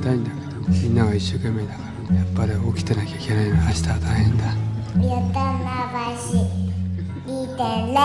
[0.00, 3.56] たいんだけどみんなが一生懸命だからやっぱり起きてなきゃいけないの。
[3.56, 4.44] 明日は大変だ。
[4.96, 6.34] ゆたまばし
[7.26, 7.62] 見て
[7.92, 7.98] ね。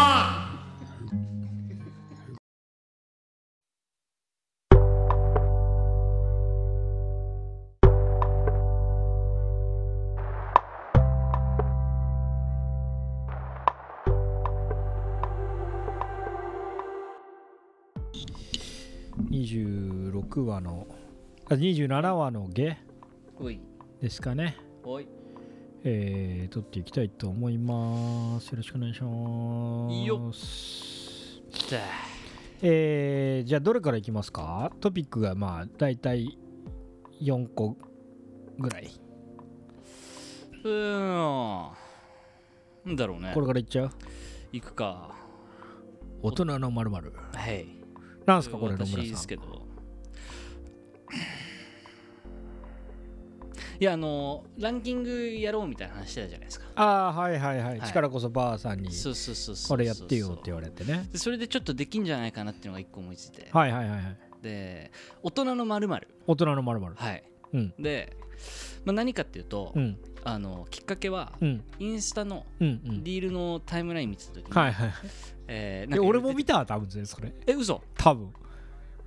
[19.32, 21.05] 26話のあ
[21.50, 22.78] 27話の下
[24.02, 24.58] ですかね。
[24.84, 25.08] おい。
[25.84, 28.50] えー、撮っていきたいと思います。
[28.50, 29.94] よろしくお願いします。
[29.94, 30.32] いいよ
[31.70, 31.80] じゃ
[32.64, 34.72] えー、じゃあどれからいきますか？
[34.82, 36.38] トピックがまあ大体
[37.22, 37.78] 4個
[38.58, 38.90] ぐらい、
[40.64, 41.72] うーん。
[42.86, 43.32] なんだろうね。
[43.36, 43.90] これからいっちゃう？
[44.52, 45.14] 行くか。
[46.24, 47.68] 大人のまるまるはい。
[48.26, 49.12] なんすかこれ野私村さん。
[49.12, 49.44] ですけど
[53.80, 56.66] いやあのランキングやろうみたいな話してたじゃないですか。
[56.76, 57.88] ああはいはいはい、はい。
[57.88, 61.08] 力こそばあさんにそうそうそうそうこれやってよって言われてね。
[61.12, 64.18] でそれでちょっとできんじゃないかなっていうのが一個思いついて、はいはいはいはい。
[64.42, 64.92] で
[65.24, 65.88] 大人のまる
[66.28, 67.74] 大人のまるまるはい、うん。
[67.80, 68.16] で、
[68.86, 69.98] まあ、何かっていうと、うん。
[70.24, 71.64] あのきっかけはうん。
[71.78, 73.04] インスタのうんうん。
[73.04, 74.94] リールのタイムライン見てた時に、はいはい
[75.48, 77.32] えーで俺も見た多分ねそれ。
[77.46, 77.82] え嘘？
[77.96, 78.34] 多分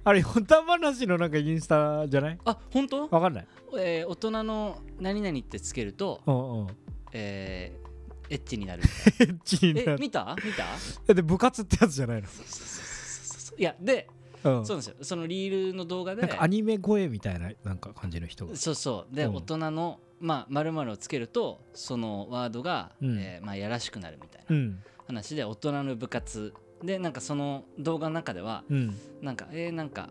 [0.09, 2.39] あれヨタ話のなんかインスタじゃない？
[2.47, 3.09] あ本当？
[3.11, 3.47] わかんない。
[3.79, 6.67] えー大人の何々ってつけると、うんうん。
[7.13, 7.89] えー
[8.31, 8.83] エッチになる。
[8.83, 9.93] エッチになる。
[9.97, 10.35] え見た？
[10.43, 10.65] 見た？
[11.09, 12.29] えで部活ってやつじゃないの？
[13.59, 14.09] いやで、
[14.45, 14.65] うん。
[14.65, 14.97] そうなんですよ。
[15.03, 18.57] そのリールの動画でなんかアニメ声みたいななんか感じの人が。
[18.57, 19.15] そうそう。
[19.15, 19.37] で、うん。
[19.37, 23.19] 大人のまあ〇〇をつけるとそのワードが、うん。
[23.19, 24.83] えーまあ、やらしくなるみたいなうん。
[25.07, 28.95] 話で大人の部活でなんかその動画の中ではうん。
[29.21, 30.11] なんかえー、なんか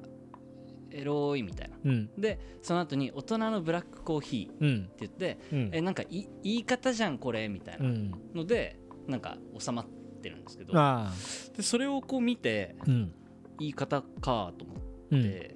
[0.92, 1.78] エロいみたいな。
[1.84, 2.10] うん。
[2.18, 4.90] でその後に大人のブラックコーヒーってうん。
[5.00, 5.70] 言って、うん。
[5.74, 9.86] えなんかい言い方じゃんこれみたいうなんので、なんか収まっ
[10.22, 11.14] てるんですけどあ
[11.56, 13.14] でそれをこう見てあうん。
[13.60, 15.56] 言い方かと思って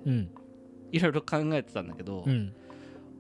[0.91, 2.53] いろいろ考えてたんだけど、うん。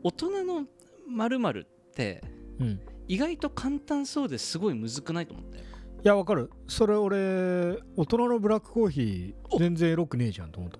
[0.03, 2.23] 大人のって
[2.59, 2.79] うん。
[3.07, 5.59] 意外と簡単そうですごいむずくないと思って
[6.03, 6.49] いやわかる。
[6.67, 9.59] それ俺大人のブラックコーヒーお。
[9.59, 10.79] 全然エロくねえじゃんと思った。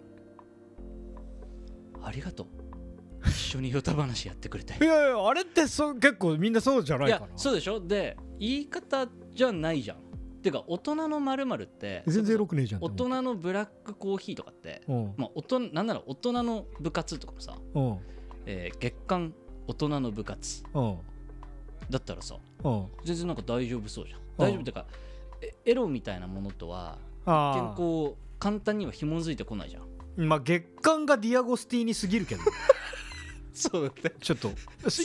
[2.08, 2.48] ありがとう。
[3.28, 4.84] 一緒にヨタ話やってくれて。
[4.84, 7.28] いやいやあれってそ結構みんなそうじゃないいかな。
[7.28, 7.80] やそうでしょ？
[7.80, 9.98] で言い方じゃないじゃん。
[10.42, 15.14] てか大人の〇〇って全然エロくねえじゃん大人のブラックコーヒーとかって、うん。
[15.18, 17.98] まあ、大人なんなら大人の部活とかもさ、うん。
[18.48, 19.36] えー月間
[19.68, 20.98] 大人の部活うん。
[21.92, 22.88] だったらさうん。
[23.03, 24.20] 全然なんか大丈夫そうじゃん。
[24.20, 24.26] うん。
[24.38, 25.10] 大丈夫っていうかえ
[25.66, 29.84] エロみたいなものとはあ健康簡単には紐づいてこないじゃん。
[29.84, 29.85] あ
[30.18, 32.41] まあ月間がディアゴスティーニすぎるけど
[33.53, 34.52] そうだってちょっと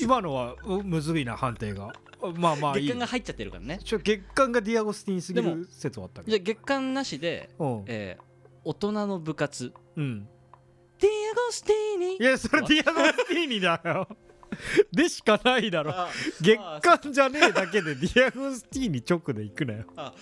[0.00, 1.92] 今のはうむずいな判定が。
[2.34, 2.86] まあまあいい。
[2.86, 3.78] 月刊が入っちゃってるからね。
[3.84, 8.26] ちょ月刊がディアゴスティーニすぎる説はあったけじゃあ月刊なしで、どえー
[8.64, 9.72] 大人の部活。
[9.97, 10.28] うん、うん、
[10.98, 12.16] ディアゴスティーニ。
[12.16, 14.08] いやそれディアゴスティーニだよ
[14.92, 15.92] でしかないだろ。
[15.92, 16.08] あ
[16.40, 19.84] 月刊じゃねえだけでディアゴスティーニ直で行くなよ。
[19.96, 20.14] あ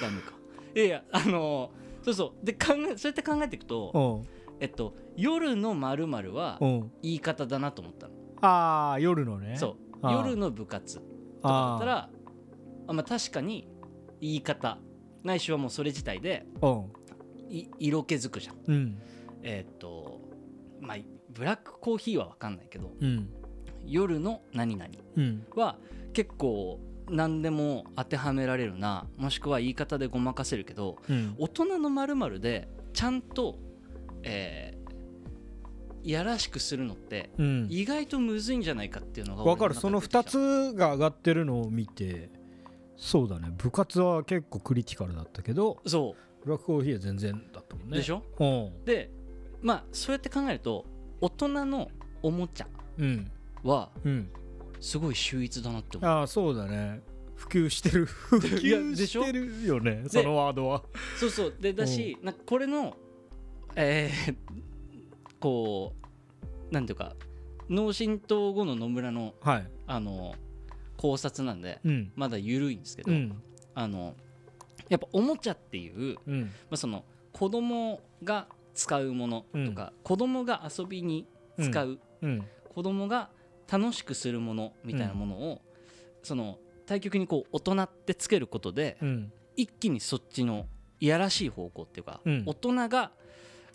[0.00, 0.32] ダメか。
[0.74, 2.46] いやいやあのーそうそう。
[2.46, 4.58] で考えそうやって考えていくと、うん。
[4.60, 6.92] えっと夜のまるはうん。
[7.02, 9.56] 言い方だなと思ったの、ああ夜のね。
[9.56, 10.10] そう。
[10.10, 12.10] 夜の部活とかだったら
[12.88, 13.68] あまあ確かに
[14.20, 14.78] 言い方
[15.22, 16.46] ないしはもうそれ自体で
[17.78, 18.56] 色気づくじゃん。
[18.66, 18.74] うん。
[18.74, 19.02] うん
[19.42, 20.20] えーっと
[20.80, 20.96] まあ
[21.30, 23.30] ブラックコーヒーは分かんないけどうん
[23.86, 25.46] 夜の何々うん。
[25.56, 25.76] は
[26.12, 29.06] 結構何でも当てはめられるな。
[29.16, 31.34] もしくは言い方でごまかせるけどうん。
[31.38, 33.58] 大人のまるでちゃんと、
[34.22, 34.80] えー
[36.02, 37.66] いやらしくするのってうん。
[37.68, 39.74] 意外とむずいんじゃないかっていうのがわかる。
[39.74, 42.30] その2つつが上がってるのを見て
[42.96, 43.52] そうだね。
[43.58, 47.96] 部活は結構クリティカルだったけどそブラックコーヒーは全然だったもんね。
[47.96, 48.22] うでしょ？
[48.38, 48.44] う
[48.80, 48.84] ん。
[48.86, 49.10] で
[49.60, 50.86] まあそうやって考えると
[51.20, 51.90] 大人の
[52.22, 52.66] おもちゃ
[52.96, 53.30] うん
[53.62, 54.30] はうん。
[54.80, 56.10] すごい秀逸だなって思う。
[56.10, 57.02] ああそうだね。
[57.34, 58.04] 普及してる。
[58.06, 60.82] 普及でしてるよねそのワードは。
[61.18, 61.54] そうそう。
[61.58, 62.96] でだしなんかこれの
[63.76, 64.36] えー
[65.40, 65.94] こ
[66.70, 67.14] うなんていうか
[67.68, 69.70] 脳震盪後の野村のはい。
[69.86, 70.34] あの
[70.96, 72.12] 考察なんでうん。
[72.14, 73.42] まだ緩いんですけど、うん。
[73.74, 74.14] あの
[74.88, 76.50] やっぱおもちゃっていう、まうん。
[76.70, 81.26] あ、その子供が使うものとか、子供が遊びに
[81.58, 82.44] 使う、うん。
[82.74, 83.30] 子供が
[83.70, 85.62] 楽しくするものみたいなものを、
[86.22, 89.32] その対極にこう大人ってつけることで、うん。
[89.56, 90.66] 一気にそっちの
[91.00, 92.42] いやらしい方向っていうか、うん。
[92.46, 93.12] 大人が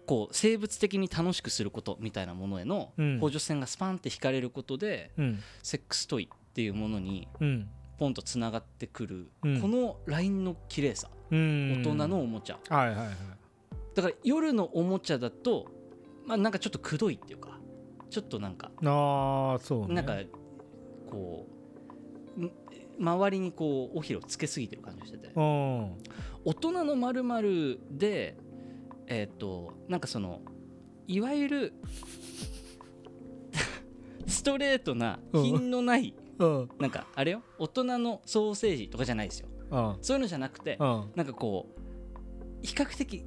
[0.06, 3.19] こう生物的に楽しくすることみたいなものへのうん。
[3.19, 5.39] 補助線がスパンって引かれることで、うん。
[5.63, 7.69] セックストイっていうものにうん。
[7.98, 9.62] ポンとつながってくる、うん。
[9.62, 11.81] このラインの綺麗さ、うん。
[11.81, 12.59] 大人のおもちゃ。
[13.95, 15.71] だから夜のおもちゃだと
[16.25, 17.55] まあなんかちょっとくどいっていうか
[18.15, 19.95] ちょっとなんかああそうね。
[19.95, 20.15] なんか
[21.12, 21.45] こ
[22.38, 22.51] うん
[22.97, 25.27] 周りにこう尾ひれをつけすぎてる感じがしてて。
[25.35, 25.97] うん。
[26.45, 28.38] 大人のまるで
[29.07, 30.44] えっ、となんかその
[31.07, 31.73] いわゆる
[34.27, 36.69] ストレートな品のないうん。
[36.79, 39.50] なんかあれよ大人のソーセージとかじゃないですよ。
[39.71, 39.97] うん。
[40.01, 41.12] そういうのじゃなくてうん。
[41.17, 43.25] なんかこう比較的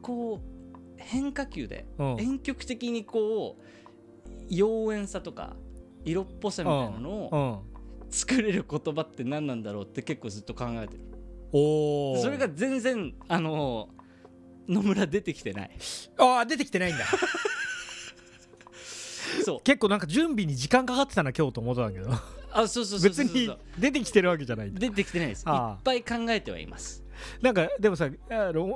[0.00, 0.50] こう
[0.96, 2.16] 変化球でうん。
[2.16, 3.62] 遠曲的にこう
[4.50, 5.54] 妖艶さとか
[6.04, 7.80] 色っぽさみたいなのをうん。
[8.10, 11.00] 作れる言葉って何なんだろうって結構ずっと考えてる。
[11.52, 13.88] おおそれが全然あの
[14.68, 15.70] 野村出てきてない。
[16.18, 17.04] ああ出てきてないんだ。
[19.44, 19.60] そう。
[19.62, 22.12] 結構なんか準備に時間かかってたな今日と思ってたんだけど。
[22.52, 23.48] あそうそうそう別に
[23.78, 25.42] 出てきてるわけじゃない出てきてないです。
[25.42, 27.04] いっぱい考えてはいます
[27.40, 28.08] なんかでもさ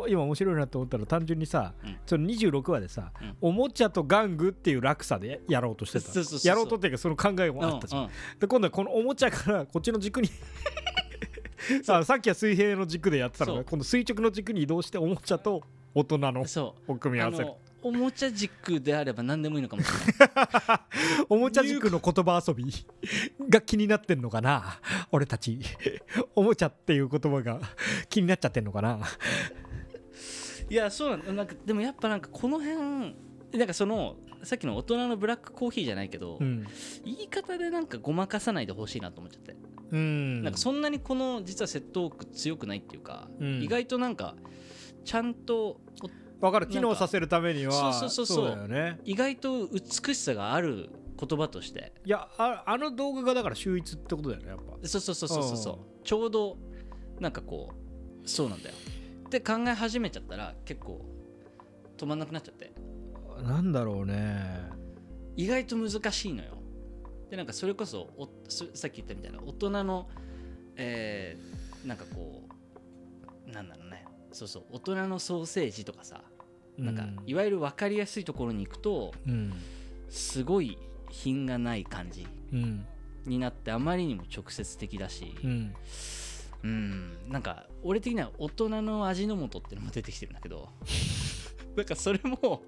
[0.09, 1.97] 今面白いなと思ったら単純にさ、うん。
[2.07, 3.37] その26話でさ、うん。
[3.41, 6.49] おもちゃと玩具っていう落差でややろうとしてた。
[6.49, 8.39] やろうとっていうかその考えもあったじゃん、うんうん。
[8.41, 10.29] で今度はこのおもちゃからこっちの軸に
[11.83, 15.63] ささっきは水平の軸でやってたのが今度垂直の軸に移動しておもちゃと
[15.95, 16.45] 大人の
[16.89, 17.53] を組み合わせる
[17.85, 20.81] おもちゃ軸であれば何でもいいのかもしれない。
[21.29, 22.65] おもちゃ軸の言葉遊び
[23.49, 24.81] が気になってんのかな？
[25.13, 25.61] 俺たち。
[26.35, 27.61] おもちゃっていう言葉が
[28.09, 28.99] 気になっちゃってんのかな？
[30.71, 31.33] いやそうなんだ。
[31.33, 33.15] なんかでもやっぱなんかこの辺
[33.53, 36.67] なんかそのさっきの大人のブラックコーヒーじゃないけど、うん、
[37.05, 39.57] 言い方でなんかごまかさないでほしいなと思っちゃって、
[39.93, 43.63] うん、なんかそんなにこの実はセットオーク強くないっていうか、うん。
[43.63, 44.35] 意外となんか
[45.05, 46.09] ちゃんとお
[46.45, 46.67] 分かる。
[46.67, 47.93] 機能させるためには。
[47.95, 48.57] そうそうそうそう。
[48.57, 49.01] だよね。
[49.05, 51.93] 意外と美しさがある言葉として。
[52.05, 54.87] いやああの動画がだから秀逸ってことだよねやっぱ。
[54.87, 55.79] そうそうそうそうそうそう。
[56.05, 56.59] ちょうど
[57.19, 57.71] なんかこ
[58.25, 58.75] うそうなんだよ。
[59.27, 61.01] って考え始めちゃったら結構
[61.97, 62.73] 止まんなくなっちゃって。
[63.43, 64.69] なんだろうね。
[65.37, 66.59] 意外と難しいのよ。
[67.31, 70.09] でなんかそれこそおそさっき言ったみたいな大人の
[70.77, 72.43] えーなんかこ
[73.47, 74.05] うなんだろうね。
[74.33, 76.24] そうそう大人のソーセージとかさ
[76.79, 77.19] なんかうん。
[77.27, 79.53] いわゆる分かりやすいところに行くとうん
[80.09, 80.79] すごい
[81.11, 82.87] 品がない感じうん
[83.27, 85.75] になってあまりにも直接的だしうん。
[86.63, 87.13] うん。
[87.29, 90.69] なんか俺的には大人の味の素っていうのも出てきてるんだけど
[91.77, 92.63] なんかそれも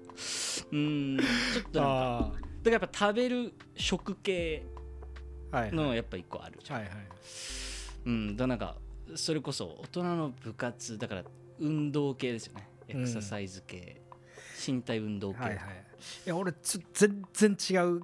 [0.71, 1.17] うん
[1.53, 4.65] ちょっとなんかあだからやっぱ食べる食系
[5.53, 6.59] のやっぱ一個ある。
[6.63, 6.97] じゃん、はいはい。
[8.05, 8.35] うん。
[8.35, 8.77] だなんか
[9.15, 11.23] それこそ大人の部活だから
[11.59, 12.67] 運動系ですよね。
[12.89, 13.96] エクササイズ系、
[14.71, 15.57] 身体運動系、はいはい。
[16.25, 18.01] いや俺つ全然違ううん。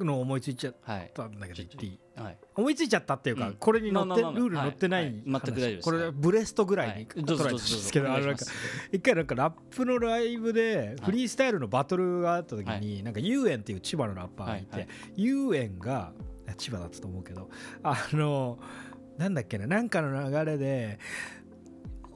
[0.00, 2.38] の思いついちゃっはいたんだけど言っていいはい。
[2.56, 3.54] 思いついちゃったっていうか、うん。
[3.54, 5.12] これに載って、ルール載ってないはい。
[5.12, 5.22] はい。
[5.26, 5.84] 全く大丈夫です。
[5.84, 7.06] これブレストぐらいにはい。
[7.06, 8.08] 捉えたんですぞけど
[8.92, 14.80] 一回なんかラップのライブでフリースタイルのバトルがあった時に、なんかユーエンっていう千葉のラッパーがいて、はい。
[14.82, 16.12] はユーエンが
[16.56, 17.48] 千葉だったと思うけど
[17.82, 18.58] あの
[19.18, 20.98] なんだっけななんかの流れで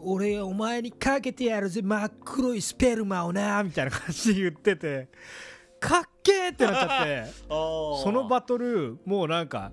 [0.00, 1.82] 俺お前にかけてやるぜ。
[1.82, 5.08] 真っ黒いスペルマをなみたいな感じで言ってて。
[5.78, 7.24] かっけーってなっちゃって。
[7.48, 9.72] そのバトルもうなんか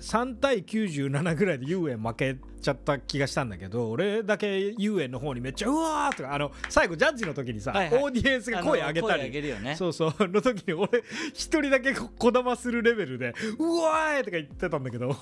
[0.00, 8.02] 3対97ぐらいで遊園負けちゃった気がしたんだけど俺だけ遊園の方にめっちゃうわーとかあの最後ジャッジの時にさ、はいはい。
[8.02, 9.30] オーディエンスが声上げたり。
[9.30, 9.76] ね。
[9.76, 10.14] そうそう。
[10.28, 11.02] の時に俺
[11.32, 15.16] 一人だけここだまするレベルで「うわーい!」とか言ってたんだけど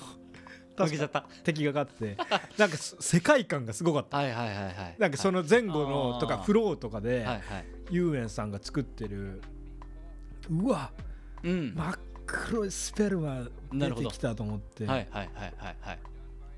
[0.83, 1.25] 負けちゃった。
[1.43, 2.17] 敵が勝って。
[2.57, 4.17] なんかす世界観がすごかった。
[4.17, 4.95] はいはいはいはい。
[4.99, 7.25] なんかその前後のとかフローとかで、
[7.89, 9.41] 遊園さんが作ってる
[10.49, 10.91] うわ
[11.43, 11.73] うん。
[11.75, 15.99] 真っ黒いスペルマ出てきたと思って、はいはいはいはいはい。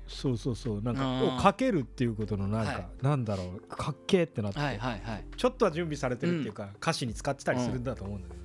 [0.06, 0.82] そうそうそう。
[0.82, 2.88] なんかをかけるっていうことのなんか、はい。
[3.02, 3.60] なんだろう。
[3.68, 5.24] かっけーってなって、はいはいはい。
[5.36, 8.37] ちょっとは準備されてるっていうか、歌詞に使ってたりするんだと思うんだけど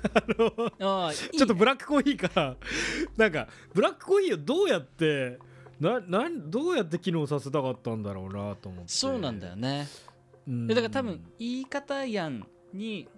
[0.00, 2.56] ね、ああちょっとブラックコーヒーから
[3.16, 5.38] なんかブラックコーヒーをどうやって
[5.80, 8.92] ななんどうやって機能させたかったんだろうなと思って。
[8.92, 9.88] そうなんだよね。
[10.46, 10.66] うん。
[10.66, 13.08] でだから多分言い方やんに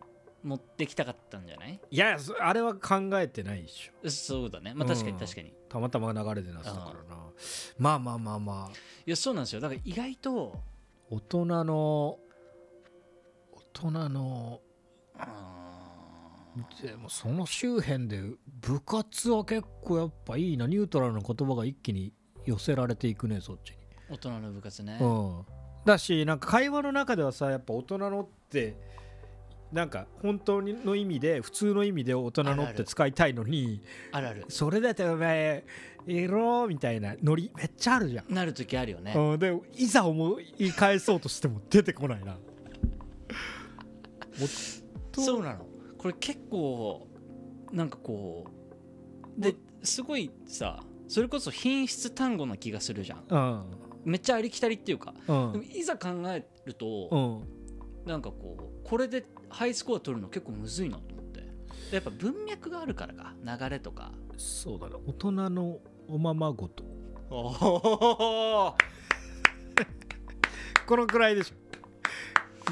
[0.45, 1.81] 持ってきたかったんじゃない？
[1.91, 4.11] いやそあれは考えてないでしょ。
[4.11, 4.75] そうだね。
[4.75, 5.19] まあ確かにうん。
[5.19, 5.49] 確かに。
[5.49, 7.23] いたまたま流れでなってたからな。
[7.79, 8.77] まあまあまあまあ。
[9.07, 9.61] やそうなんですよ。
[9.61, 10.61] だから意外と
[11.11, 12.19] 大人の
[13.75, 14.61] 大人の
[16.83, 18.23] でもその周辺で
[18.61, 22.13] 部活は結構やっぱいいなニュートラルな言葉が一気に
[22.45, 23.77] 寄せられていくねそっちに、
[24.11, 24.99] 大人の部活ね。
[25.01, 25.45] うん。
[25.85, 28.77] だしなんか会話の中ではさやっぱ大人のって
[29.73, 33.83] なんか本当の意味で普通の意味で大人のって使いたいのに
[34.13, 34.45] あるある。
[34.49, 35.65] それだってお前
[36.07, 39.15] エロみたいなノリめっちゃあるじゃん、なる時あるよね。
[39.17, 42.37] うん、でいざ思い返そうとしても出てこないな。
[45.15, 45.67] そうなの
[46.03, 47.07] これ結構
[47.71, 48.45] なんかこ
[49.39, 49.55] うで
[49.85, 53.25] すごいさそれこそ品質単語な気がするじゃん。
[53.29, 53.63] うん。
[54.05, 55.15] めっちゃありきたりっていうか。
[55.29, 55.53] うん。
[55.53, 57.17] でもいざ考えると、う
[58.05, 58.09] ん。
[58.09, 61.41] なんかこうこれでハイスコア取るの結構むずいなと思って。
[61.41, 61.47] で
[61.93, 64.11] やっぱ文脈があるからか流れとか。
[64.39, 65.79] そうだね大人の
[66.09, 66.83] おままごと。
[67.31, 68.75] おお
[70.87, 71.55] このくらいでしょ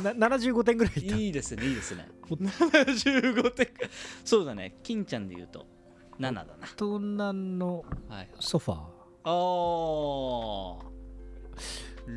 [0.01, 2.09] な75点ぐらいいいいですねいいですね。
[2.29, 3.69] 75点。
[4.25, 4.79] そうだね。
[4.83, 5.67] 金ちゃんで言うと
[6.19, 6.55] 7だな。
[6.61, 6.99] 大人
[7.59, 8.29] のはい。
[8.41, 8.79] ソファー。
[9.25, 10.91] あー。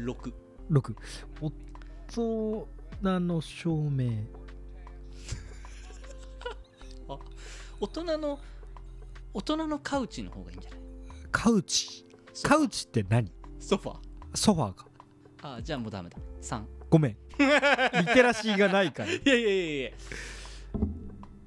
[0.06, 0.34] 6
[0.72, 0.96] 6
[1.42, 1.52] 大
[3.02, 4.24] 人の照明。
[7.80, 8.40] 大人の
[9.34, 10.80] 大人のカウチの方がいいんじゃない？
[11.32, 12.06] カウチ。
[12.44, 13.32] カウチって何？
[13.60, 14.00] ソファー。
[14.36, 14.88] ソファーか。
[15.42, 16.18] あーじゃあもうダメだ。
[16.42, 16.62] 3
[16.94, 17.12] ごめん。
[17.12, 17.18] リ
[18.14, 19.10] テラシーがないから。
[19.12, 19.92] いやいやいやいや。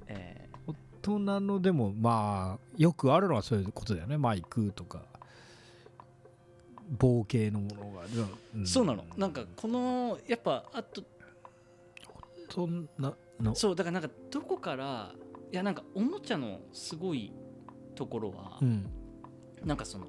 [0.08, 4.18] え大人のでもまあよくあるのはそういうことだよね。
[4.18, 5.04] マイクとか。
[6.98, 9.04] 棒系のものが、うーそうなの。
[9.16, 11.04] なんかこのやっぱあと
[12.52, 13.54] そんなの。
[13.54, 15.14] そうだからなんかどこから
[15.52, 17.32] いやなんかおもちゃのすごい
[17.94, 18.90] ところは、うん。
[19.64, 20.06] なんかその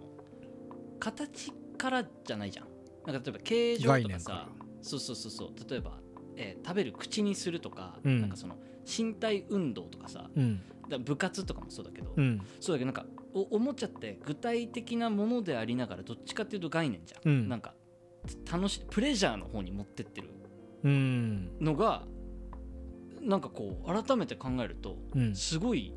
[1.00, 2.66] 形からじゃないじゃん。
[3.06, 4.50] なんか例えば形状とかさ
[4.82, 5.70] そうそうそうそう。
[5.70, 6.00] 例えば、
[6.36, 8.22] えー食べる口にするとか、うん。
[8.22, 8.56] なんかその
[8.86, 10.62] 身体運動とかさうん。
[10.90, 12.42] だ部活とかもそうだけど、うん。
[12.60, 17.50] そうだけどなんかおおもちゃって具体的なものでありながらどっちかっていうと概念じゃん、うん。
[17.50, 17.74] なんか
[18.52, 20.30] 楽しいプレジャーの方に持ってってる
[20.84, 21.52] うん。
[21.60, 22.06] のが
[23.22, 25.36] なんかこう改めて考えるとうん。
[25.36, 25.94] すごい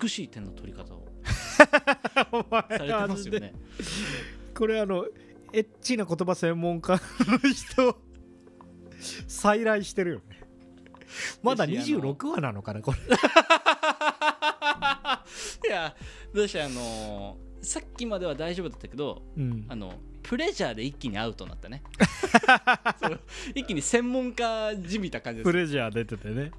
[0.00, 3.52] 美しい点の取り方を されてますよね。
[4.54, 5.06] これあの
[5.52, 7.98] エッチな言葉専門家の人
[9.26, 10.40] 再来してるよね。
[11.42, 12.98] まだ私あの26話なのかなこれ。
[15.68, 15.94] いや
[16.32, 19.66] どうしてあのーさっきまでは大丈夫だったけどうん。
[19.68, 19.92] あの
[20.22, 21.82] プレジャーで一気にアウトになったね。
[23.54, 25.50] 一気に専門家じみた感じです。
[25.50, 26.52] プレジャー出ててね。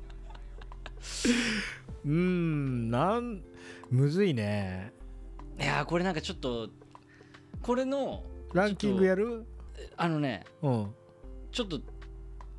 [2.05, 3.41] うーんなん
[3.89, 4.93] むずいね。
[5.59, 6.69] いやーこれなんかちょっと
[7.61, 9.45] これのランキングやる？
[9.97, 10.93] あのねうん。
[11.51, 11.79] ちょっと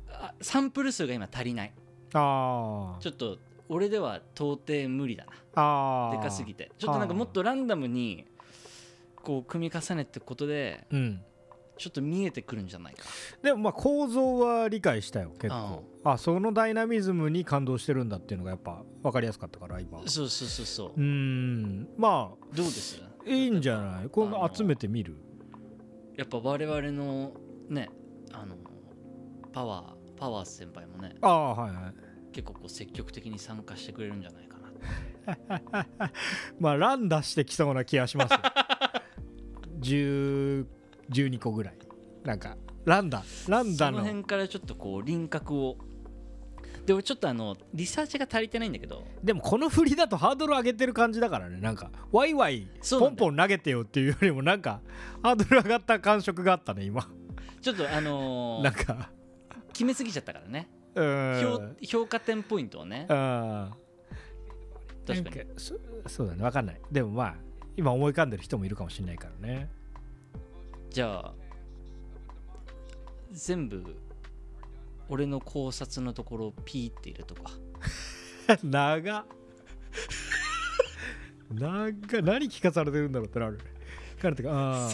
[0.09, 1.73] あサンプル数が今足りない。
[2.13, 3.37] あちょっと
[3.69, 5.31] 俺では到底無理だな。
[5.55, 6.71] ああでかすぎて。
[6.77, 8.25] ちょっとなんかもっとランダムに
[9.15, 11.21] こう組み重ねていくことでうん。
[11.75, 13.01] ちょっと見えてくるんじゃないか
[13.41, 15.83] でもまあ構造は理解したよ結構。
[16.03, 19.99] あそのダイナミズムに感動してるんだっていうのがやっぱ分かりやすかったから今。
[19.99, 20.99] うそうそうそうそう。
[20.99, 21.89] ーん。
[21.97, 23.01] まあどうです？
[23.25, 24.09] いいんじゃない？
[24.09, 25.17] この集めてみる？
[26.17, 27.33] やっぱ我々の
[27.69, 27.89] ね
[28.31, 28.55] あの
[29.51, 31.93] パワーパワー先輩もねああはいはい。
[32.31, 35.85] 結構こう積極的に参加してくれるんじゃないかな
[36.59, 38.39] まあラン出してきそうな気がしますよ。
[39.79, 40.65] 10
[41.09, 41.77] 12個ぐらい。
[42.23, 43.77] なんかランダランその。
[43.77, 45.77] ダの辺からちょっとこう輪郭を
[46.85, 49.05] で俺ちょっとあのリサーチが足りてないんだけど。
[49.23, 51.59] でもこの振りだとハードル上げてる感じだからね。
[51.59, 54.81] なんかワイワイポンポン投げてよっていうよりもなんか
[55.21, 57.07] ハードル上がった感触があったね今。
[57.61, 59.09] ちょっとあのー なんか。
[59.71, 60.67] 決めすぎちゃったからね。
[61.81, 63.07] 評価点ポイントをね。
[63.09, 63.71] あ
[65.07, 65.35] 確かに。
[65.37, 65.75] にそ
[66.07, 66.81] そうだね分かんない。
[66.91, 67.35] でもまあ
[67.77, 69.69] 今思い浮かんでる人もいるかもしれないからね。
[70.89, 71.33] じゃあ
[73.31, 73.95] 全部
[75.13, 77.51] 俺の考察のところをピーって入れとか
[78.63, 79.25] 長っ。
[81.53, 81.91] 長っ。
[82.23, 83.59] 何聞かされてるんだろうってなる
[84.19, 84.91] 彼方があ あ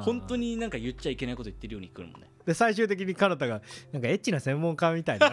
[0.00, 0.02] ー。
[0.02, 2.30] 本当になんか言っちゃいけないこと言ってるように来るもんね。
[2.44, 5.30] で最終的に彼方がなんかエッチな専門家みたいな。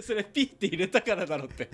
[0.00, 1.68] それピーって入れたからだろって。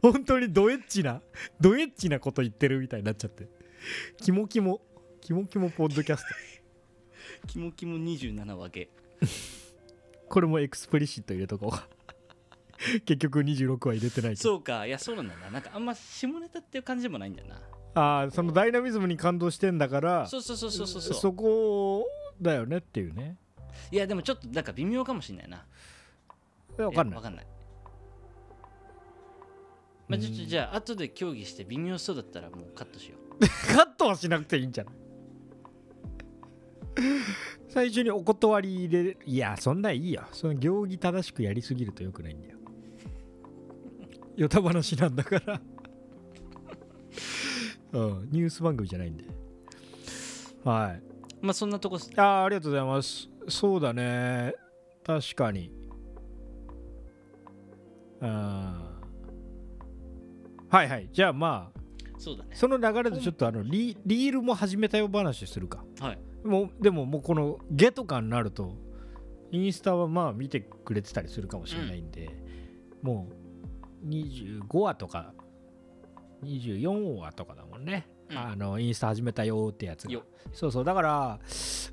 [0.00, 1.20] 本当にドエッチな
[1.60, 3.46] ドエッチなこと言ってるみたいになっちゃって。
[4.22, 4.80] キモキモ
[5.20, 6.34] キモキモポッドキャスト。
[7.48, 8.88] キモキモ27分け。
[10.28, 13.00] これも explicit 入れとこう。
[13.04, 14.86] 結局26は入れてないそうか。
[14.86, 15.50] いやそうなんだな。
[15.50, 17.60] なんかあんま下ネタっていう感じでもないんだよな。
[17.94, 22.06] ああそのダイナミズムに感動してんだからそうそうそうそうそうそこ
[22.40, 23.36] だよねっていうね。
[23.90, 25.66] いやでもちょっとなんか微妙かもしれないな。
[26.76, 27.46] 分かんないやわかんない。
[30.08, 33.40] まあちょっとじゃあ後で協議して微妙そうだったらもうカットしよう。
[33.74, 34.94] カットはしなくていいんじゃない？
[37.68, 40.22] 最初にお断り入れるいやそんなんいいよ。
[40.32, 42.58] その行儀正しくやりすぎるとよくないんだよ。
[44.36, 45.60] ヨタ話なんだから。
[47.92, 48.28] うん。
[48.30, 49.24] ニュース番組じゃないんで。
[50.64, 51.02] はい。
[51.40, 53.28] まあそんなとこあーありがとうございます。
[53.48, 54.54] そうだね。
[55.04, 55.72] 確かに。
[58.20, 60.76] あー。
[60.76, 61.08] はいはい。
[61.12, 61.80] じゃあまあ
[62.18, 62.50] そうだね。
[62.54, 65.84] その流れでちょっとあのリリールも始めたよ話するか。
[66.00, 68.74] はいもうでももうこのゲとかになると
[69.50, 72.30] インスタはまあ見てくれてたりするかもしれないんで、
[73.02, 73.28] も
[74.04, 75.34] う25話とか
[76.44, 78.38] 24話とかだもんね、うん。
[78.38, 80.12] あのインスタ始めたよってやつが。
[80.12, 80.22] よ。
[80.52, 80.84] そうそう。
[80.84, 81.40] だから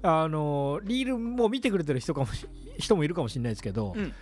[0.04, 4.14] あのリールも見てくれてる人かもし人もいるかもしれないですけど、うん。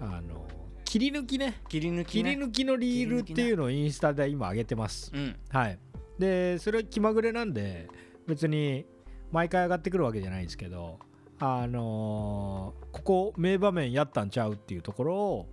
[0.00, 0.46] あの
[0.84, 1.62] 切り抜きね。
[1.68, 5.10] 切り抜き切ねり抜きのリールっていうのをインスタで今上げてます。
[5.14, 5.36] うん。
[5.48, 5.78] はい。
[6.18, 7.88] でそれは気まぐれなんで
[8.28, 8.84] 別に
[9.32, 10.98] 毎回上がってくるわけじゃないんですけど
[11.40, 15.48] あのーここ名場面やったんちゃうっていうところを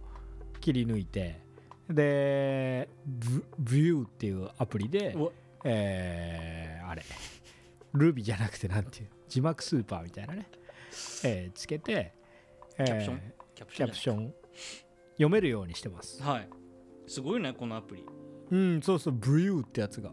[0.60, 1.42] 切り抜いて
[1.90, 5.16] でブビューっていうアプリで
[5.64, 7.04] えーあれ
[7.94, 10.48] ルビじゃなくてなんていう字幕スーパーみたいなね、
[11.24, 12.14] えーつけて、
[12.78, 13.22] えーキャプション？
[13.56, 14.34] キャプション
[15.14, 16.22] 読めるようにしてます。
[16.24, 16.50] はい。
[17.08, 18.06] すごいねこのアプリ。
[18.52, 20.12] うんそうそうブリューってやつが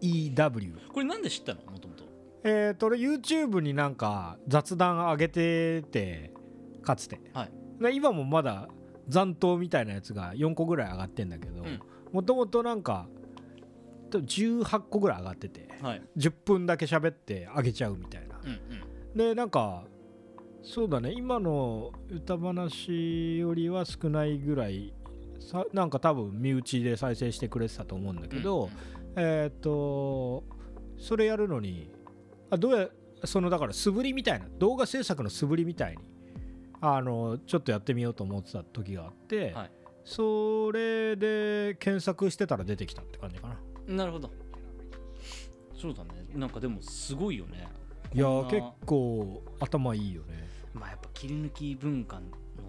[0.00, 1.60] VREW これなんで知ったの？
[1.62, 2.04] もともと
[2.44, 6.32] えっと俺 YouTube になんか雑談上げてて
[6.82, 7.52] かつて、はい。
[7.82, 8.68] で今もまだ
[9.08, 11.80] 残党みたいなやつが4個ぐらい上がってんだけどうん。
[12.12, 13.06] もともとなんか
[14.10, 16.02] 多分18個ぐらい上がっててはい。
[16.16, 18.38] 10分だけ喋って上げちゃうみたいな。
[18.42, 19.16] うんうん。
[19.16, 19.84] でなんか
[20.62, 21.12] そうだね。
[21.12, 24.94] 今の歌話よりは少ないぐらい
[25.38, 28.70] さなんか多分身内で再生してくれてたと思うんだけど、うん
[29.16, 30.44] えーっと
[30.98, 31.90] それやるのに
[32.50, 32.88] あどうや
[33.24, 36.16] そのだから素振りみたいな動画制作の素振りみたいに
[36.80, 39.70] あのちょっとやってみようと思ってた時があって、はい。
[40.04, 43.56] それで検索してたら出てきたって感じかな。
[43.88, 44.30] うんなるほど。
[45.74, 46.10] そうだね。
[46.34, 47.66] なんかでもすごいよね。
[48.14, 50.48] いや結構頭いいよね。
[50.74, 52.26] まあやっぱ切り抜き文化の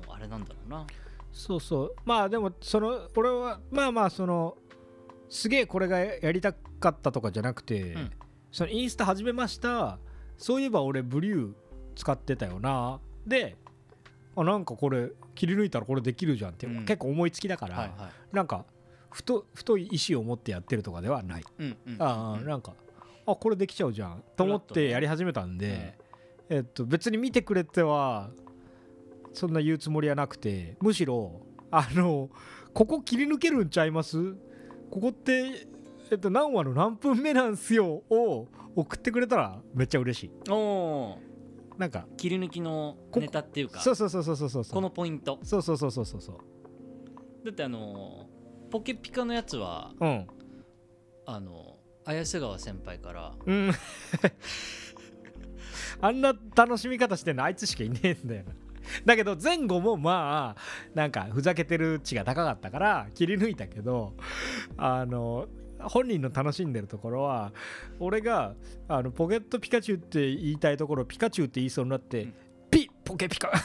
[0.09, 0.87] あれなんだろうな。
[1.31, 1.95] そうそう。
[2.05, 4.57] まあでもその俺はまあまあその
[5.29, 8.11] すげえこれがやりたかったとかじゃなくて、ん。
[8.51, 9.99] そのインスタ始めました
[10.37, 11.53] そういえば俺ブリュー
[11.95, 13.57] 使ってたよなで
[14.35, 16.85] あなんかこれ切り抜いたらこれできるじゃんっていう、うん。
[16.85, 18.35] 結構思いつきだから、はいはい。
[18.35, 18.65] なんか
[19.11, 22.73] 太太い意思を持ってやってるとかではない、うんうんああなんか
[23.25, 25.97] あこれできちゃうじゃんと思ってやり始めたんで、
[26.49, 28.29] えっと、別に見てくれては
[29.33, 32.29] そんな言うつもりはなくてむしろあの
[32.73, 34.35] ここ切り抜けるんちゃいます？
[34.89, 35.67] ここって、
[36.11, 40.31] えっと、何話の何分目なんすよを送ってくれたらめっちゃ嬉しい。
[40.49, 41.19] おお
[41.77, 43.81] なんか切り抜きのこネタっていうか。
[43.81, 44.63] そうそうそうそうそうそう。
[44.65, 45.39] このポイント。
[45.43, 46.37] そうそうそうそうそうそう。
[47.45, 48.27] だってあの
[48.71, 50.27] ポケピカのやつはうん。
[51.25, 53.71] あの綾瀬川先輩からうん。
[55.99, 58.53] あんな楽しみ方してんのあいつしかいねえんだよな
[59.05, 60.61] だけど前後もまあ
[60.93, 64.13] なんかふざけてる値が高かったから切り抜いたけど
[64.77, 65.47] あの
[65.79, 67.53] 本人の楽しんでるところは
[67.99, 68.53] 俺が
[68.87, 72.33] あのポケットピカチュウって言いたいところピカチュウって言いそうになって、うん。
[72.71, 73.51] ピッポケピカ。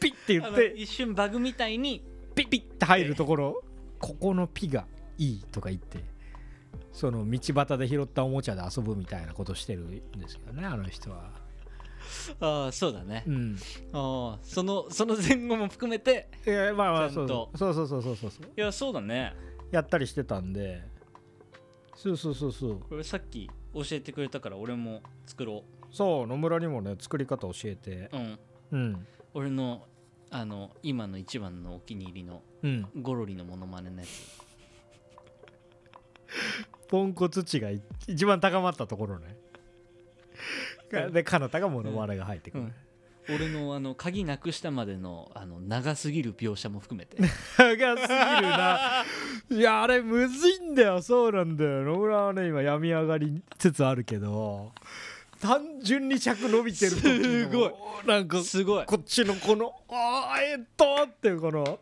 [0.00, 2.02] ピッピッって言って一瞬バグみたいに
[2.34, 3.64] ピッピッって入るところ。
[4.00, 4.86] ここのピが
[5.18, 6.02] いいとか言って
[6.92, 11.30] その道端で拾ったおもちゃで遊ぶみたいなことしてるんですけどねあの人は
[12.40, 13.24] ああそうだね。
[13.26, 13.56] うん。
[13.92, 18.46] ああそのその前後も含めていやまあまあそうそうそうそうそうそうそう。
[18.56, 19.34] いやそうだね。
[19.70, 20.82] やったりしてたんで。
[21.94, 22.80] そうそうそうそう。
[22.88, 28.10] これさっき教えてくれたから俺も作ろそう野村にもね作り方教えて。
[28.12, 28.38] ううん。
[28.72, 29.06] うん。
[29.34, 29.86] 俺の
[30.30, 32.88] あの今の一番のお気に入りのうん。
[33.02, 34.50] ゴロリのモノマネのやつ。
[36.88, 39.36] ポンコツ値がい一番高まったところね
[41.12, 42.74] でかなたがモノマネが入ってくる、うん。
[43.34, 47.16] 俺のあの鍵なくしたまでのあの長すぎる描写も含めて。
[47.20, 49.04] 長すぎるな。
[49.50, 51.02] いやあれむずいんだよ。
[51.02, 51.82] そうなんだよ。
[51.84, 54.72] 野村はね今病み上がりつつあるけど。
[55.40, 57.72] 単純に尺伸びてるすごい。
[58.06, 58.84] なんかすごい。
[58.84, 61.80] こっちのこのあーえっとっていうこの。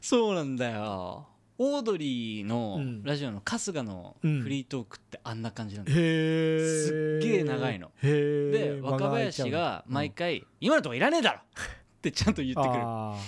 [0.00, 1.26] そうなんだよ
[1.60, 3.02] オードリーのうん。
[3.02, 4.42] ラジオの春日のうん。
[4.42, 7.88] フリートークってあんな感じなんだよ、へえすっげえ長いの。
[8.02, 11.40] へえで若林が毎回「今のとこいらねえだろ!」
[11.98, 12.80] ってちゃんと言ってくる。
[12.82, 13.18] あ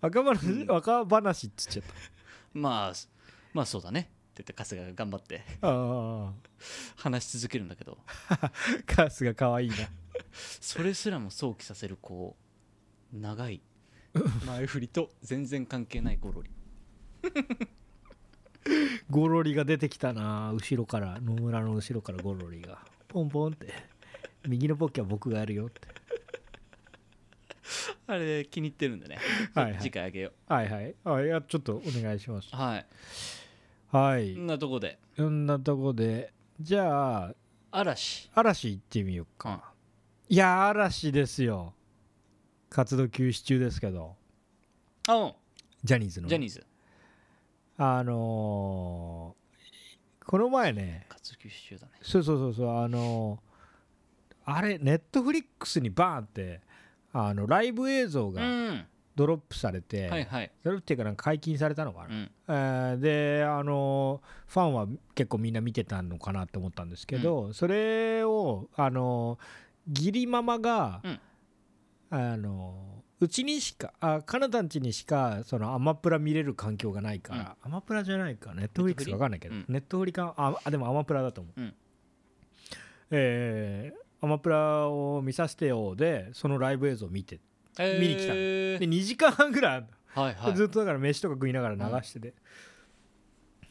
[0.00, 1.84] 若話若話っつっちゃっ
[2.54, 2.92] まあ
[3.52, 4.00] まあそうだね。
[4.00, 5.42] って言って春日が頑張って
[6.96, 7.98] 話し続けるんだけど。
[8.28, 8.50] あ
[8.86, 9.76] カスが可愛いな。
[10.32, 12.36] それすらも想起させるこ
[13.12, 13.60] う長い。
[14.46, 16.50] 前振りと全然関係ないゴロリ
[19.10, 21.20] ゴロリが出てきたな後ろから。
[21.20, 22.78] 野村の後ろからゴロリが。
[23.08, 23.72] ポンポンって。
[24.46, 25.80] 右のポッケは僕がやるよって。
[28.06, 29.18] あれ気に入ってるんでね。
[29.54, 29.80] はいはい。
[29.80, 30.94] 次回あげよはいはい。
[31.04, 32.50] あいやちょっとお願いします。
[32.52, 32.86] うはい。
[33.88, 34.34] はい。
[34.34, 34.98] こんなとこで。
[35.16, 36.32] そんなとこで。
[36.60, 37.34] じゃあ
[37.72, 38.30] 嵐。
[38.34, 39.72] 嵐行ってみようか、
[40.28, 41.74] いやー嵐ですよ。
[42.68, 44.16] 活動休止中ですけど。
[45.08, 45.32] あうん。
[45.82, 46.28] ジャニーズの。
[46.28, 46.66] ジャニーズ
[47.82, 51.92] あのーこの前ね活だね。
[52.02, 56.60] そうそうそうそうあのーあれネットフリックスにバーンって
[57.12, 58.86] あのライブ映像うがん。
[59.16, 60.50] ドロップされて、はいはい。
[60.62, 62.30] ドロップっていうかなんか解禁されたのかな、うん。
[62.48, 69.38] えーであのファンは結構みんな見てたのかなって思ったんですけど、それをあの
[69.88, 71.20] 義理ママが、うん。
[72.10, 78.54] あのうちにしかあカナダんちにしかそのアマプラ見れる環境がないから、アマプラじゃないか。
[78.54, 79.06] ネットフリックス。
[79.06, 79.64] か分かんないけど、うん。
[79.68, 81.74] ネットフリかああでもアマプラだと思う、うん。
[83.10, 87.40] えーアマプラを見させてよでそのライブ映像を見て
[87.78, 90.54] 見に来たで2時間半ぐらいはいはい。
[90.54, 92.34] ずっとだから飯とか食いながら流してて、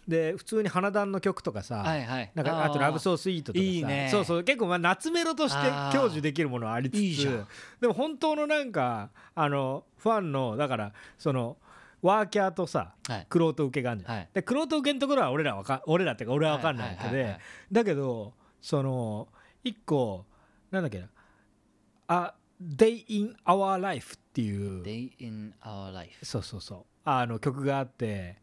[0.09, 2.31] で普通に花壇の曲とかさ、はいはい。
[2.33, 4.09] なんかあと「ラブソースイート」とかさいいね。
[4.11, 7.45] そうそう結構まあ夏メロとして享受できるものはありつつ
[7.79, 11.57] でも本当のなんかあのファンのだからその
[12.01, 13.27] ワーキャーとさはい。
[13.29, 14.29] クロート受けがあるじゃん、はい。
[14.33, 17.37] でクロート受けのところは俺らわか俺らっていうか俺は分かんないわけで
[17.71, 19.27] だけどその
[19.63, 20.25] 一個
[20.71, 21.07] なんだっけな
[22.09, 26.85] 「A Day in Our Life」っていう Day in our life そうそうそう。
[27.05, 28.37] あの曲があって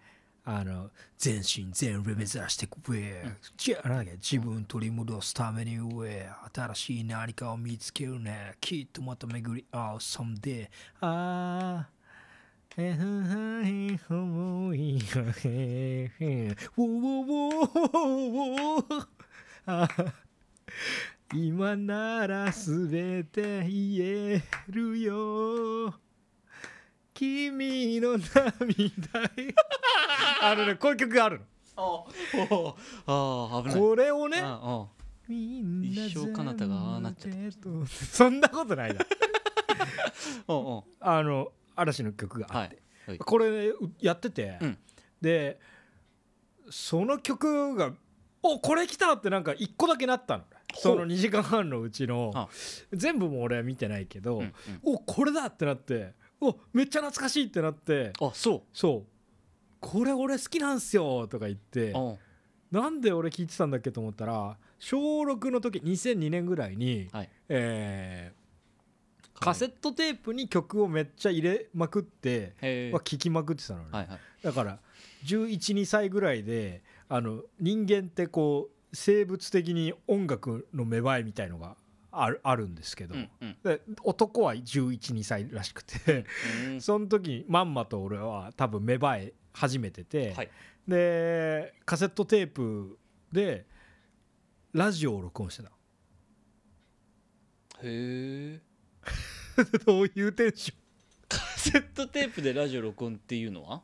[0.49, 3.25] あの全身全霊目指してく上、
[3.57, 8.55] じゃなんだっけ自分取り戻すために上新しい何かを見つけるね。
[8.61, 10.69] きっとまた巡り合う someday
[11.01, 11.89] ああ
[12.77, 16.57] えふはい思いがへへ。
[16.77, 19.07] ウォーウォーウォー
[19.67, 20.13] ウォ
[21.35, 23.97] 今ならすべて言
[24.37, 26.06] えるよ
[27.17, 29.55] 君の涙へ
[30.43, 31.41] あのねこういう曲がある
[31.75, 32.05] あ
[33.07, 33.81] あ危ない。
[33.81, 34.37] のこれをね
[35.29, 37.87] 一生彼方がああなっちゃった。
[37.89, 39.07] そんなことないだ
[41.01, 42.81] あの嵐の曲があって、は
[43.13, 43.19] いはい。
[43.19, 44.79] これ、ね、うやってて、うん。
[45.21, 45.59] で
[46.69, 47.95] その曲が
[48.43, 50.45] おこれ来たってなんか1個だけなったの。
[50.75, 52.31] その2時間半のうちの。
[52.31, 52.51] は
[52.93, 54.53] 全部も俺は見てないけど、うんうん。
[54.83, 58.13] おこれだってなっておめっちゃ懐かしいってなって。
[58.21, 58.63] あそう。
[58.73, 59.07] そう。
[59.81, 61.95] これ俺好きなんすよとか言って。
[62.71, 67.31] なんで俺聞いてたんだっけと思ったら小6の時2002年ぐらいに、はい。
[67.49, 68.47] えー
[69.39, 72.55] カセットテープに曲をめっちゃ入れまくって
[72.93, 74.19] は聴きまくってたのね、はいはい。
[74.43, 74.79] だから
[75.27, 81.77] 1112歳ぐらいであの人間ってこう生物的に音楽の芽生えみたいのが
[82.23, 83.57] あるあるんですけど、うんうん。
[83.63, 86.25] で男は1112歳らしくて。
[86.69, 86.81] うん。
[86.83, 90.51] その時にまんまと俺は多分芽生え始めてて、はい。
[90.87, 92.99] でカセットテープ
[93.33, 93.67] で
[94.73, 95.73] ラジオを録音してたへ
[97.83, 98.61] え
[99.85, 100.77] どういうテンション？
[101.29, 103.83] カセットテープでラジオ録音っていうのは？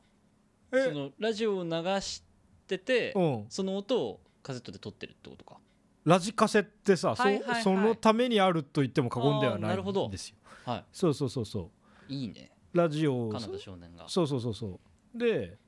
[0.71, 2.23] そえのラジオを流し
[2.67, 5.59] ててうん、その音をカセットで撮ってるってことか
[6.05, 7.63] ラジカセってさ、そはいはいはい。
[7.63, 10.37] そのためにあると言っても過言ではないるほどんですよ。
[10.65, 11.71] はそうそうそうそ
[12.09, 12.13] う。
[12.13, 12.51] いいいね。
[12.73, 14.09] ラジオをカナダ少年が。
[14.09, 14.81] そうそうそうそ
[15.15, 15.19] う。
[15.19, 15.59] で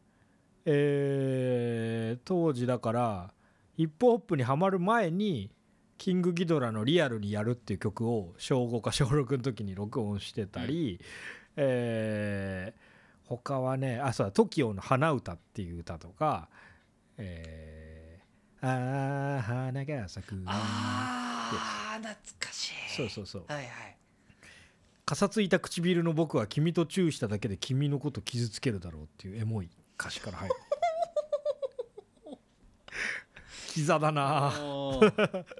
[0.65, 3.35] えー当時だから
[3.77, 5.51] ヒップホップにはまる前に
[5.99, 11.01] キングギドラの「リアルにやる」っていう曲を小5か小6の時に録音してたり、
[11.57, 12.95] えー
[13.27, 16.51] 他はねあそうだ TOKIO の「花歌」っていう歌とか
[17.17, 17.94] 「えー、
[18.67, 22.73] あー花が咲く」あー懐かしい。
[22.97, 23.97] そうそうそうはいはい。
[25.05, 29.69] かさついた唇の僕は君とチューしただけで君のこと傷つけるだろうっていうエモい
[30.01, 30.55] 歌詞から入る。
[33.75, 34.53] キザだな。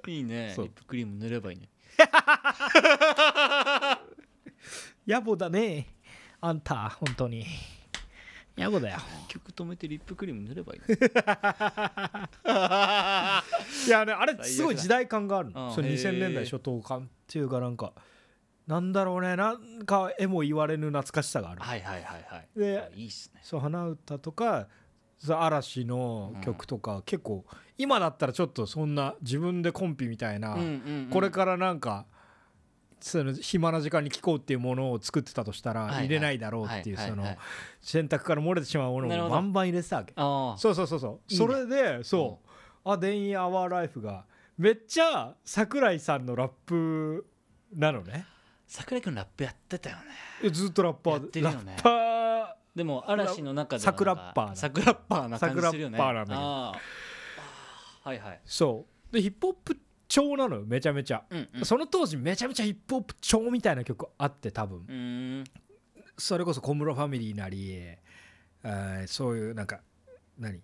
[0.07, 0.55] いいね。
[0.57, 1.69] リップクリーム塗ればいいね。
[5.05, 5.87] 野暮だね。
[6.41, 7.45] あんた本当に
[8.57, 8.99] 野暮だよ。
[9.27, 10.95] 曲止めてリップクリーム塗ればいいね
[13.87, 15.71] いやねあれすごい時代感があるの。
[15.73, 17.93] そうあへー2000年代初頭感っていうかなんか
[18.67, 22.47] なんだろうねなんかえも言われぬ懐かしさがある、はいはいはいはい。
[22.55, 23.41] でいいっすね。
[23.43, 24.67] そう花歌とか
[25.27, 27.45] 嵐の曲とか、結構
[27.77, 30.67] 今だったらちょっとそんな自分でコンピみたいな、うんうんう
[31.07, 31.09] ん。
[31.09, 32.05] これからなんか
[33.05, 37.23] その暇な時間に聴こうっていうものを作ってたとしたら入れないだろうっていうその
[37.79, 40.13] 選択から漏れてしまうものをバンバン入れてたわけ。
[40.15, 40.57] ああ。
[40.57, 41.33] そうそうそうそう。
[41.33, 42.49] それでそう
[42.83, 44.25] 「あデインアワーライフが
[44.57, 47.27] めっちゃ桜井さんのラップ
[47.75, 48.25] なのね。
[48.65, 50.03] 桜井君ラップやってたよね。
[50.43, 51.57] えずっとラッパやってるよね。
[51.57, 52.55] ーラッパー。
[52.75, 54.55] でも嵐の中ではサクラッパーな。
[54.55, 55.99] サクラッパーな感じするよね。
[55.99, 56.39] サクラッパーな
[56.71, 56.79] んだ
[58.01, 58.41] はいはい。
[58.45, 59.13] そう。
[59.13, 61.65] でヒップホップ調なのよめちゃめちゃ、うんうん。
[61.65, 65.43] その当時めちゃめちゃヒップホップ調みたいな曲あって多分。
[66.17, 69.81] それこそ小室ファミリーなり、えーそういうなんか
[70.39, 70.59] 何、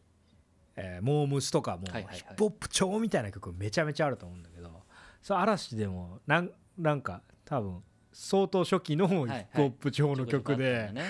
[0.76, 1.92] えーモームスとかもヒ
[2.24, 4.72] ップホップ調みたいな曲めちゃめちゃあると思うんだけど
[5.22, 11.04] そう嵐でもなんなんか多分相当初期のヒップホップ調の曲でね。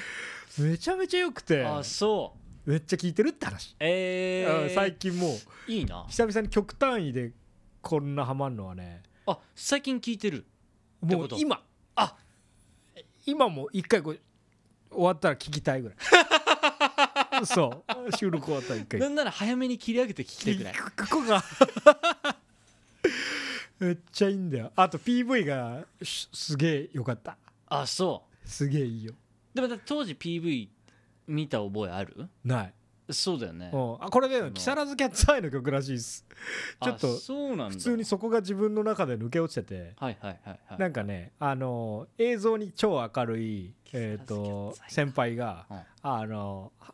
[0.59, 2.33] めちゃめちゃ良くてあそ
[2.65, 2.69] う。
[2.69, 6.05] めっちゃ聴いてるって話、えうんー、最近もういいな。
[6.09, 7.31] 久々に極単位で
[7.81, 9.03] こんなハマるのはね。
[9.25, 10.45] あ最近聞いてる。
[11.01, 11.61] もう今。
[11.95, 12.15] あ。
[13.25, 14.19] 今も一回こう
[14.91, 15.97] 終わったら聞きたいぐらい。
[17.45, 18.15] そう。
[18.17, 18.99] 収録終わったら一回。
[18.99, 20.55] なんなら早めに切り上げて聞きたい。
[20.55, 21.43] ぐらいここが。
[23.79, 24.71] めっちゃいいんだよ。
[24.75, 27.37] あと PV がしすげえよかった。
[27.67, 29.13] あそすげえいいよ。
[29.55, 30.69] うでも当時 PV
[31.27, 32.29] 見た覚えある？
[32.43, 32.73] ない、
[33.13, 33.69] そうだよね。
[33.73, 36.25] うん、あこれね木更津キャッツアイの曲らしいです。
[36.81, 39.93] ちょっと普通にそこが自分の中で抜け落ちてて。
[39.97, 40.79] はいはいはいはい。
[40.79, 46.93] なんかねあの映像に超明るい、えー、と先輩がうんあのは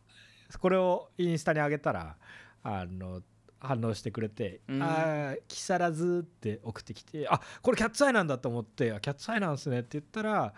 [0.60, 2.16] これをインスタに上げたら
[2.64, 3.22] あの
[3.60, 4.84] 反応してくれて「うん。
[4.84, 10.54] ああ木更津」って送ってきて「あこれキャッツアイなんだ」と思って「あキャッツアイなんですね」って言ったら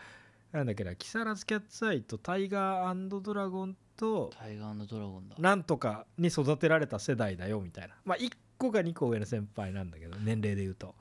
[0.51, 5.35] なんだっけな木更津キャッツアイとタイガードラゴンとタイガードラゴンだ。
[5.37, 7.93] なんとかに育てられた世代だよみたいな。
[8.05, 10.95] まあ1個か2個上の先輩なんだけど年齢で言うと。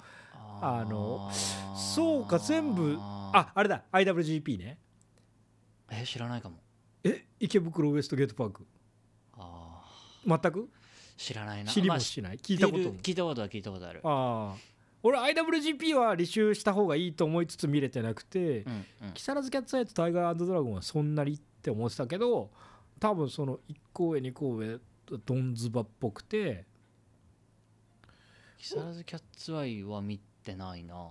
[0.60, 4.78] あのーそうか全部ああれだ IWGP ね。
[5.90, 6.58] え知らないかも。
[7.04, 8.66] え池袋ウエストゲートパーク。
[9.38, 9.82] あ
[10.26, 10.60] 全く？
[10.60, 10.66] ー
[11.16, 11.70] 知らないな。
[11.72, 12.36] 知りまあもしない？
[12.36, 12.94] 聞いたことも？
[12.96, 14.00] 聞いたことは聞いたことある。
[14.04, 14.56] ああ
[15.02, 19.12] 俺 IWGP は履修した方がいいと思いつつ見れてなくて、うんうん。
[19.14, 22.50] 木更津キャッツアイとタイガードラゴンはそんなにって思ってたけど
[22.98, 24.78] 多分その1個上2個上
[25.24, 26.64] ドンズバっぽくて
[28.58, 31.08] 木更津キャッツアイは見てないな。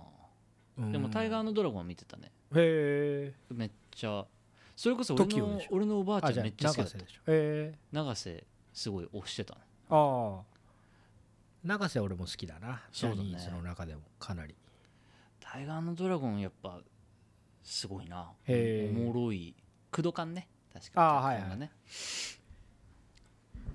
[0.78, 0.92] うん。
[0.92, 2.30] でもタイガードラゴンは見てたね。
[2.54, 3.54] へえ。
[3.54, 4.26] めっちゃ。
[4.76, 7.20] それこそ俺の俺のおばあちゃんめっちゃ好きだった永瀬でしょ。
[7.20, 7.78] へえ。
[7.90, 9.60] 永瀬すごい推してたの。
[9.90, 10.44] ああ
[11.64, 12.82] 永瀬俺も好きだな。
[12.92, 14.54] ジャニーズの中でもかなり。
[15.40, 16.80] タイガードラゴンやっぱ
[17.62, 18.32] すごいな。
[18.48, 18.52] お
[18.92, 19.54] もろい。
[19.90, 20.48] 駆動感ね。
[20.72, 21.72] 確かあーはいはいね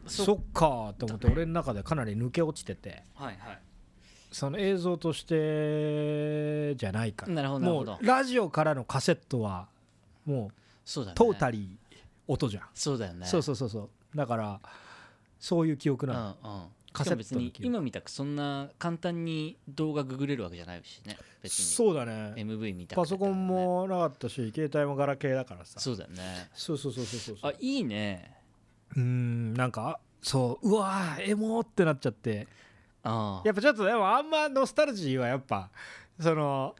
[0.07, 0.93] そっか。
[0.97, 3.03] と思って俺の中でかなり抜け落ちてて。
[3.15, 3.59] はいはい。
[4.31, 7.33] その映像としてじゃないから。
[7.33, 7.97] なるほどなるもほど。
[8.01, 9.67] うラジオからのカセットは
[10.25, 10.51] も
[10.85, 11.13] そうだね。
[11.13, 13.25] うトータリー音じゃん、そうだよね。
[13.27, 14.17] そうそうそうそう。
[14.17, 14.59] だから
[15.39, 21.17] そういう記憶うんなの、うんカセット別に今みたくそんな簡単に動画ググれるわけじゃないしね。
[21.41, 21.65] 別に。
[21.65, 22.33] そうだね。
[22.37, 25.79] MV 見たパソコンもなかったし携帯もガラケーだからさ。
[25.79, 26.49] そうだよね。
[26.53, 28.37] そうそうそうそうそうあいいね。
[28.95, 32.47] うーんなんかそううわーエモってなっちゃって。
[33.03, 35.69] あやっぱちょっとでもあんまノスタルジーはやっぱ
[36.19, 36.75] その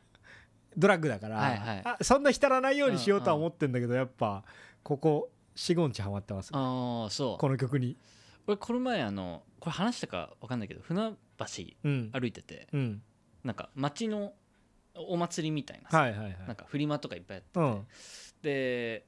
[0.77, 1.81] ドラッグだから、はいはい。
[1.83, 4.43] あそんな浸らないようにしようとは思ってんだけど、やっぱ
[4.83, 6.49] ここ45日ハマってます。
[6.53, 7.37] ああそう。
[7.37, 7.97] この曲に
[8.47, 12.09] 俺この前あのこれ話したか分かんないけど船橋うん。
[12.11, 13.01] 歩いててうん。
[13.43, 14.33] なんか街の
[14.95, 16.37] お祭りみたいなさはいはいはい。
[16.47, 17.87] なんかフリマとかいっぱいやってて、うん。
[18.41, 19.05] で、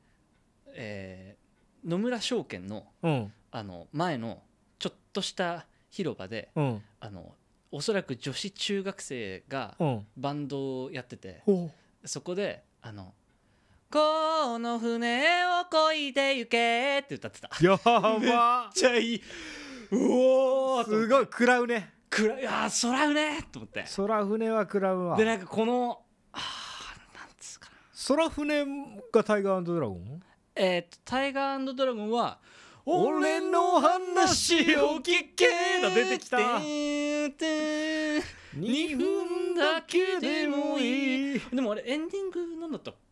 [0.76, 1.46] えー
[1.88, 3.34] 野村証券のうん。
[3.52, 4.42] あの前の
[4.80, 6.82] ちょっとした広場でうん。
[7.00, 7.36] あの
[7.72, 10.08] おそらく女子中学生がうん。
[10.18, 11.70] バンドをやっててお
[12.06, 13.14] そこであの
[13.96, 17.50] 「この船を漕いで行け」って歌ってた。
[17.62, 18.20] やば。
[18.20, 18.34] めっ
[18.74, 19.22] ちゃいい。
[19.92, 21.94] うおーすごい食らうね。
[22.10, 23.86] くらいやー空うねと思って。
[23.96, 25.16] 空船は食らうわ。
[25.16, 26.02] でなんかこの
[26.34, 26.42] あー
[27.18, 27.78] なんつうかな。
[28.18, 28.66] 空船
[29.14, 30.22] がタイガードラゴン？
[30.56, 32.40] えーっとタイガードラゴンは
[32.84, 35.48] 「俺の話を聞け
[35.82, 36.38] が出てきた。
[36.38, 38.22] 2
[38.98, 41.40] 分だけでもいい。
[41.40, 43.05] でもあれエンディングなんだったかな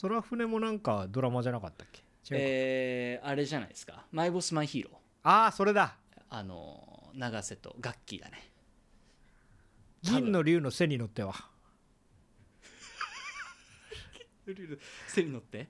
[0.00, 2.02] 空船もなんかドラマじゃなかったっけ？
[2.32, 5.96] えー、あれじゃないですか「マイボスマイヒーローああそれだ」
[6.28, 8.50] あの永瀬とガッキーだね。
[10.02, 11.34] 銀の竜の背に乗っては。
[15.08, 15.68] 背に乗って？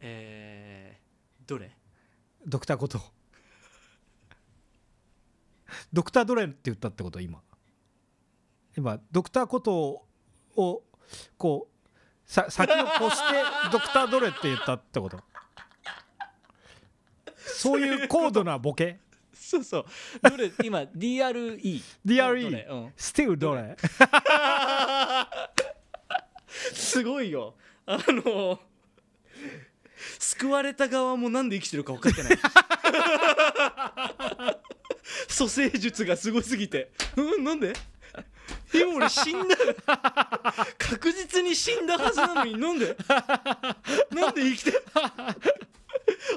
[0.00, 1.70] えー、どれ？
[2.46, 3.00] ドクターこと。
[5.92, 7.40] ドクタードレンって言ったってこと今。
[8.76, 10.04] 今ドクターこと
[10.56, 10.84] を
[11.38, 11.73] こう
[12.26, 12.74] さ先を
[13.06, 13.34] 越して
[13.70, 15.20] ドクタードレって言ったってこと？
[17.36, 18.98] そういう高度なボケ？
[19.34, 19.86] そうそう。
[20.22, 20.50] どれ？
[20.64, 22.92] 今 DRE DRE うん。
[22.96, 23.76] スティルどれ？
[26.72, 27.54] すごいよ。
[27.86, 28.58] あの
[30.18, 32.38] 救われた側もなんで生きてるか分かってない。
[35.28, 36.90] 蘇生術がすごすぎて。
[37.16, 37.44] うん？
[37.44, 37.74] なんで？
[38.74, 39.56] 今俺死んだ
[40.78, 42.58] 確実に死んだはずなのに。
[42.58, 42.96] なんで？
[44.10, 44.72] なんで生きて？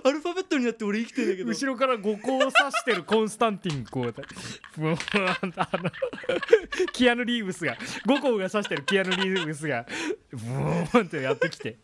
[0.04, 1.50] アルファベットになって俺生きてんだけど。
[1.50, 4.22] 後ろから五光を指してるコンスタンティンこうやって
[4.80, 5.92] もうあの
[6.94, 7.78] キアヌ・リーブスが。
[8.06, 9.86] 五光が指してるキアヌ・リーブスが。
[10.32, 11.78] ブーンってやってきて。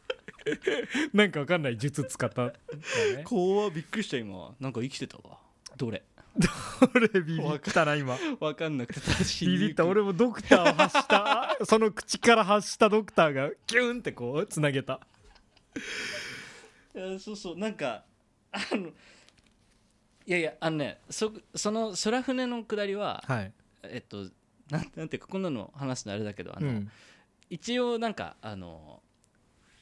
[1.13, 1.77] なんかわかんない。
[1.77, 2.47] 術使った。
[2.47, 2.53] ね
[3.23, 4.53] 怖びっくりした今。
[4.59, 5.37] なんか生きてたわ。
[5.77, 6.03] どれ？
[6.95, 8.17] 俺ビビったな今。
[8.39, 9.01] 分かんなくて
[9.45, 9.85] ビビった。
[9.85, 11.57] 俺もドクターを発した。
[11.65, 14.99] その口から発したドクターがギュンってこうつなげた。
[16.95, 17.57] いやそうそう。
[17.57, 18.03] なんか
[18.51, 18.89] あの
[20.25, 23.51] いやいやあのねそその空船の下りははい、
[23.83, 24.29] えっと
[24.69, 26.91] なんなんていうかこんなの話すのあれだけどあの、うん、
[27.49, 29.01] 一応なんかあの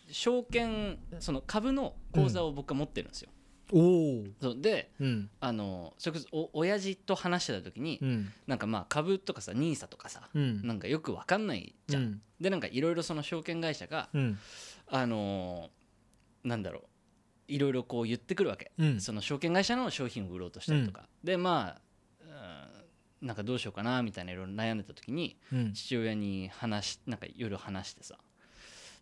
[0.09, 3.40] 証券その株の口座を僕は持ってるんですよ、お
[3.71, 5.29] おそうでうん。
[5.39, 8.34] あのそれこそお親父と話してた時に、うん。
[8.47, 10.65] なんかまあ株とかさ NISA とかさ、うん。
[10.65, 12.21] なんかよくわかんないじゃん、うん。
[12.39, 14.39] でなんかいろいろその証券会社が、うん。
[14.88, 16.81] あのーなんだろう
[17.47, 19.01] いろいろこう言ってくるわけ、うん。
[19.01, 21.81] その証券会社の商品を売ろうとしたりとか、でまあ
[23.21, 25.73] うんなんかどうしようかなみたいないろいろ悩んでた時にうん。
[25.73, 28.17] 父親に話しなんか夜話してさ。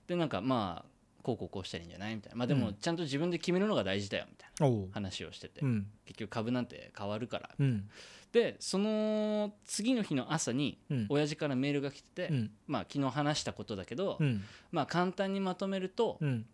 [0.08, 2.16] でなんかまあこうこうこうしたらいいんじゃない？
[2.16, 2.38] みたいな。
[2.38, 2.74] まあでもうん。
[2.76, 5.88] ちゃんと自分で決めるのが大事だよみたいな話をしてて、うん。
[6.06, 7.50] 結局株なんて変わるから。
[7.60, 7.90] うん。
[8.32, 11.06] でその次の日の朝にうん。
[11.10, 12.52] 親父からメールが来てて、うん。
[12.68, 14.44] まあ昨日話したことだけど、うん。
[14.72, 16.46] まあ簡単にまとめると、うん。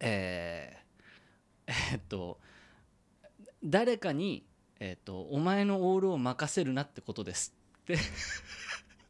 [0.00, 0.86] えー
[1.68, 2.38] えーっと
[3.64, 4.44] 誰かに、
[4.78, 7.96] えーっと「お前のオールを任せるな」ってことですって。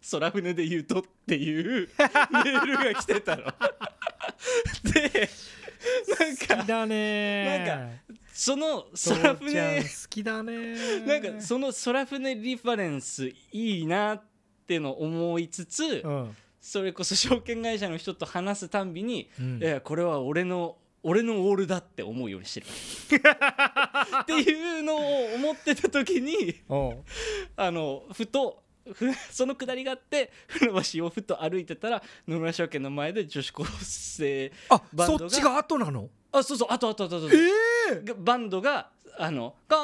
[0.09, 3.42] 空船で言うとっていうメールが来てたの。
[4.87, 5.29] で
[6.18, 7.64] なんか好きだね。
[7.66, 8.01] なん
[8.33, 10.75] その空ん船好きだね。
[11.07, 14.22] なんかその空船リファレンスいいなっ
[14.66, 16.37] ての思いつつうん。
[16.61, 19.62] それこそ証券会社の人と話すたんびにうん。
[19.62, 22.66] いやこれは俺の俺のオールだって思うようにしてる。
[24.22, 26.57] っていうのを思ってた時に
[27.57, 28.65] あのふとふ
[29.31, 36.09] そのくだりがあって船橋をふと歩いてたら野村証券の前で女子高生あバンドがそっちが後なの？
[36.33, 37.37] あそうそうあとあとあとあとえ
[37.92, 38.01] え！
[38.03, 39.77] がバンドが「あのこ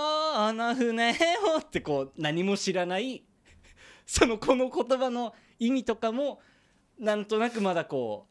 [0.53, 1.11] の船
[1.57, 3.23] を」ってこう何も知らない
[4.07, 6.41] そのこの言葉の意味とかも
[6.99, 8.27] なんとなくまだこ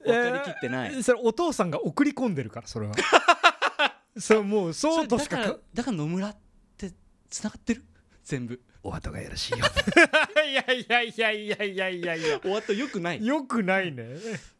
[0.00, 1.02] う分かりきってない。
[1.02, 2.94] それお父さんが送り込んでるからそれは。
[4.18, 6.36] それもうそうとしかだから野村っ
[6.78, 6.92] て
[7.28, 7.84] つながってる？
[8.22, 9.64] 全部お後がよろしいよ。
[10.48, 12.14] いやいやいやいやいやいや。
[12.16, 13.18] いや終わったよくない。
[13.18, 14.04] いよくないね。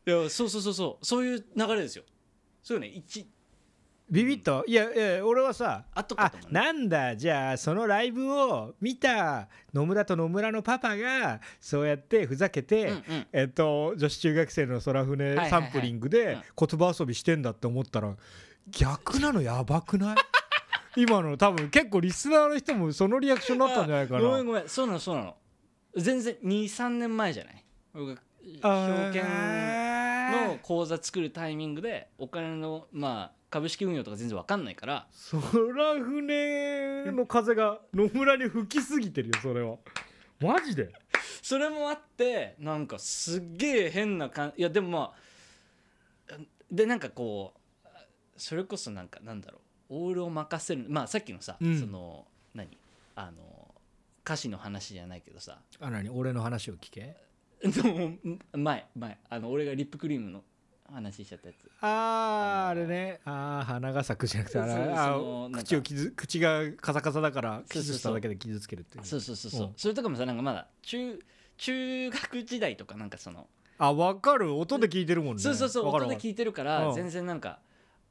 [0.04, 1.04] やそうそうそうそう。
[1.06, 2.04] そういう流れですよ。
[2.62, 3.26] そうよね一
[4.08, 6.60] ビビったいやいや俺はさあ後かと思うね。
[6.60, 13.26] なんだじゃあそのライブを見た野村と野村のパパがそうやってふざけて、うんうん。
[13.32, 16.42] えっと女子中学生の空船はいはいサンプリングでうん。
[16.68, 18.16] 言葉遊びしてんだって思ったら
[18.68, 20.16] 逆なのやばくない？
[20.96, 24.20] 今の多分結構リスナーの人もそのリアクションだったんじゃないかな。
[24.20, 25.37] ごめんごめんそうなのそうなの。
[25.96, 27.64] 全然23年前じゃない。
[27.92, 28.20] 僕が
[28.62, 29.24] 証券
[30.48, 35.06] の口座作るタイミングでお金のまあ株式運用とか全然わかんないから。
[35.30, 39.76] 空船の風が野村に吹きすぎてるよそれは。
[40.40, 40.92] マジで？
[41.42, 45.12] それもあってなんかすっげえ変な感いやでもま
[46.30, 46.35] あ
[46.70, 47.54] でなんかこ
[47.85, 47.88] う
[48.36, 50.87] それこそなんかなんだろうオールを任せる。
[50.89, 51.80] まあさっきのさ、うん。
[51.80, 52.68] その何？
[53.14, 53.74] あの
[54.24, 55.59] 歌詞の話じゃないけどさ。
[55.80, 56.09] あ何？
[56.11, 57.16] 俺の話を聞け？
[57.64, 60.45] の前前あの俺がリップクリームの
[60.93, 61.70] 話しちゃったやつ。
[61.80, 63.20] あーあれね。
[63.24, 65.18] あー花が咲くじゃなくてあ
[65.53, 67.82] 口を傷口がカサカサだからそうそうそう。
[67.82, 69.72] 傷しただけで傷つけるっていうそうそうそうそう、うん。
[69.76, 71.18] それとかもさなんかまだ中
[71.57, 74.55] 中学時代とかなんかその、あ分かる。
[74.55, 75.43] 音で聞いてるもんね。
[75.43, 75.87] そうそうそう。
[75.87, 76.95] 音で聞いてるから、うん。
[76.95, 77.61] 全然なんか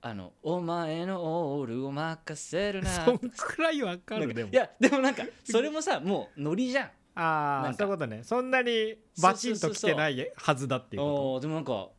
[0.07, 4.31] あの「お前のオールを任せるな」 そんくらい分かる。
[4.35, 4.51] でも。
[4.51, 6.91] いやでもなんかそれもさもうノリじゃん。
[7.15, 8.21] ああそういうことね。
[8.23, 11.89] そんなにバチンときてないはずだっていうこあーでもなんか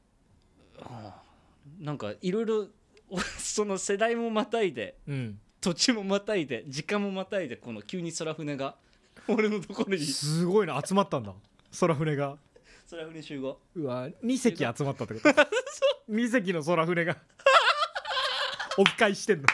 [1.80, 2.68] なんかいろいろ
[3.08, 5.40] おその世代もまたいでうん。
[5.60, 8.76] 土地もまたいで時間もまたいでこの急に空船が
[9.26, 10.06] 俺のところに。
[10.06, 10.80] すごいな。
[10.80, 11.34] 集まったんだ。
[11.80, 12.38] 空船が。
[12.88, 13.58] 空船集合。
[13.74, 15.28] うわ2隻集まったってこと。
[16.08, 17.16] 2隻の空船が
[18.78, 19.46] オフ会してんの。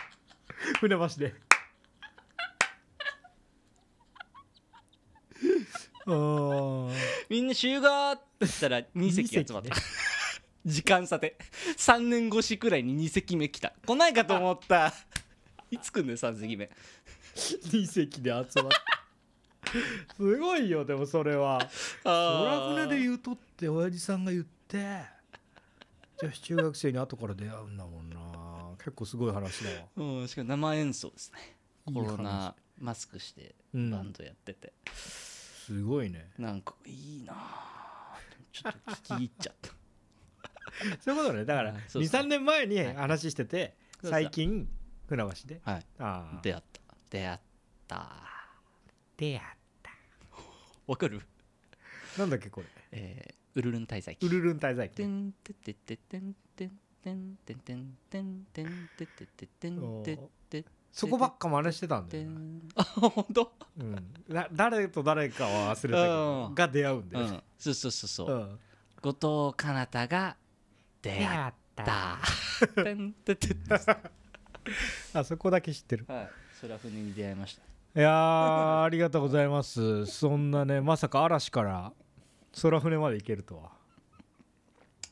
[0.80, 1.34] 船橋で。
[6.06, 6.94] あー。
[7.28, 9.76] みんな集合って言ったら2隻集まった、
[10.64, 11.36] 時間差で。
[11.76, 13.72] 3年越しくらいに2隻目来た。
[13.86, 14.92] 来ないかと思った。
[15.70, 16.70] いつ来んのよ3隻目。
[17.34, 18.52] 2隻で集まって
[20.16, 21.60] すごいよでもそれは。
[22.04, 25.00] 空船で言うとって親父さんが言って。
[26.20, 28.16] 女子中学生に後から出会うんだもんな
[28.84, 29.76] 結構すごい話だわ。
[29.96, 31.56] うんしかも生演奏ですね。
[31.88, 36.30] いいコロナ話マスクしてうんバンドやってて、すごいね。
[36.38, 38.18] なんかいいなあ
[38.52, 39.70] ちょっと聞き入っちゃった。
[41.00, 41.44] そういうことね。
[41.44, 42.22] だからあそうそう。
[42.22, 42.94] 23年前にはい。
[42.94, 44.10] 話しててそうそう。
[44.10, 44.68] 最近
[45.06, 45.60] 船橋で。
[45.64, 45.86] はい。
[45.98, 46.80] ああ出会った。
[47.10, 47.40] 出会っ
[47.86, 48.12] た。
[49.16, 49.56] 出会っ
[50.86, 51.20] わかる？
[52.18, 52.66] なんだっけこれ。
[52.90, 54.26] えー、ウルルン滞在記。
[54.26, 54.96] ウルルン滞在記。
[54.96, 62.40] てんててててんてんてんてんてんてんてんててててんててそこばっか真似してたんだよな、
[62.76, 68.58] あ本当うん、な誰と誰かは忘れたけどが出会うんだよ、うんそうそうそうそううん
[69.02, 70.36] 後藤かなたが
[71.00, 72.18] 出会っった
[72.82, 73.54] てんててて
[75.14, 76.30] あそこだけ知ってるはい
[76.60, 81.92] 空船に出会いましたいやーありがとうございますそんなねまさか嵐から
[82.60, 83.70] 空船まで行けるとは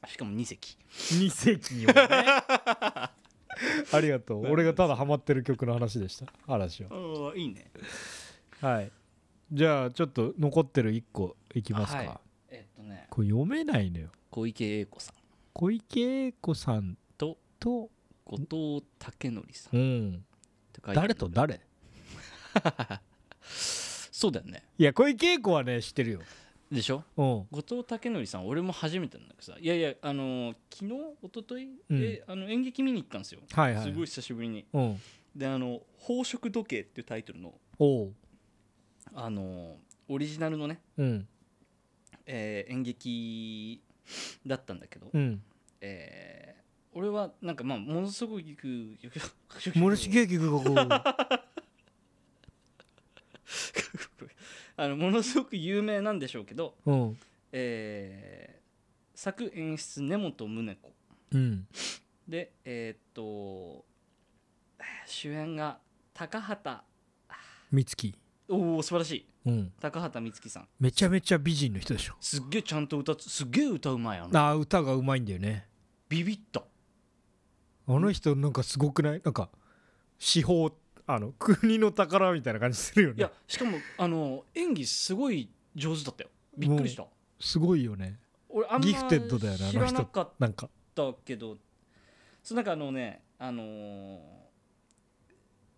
[0.09, 1.95] しかも2隻2隻をね。
[3.93, 4.47] ありがとう。
[4.51, 6.27] 俺がただハマってる曲の話でした。
[6.47, 6.91] 嵐は。
[6.93, 7.71] ああいいね。
[8.61, 8.93] はい。
[9.53, 12.11] じゃあちょっと残ってる1個いきますか、はい。
[12.51, 13.07] えっとね。
[13.11, 14.11] これ読めないのよ。
[14.31, 15.15] 小池栄子さん。
[15.53, 17.91] 小池栄子さんとと
[18.25, 19.77] 後藤武則さん。
[19.77, 20.25] うん。
[20.95, 21.29] 誰と？
[21.29, 21.61] 誰？
[23.43, 24.63] そうだよね。
[24.79, 26.21] いや小池栄子はね知ってるよ
[26.71, 27.03] でしょ？
[27.16, 27.25] うん。
[27.25, 29.59] 後藤武則さん俺も初めてなんだけどさ。
[29.61, 30.93] いやいやあのー昨日
[31.23, 32.03] 一昨日うん。
[32.03, 33.85] えあの演劇見に行ったんですよ、はいはい。
[33.85, 34.64] すごい久しぶりに。
[34.73, 35.01] うん。
[35.35, 37.55] であの「宝飾時計」っていうタイトルの
[39.14, 39.75] あのー
[40.09, 41.29] オリジナルのね、うん。
[42.27, 43.81] えー演劇
[44.47, 45.43] だったんだけど、うん。
[45.81, 46.61] えー
[46.93, 48.43] 俺はなんかまあものすごく
[49.77, 50.75] 森重劇がこ う
[54.83, 57.18] あのものすごく有名なんでしょうけど、うん。
[57.53, 58.61] えー
[59.14, 60.93] 作演出根本宗子。
[61.33, 61.66] うん。
[62.26, 63.85] でえーっと
[65.07, 65.78] 主演が
[66.14, 66.81] 高畑
[67.70, 68.14] 美月。
[68.49, 69.26] おお素晴らしい。
[69.45, 69.72] うん。
[69.78, 70.68] 高畑充希さん。
[70.78, 72.14] めちゃめちゃ美人の人でしょ。
[72.18, 75.68] すっげえちゃんと歌つすっげえ歌うまいあのあー歌がうまいんだよね。
[76.09, 76.62] ビビった。
[77.87, 79.20] あの人なんかすごくない？
[79.22, 79.51] なんか
[80.18, 80.72] 司法
[81.15, 83.17] あの国の宝みたいな感じするよね。
[83.19, 86.31] いやしかもあの演技すごい上手だったよ。
[86.57, 87.07] びっくりした。
[87.39, 88.19] すごいよね。
[88.49, 89.79] 俺あんまギフテッドだよねあの人。
[89.79, 90.69] 知らなかっなんか。
[90.95, 91.57] たけど
[92.43, 94.19] そうなんかあのねあのー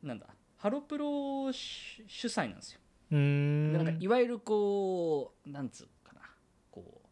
[0.02, 0.26] なんだ
[0.56, 2.80] ハロプロ主主催なんですよ。
[3.10, 3.72] うーん。
[3.72, 6.20] でなんかいわゆるこうなんつうかな。
[6.70, 7.06] こう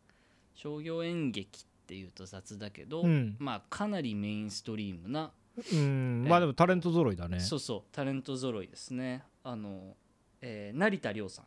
[0.55, 3.37] 商業演劇っていうと雑だけど、うん。
[3.39, 5.33] まあかなりメインストリームな、
[5.73, 6.27] うん。
[6.29, 7.41] まあでもタレント揃いだね。
[7.41, 9.25] そうそうタレント揃いですね。
[9.45, 9.97] あの、
[10.41, 11.45] えー成田凌さん。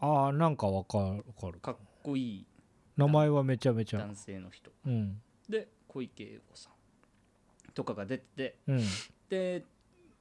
[0.00, 1.04] ああなんかわかる。
[1.04, 2.46] わかるかっこいい。
[2.96, 3.98] 名前はめちゃめちゃ。
[4.00, 4.70] 男性の人。
[4.86, 5.20] うん。
[5.48, 6.72] で小池栄子さん。
[7.72, 8.56] とかが出てて。
[8.68, 8.80] うん。
[9.28, 9.64] で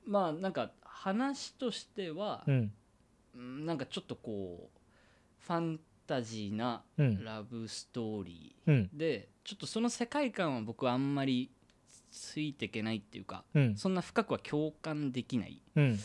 [0.06, 2.72] まあなんか話としてはう、ん。
[3.36, 4.80] うんなんかちょっとこう
[5.46, 7.24] ファンタジーなうん。
[7.24, 8.90] ラブストーリうん。
[8.96, 11.52] ーでちょっとその世界観は僕はあんまり
[12.20, 13.76] ついていけないっていうかうん。
[13.78, 16.00] そんな深くは共感できないうん。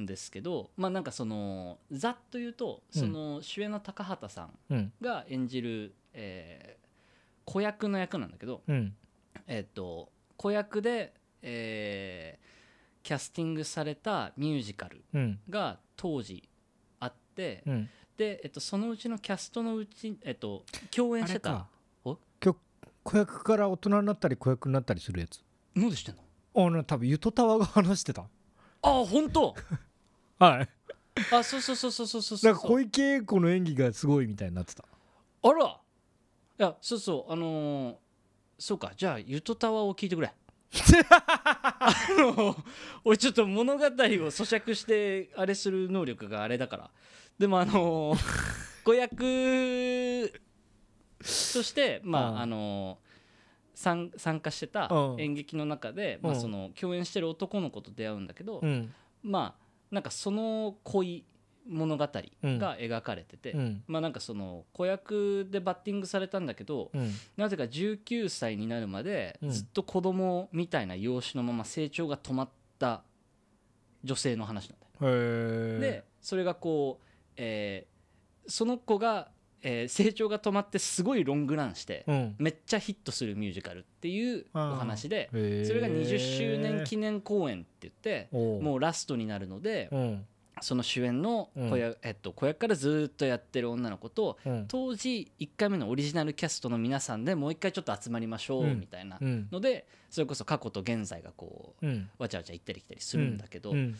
[0.00, 3.00] んですけどまあなんかそのざっと言うとうん。
[3.00, 4.92] その主演の高畑さんうん。
[5.00, 6.82] が演じる、えー
[7.44, 8.94] 子役の役なんだけど、うん。
[9.48, 12.52] えっと子役で、えー
[13.02, 15.40] キャスティングされたミュージカルうん。
[15.50, 16.48] が当時
[17.00, 17.90] あって、うん。
[18.16, 21.66] で、えっと、そのうちのキャストのうち、えっと、共演してた
[23.04, 25.40] 子役から大人になったり子役になったりするやつ
[25.74, 26.22] 何でしてんの？
[26.54, 28.22] あの多分ゆとたわが話してた。
[28.22, 28.26] あ
[29.06, 29.54] 本当？
[30.38, 30.68] はい。
[31.30, 34.84] あそうそうそうそうそうそうなんか小池栄子の演技がすごいみたいになってた。
[35.42, 35.66] あら。
[35.66, 37.94] いやそうそうあのー
[38.58, 38.92] そうか。
[38.96, 40.32] じゃあゆとたわを聞いてくれ。
[41.10, 42.56] あの
[43.04, 46.90] 俺ちょっと物語を咀嚼してあれする能力があれだから。
[47.38, 48.18] でもあのー
[48.84, 50.32] 子役
[51.20, 52.42] としてまあああ。
[52.42, 53.11] あのー
[53.82, 55.20] 参参加してたうん。
[55.20, 56.40] 演劇の中で、まあ、うん。
[56.40, 58.92] その共演してる男の子と出会うんだけど、うん。
[59.22, 61.24] まあなんかその恋
[61.68, 62.10] 物語が
[62.78, 63.84] 描かれてて、うん。
[63.86, 67.10] まあなんかその子役でバッティングされたんだけど、うん。
[67.36, 69.50] なぜか19歳になるまでうん。
[69.50, 73.02] ずっと子供みたいな容姿のまま成長が止まった
[74.04, 75.80] 女性の話なんだよ。
[75.80, 77.04] でそれがこう、
[77.36, 77.92] えー
[78.46, 79.30] その子が、
[79.62, 82.34] えー成長が止まってすごいロングランして、うん。
[82.38, 85.36] めっちゃヒットするミュージカルっていうお話でそ
[85.72, 90.26] れが20周年記念公演って言ってもうラストになるのでうん。
[90.60, 94.64] その主演の子役,、えっと、子役からずっとやってる女の子とうん。
[94.68, 98.80] 当時1回目のオリジナルキャストの皆さんでもう一回ちょっと集まりましょううん。
[98.80, 99.48] みたいなうん。
[99.50, 102.08] のでそれこそ過去と現在がこううん。
[102.18, 103.96] わちゃわちゃ行ったり来たりするんだけど、うん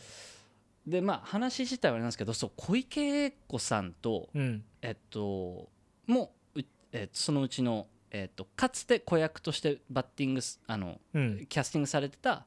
[0.85, 4.63] でまあ話自体はあれなんですけどそう小池栄子さんとうん。
[4.81, 5.69] えっと
[6.07, 6.59] もう
[6.91, 11.45] えっとそのうちの、えっと、かつて子役としてバッティングすあのうん。
[11.47, 12.45] キャスティングされてた、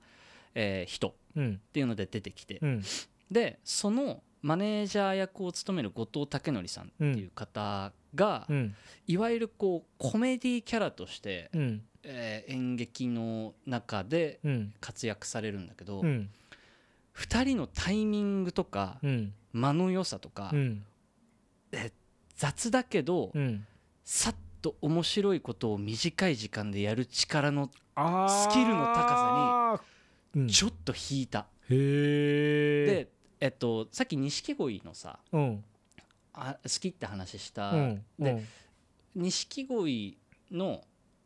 [0.54, 1.60] えー人っうん。
[1.72, 2.82] ていうので出てきて、うん。
[3.30, 8.74] でそのマネージャー役を務める後藤武則さんっていう方が、うん。
[9.06, 11.82] いわゆるこうコメディキャラとして、うん。
[12.02, 14.74] えー演劇の中でうん。
[14.80, 16.28] 活躍されるんだけど、うん
[17.16, 19.32] 2人のタイミングとかうん。
[19.52, 20.84] 間の良さとか、うん。
[22.36, 23.66] 雑だけど、うん。
[24.04, 29.80] さっと面白いことを短い時間でやる力のスキルの高
[30.34, 30.48] うん。
[30.48, 33.08] ちょっと引いた、へえで
[33.40, 35.64] えっとさっき錦鯉のさうん。
[36.34, 38.04] あ好きって話した、うん。
[38.18, 38.42] で
[39.14, 40.18] 錦鯉
[40.50, 40.84] の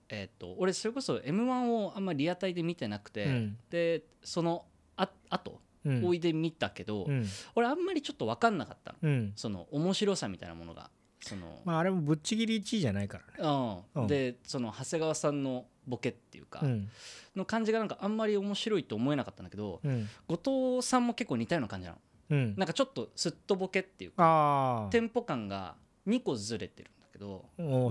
[0.08, 3.58] えっと俺それこそ m 1をあんまリアタイで見てなくて、うん。
[3.68, 4.64] でその
[4.96, 5.58] あ後うん
[6.04, 7.26] おいで見たけど、うん。
[7.54, 8.98] 俺あんまりちょっと分かんなかったの。
[9.02, 9.32] うん。
[9.36, 13.84] その面白さみたいなものがその、まああれもぶっちぎり1位じゃないからね。
[13.94, 14.02] うん。
[14.02, 14.06] うん。
[14.06, 16.88] でその長谷川さんのボケっていうか、うん。
[17.36, 20.08] の感じがなんかあんまり面白いと思えなかったんだけどうん。
[20.28, 21.98] 後藤さんも結構似たような感じなの。
[22.30, 22.54] うん。
[22.56, 25.74] なんかちょっとすっとボケっていうかテンポ感が
[26.06, 27.44] 2個ずれてるんだけど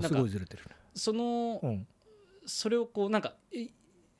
[0.06, 0.64] すごいずれてる
[0.94, 1.86] そのうん。
[2.46, 3.68] それをこうなんかえ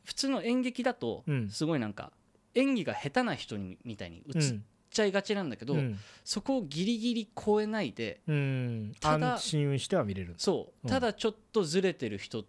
[0.05, 1.51] 普通の演劇だとうん。
[1.51, 2.13] すごいなんか
[2.55, 5.99] 演技が下手な人にみたいに映っうんちゃいがちなんだけど、うん。
[6.25, 8.93] そこをギリギリ超えないでうん。
[9.01, 10.35] ただ安心しては見れる。
[10.37, 10.87] そう。
[10.87, 10.91] うん。
[10.91, 12.45] ただちょっとずれてる人っ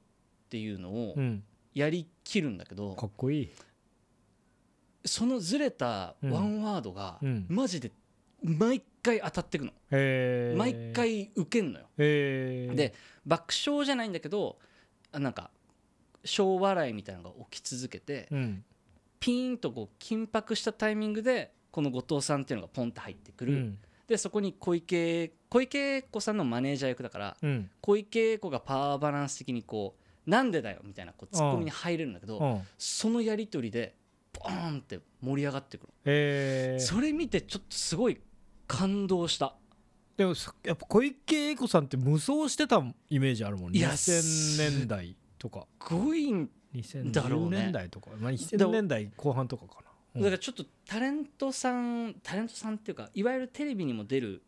[0.49, 1.43] ていうのをうん。
[1.73, 3.51] やりきるんだけど、かっこいい。
[5.05, 7.45] そのずれたワンワードがうん。
[7.47, 7.91] マジで
[8.41, 9.71] 毎回当たってくの、
[10.57, 11.85] 毎回ウケんのよ。
[11.97, 12.93] で
[13.25, 14.57] 爆笑じゃないんだけど
[15.11, 15.51] あなんか
[16.25, 18.63] 小笑いみたいなのが起き続けて、うん
[19.21, 23.77] ピーンとこう緊迫したタイミングでこの後藤さんっていうのがポンって入ってくる、うん。
[24.07, 27.69] でそこに小池小池栄子さんのマネージャー役だからうん。
[27.79, 29.95] 小池栄子がパワーバランス的にこ
[30.27, 32.61] うなんでだよみたいなこうツッコミに入れるんだけど、うん。
[32.77, 33.95] そのやり取りで
[34.33, 38.19] ボーンって盛り上がってくる、それ見てちょっとすごい
[38.67, 39.55] 感動した。
[40.17, 45.67] でもそやっぱ小池栄子さんって無双してたイメージあるもんいや2000年代とか。
[45.81, 47.57] すごいん2010うね。
[47.63, 49.81] 年代とか、まあ、2000年代後半とかか
[50.15, 50.21] な。
[50.21, 54.41] だからちょっとタレントさんタレントさんっていうかいわゆるテレビにも出る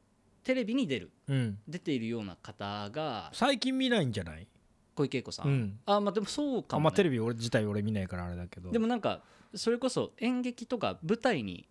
[0.44, 1.60] テレビに出るうん。
[1.68, 4.48] 出ているような方が最近見ないんじゃない？
[4.96, 5.80] 小池栄子さん、うん。
[5.86, 6.84] あまあでもそうかも、ね。
[6.88, 8.72] あんまテレビ俺自体俺見ないからあれだけど。
[8.72, 9.22] でもなんか
[9.56, 11.68] それこそ演劇とか舞台に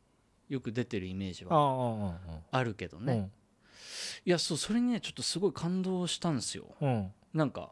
[0.48, 2.18] よく出てるイメージは
[2.50, 3.30] あるけどあね、
[4.26, 6.64] いやそうそれにねちょっとすごい感動したんですよ。
[6.80, 7.12] うんうん。
[7.34, 7.70] なんか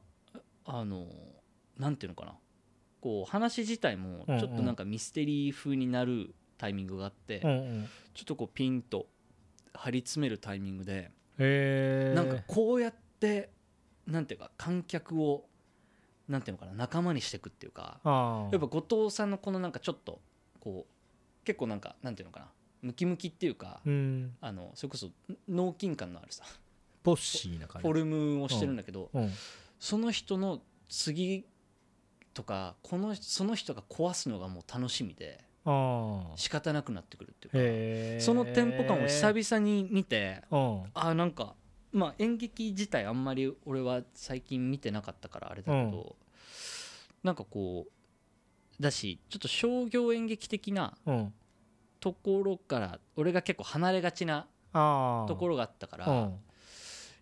[0.64, 1.07] あの
[1.78, 2.35] なんていうのかな
[3.01, 7.89] こう話自体もちょっとなんかミステリー風になるタイミングがあって、うんうん。
[8.15, 9.07] ちょっとこうピンと
[9.73, 13.51] 張り詰めるタイミングでへえなんかこうやって
[14.07, 15.45] なんていうか観客を
[16.29, 20.21] なんていうのかな仲間にしていくっていうかやっぱ後藤さんのこのなんかちょっと
[20.61, 22.47] こう結構なんかなんていうのかな
[22.83, 24.35] ムキムキっていうか、うん。
[24.41, 25.11] あのそれこそ
[25.49, 26.45] 脳筋感のあるさ
[27.03, 27.89] ポッシーな感じ。
[27.89, 29.31] フォルムをしてるんだけど、うん。
[29.79, 31.47] その人の次
[32.41, 35.45] とかこのその人が壊すのがもう楽しみで
[36.36, 40.84] 仕方なくなってくるっていうかそのテンポ感を久々に見てうん。
[40.95, 41.55] あなんか
[41.93, 46.16] まあ演劇自体あんまり俺は最近見てなかったからあれだけど、
[47.22, 51.34] なんかこうだしちょっと商業演劇的なうん。
[52.01, 56.30] ところから俺が結構離れがちなところがあったから、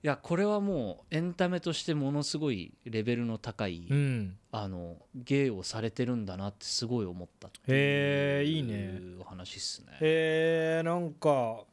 [0.03, 4.36] やこれはもうエンタメとしてものすごいレベルの高い、うん。
[4.53, 8.74] あの芸をされてるんだなってすごい思ったってへーいいね。
[8.74, 9.92] いう話っすね。
[10.01, 11.64] へえなんか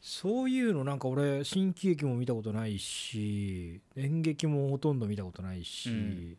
[0.00, 6.36] そういうのなんか俺新喜劇も見たことないし演劇もほとんど見たことないし、うん。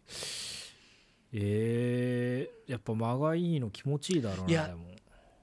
[1.34, 4.95] えー、やっぱ間がいいの気持ちいいだろうなでも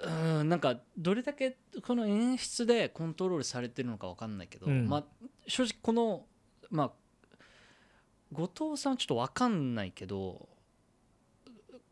[0.03, 4.89] うんなんかどれだけこの演出でコントロールされてるのか分かんないけど、うん。
[4.89, 5.05] まあ
[5.47, 6.27] 正直この
[6.71, 7.37] まあ
[8.33, 10.49] 後藤さんはちょっと分かんないけど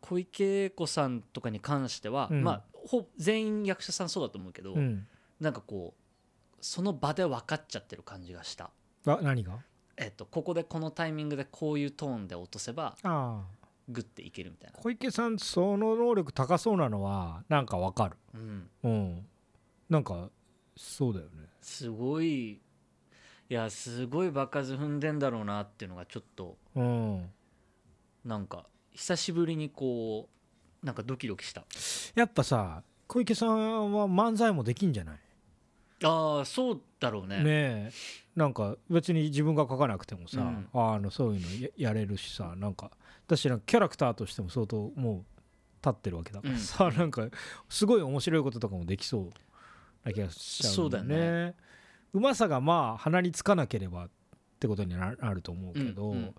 [0.00, 2.42] 小池栄子さんとかに関しては、うん。
[2.42, 5.06] まあほ全員役者さんそうだと思うけど、うん。
[5.38, 8.70] なんかこうその場で分かっちゃってる感じがした、
[9.06, 9.58] あ何が？
[9.96, 13.59] えっと、ここでこのタイミングでこういうトーンで落とせばああ
[13.90, 18.16] グッていけるみたいな、小池さんその能力高そうなのはなんかわかる。
[18.34, 19.26] うん、うん。
[19.88, 20.30] なんか
[20.76, 21.48] そうだよね。
[21.60, 22.60] すごいい
[23.48, 27.30] やすごい場数踏んでんだろうなっていうのがちょっとうん。
[28.24, 30.28] なんか久しぶりにこ
[30.82, 31.64] うなんかドキドキした。
[32.14, 35.18] やっぱさ小池さんは漫才もできんじゃない？
[36.02, 37.38] ああそうだろうね。
[37.38, 37.90] ねえ。
[38.36, 40.68] なんか別に自分が書かなくてもさ、うん。
[40.72, 42.90] あのそういうのややれるしさなんか
[43.26, 45.24] 私なんかキャラクターとしても相当もう
[45.82, 47.28] 立ってるわけだからさ、 なんか
[47.68, 49.30] すごい面白いこととかもできそう
[50.04, 50.76] な気がしちゃうね。
[50.76, 51.54] そうだよ
[52.12, 54.10] うまさがまあ鼻につかなければっ
[54.58, 56.18] てことにななると思うけど、うん。
[56.18, 56.34] うん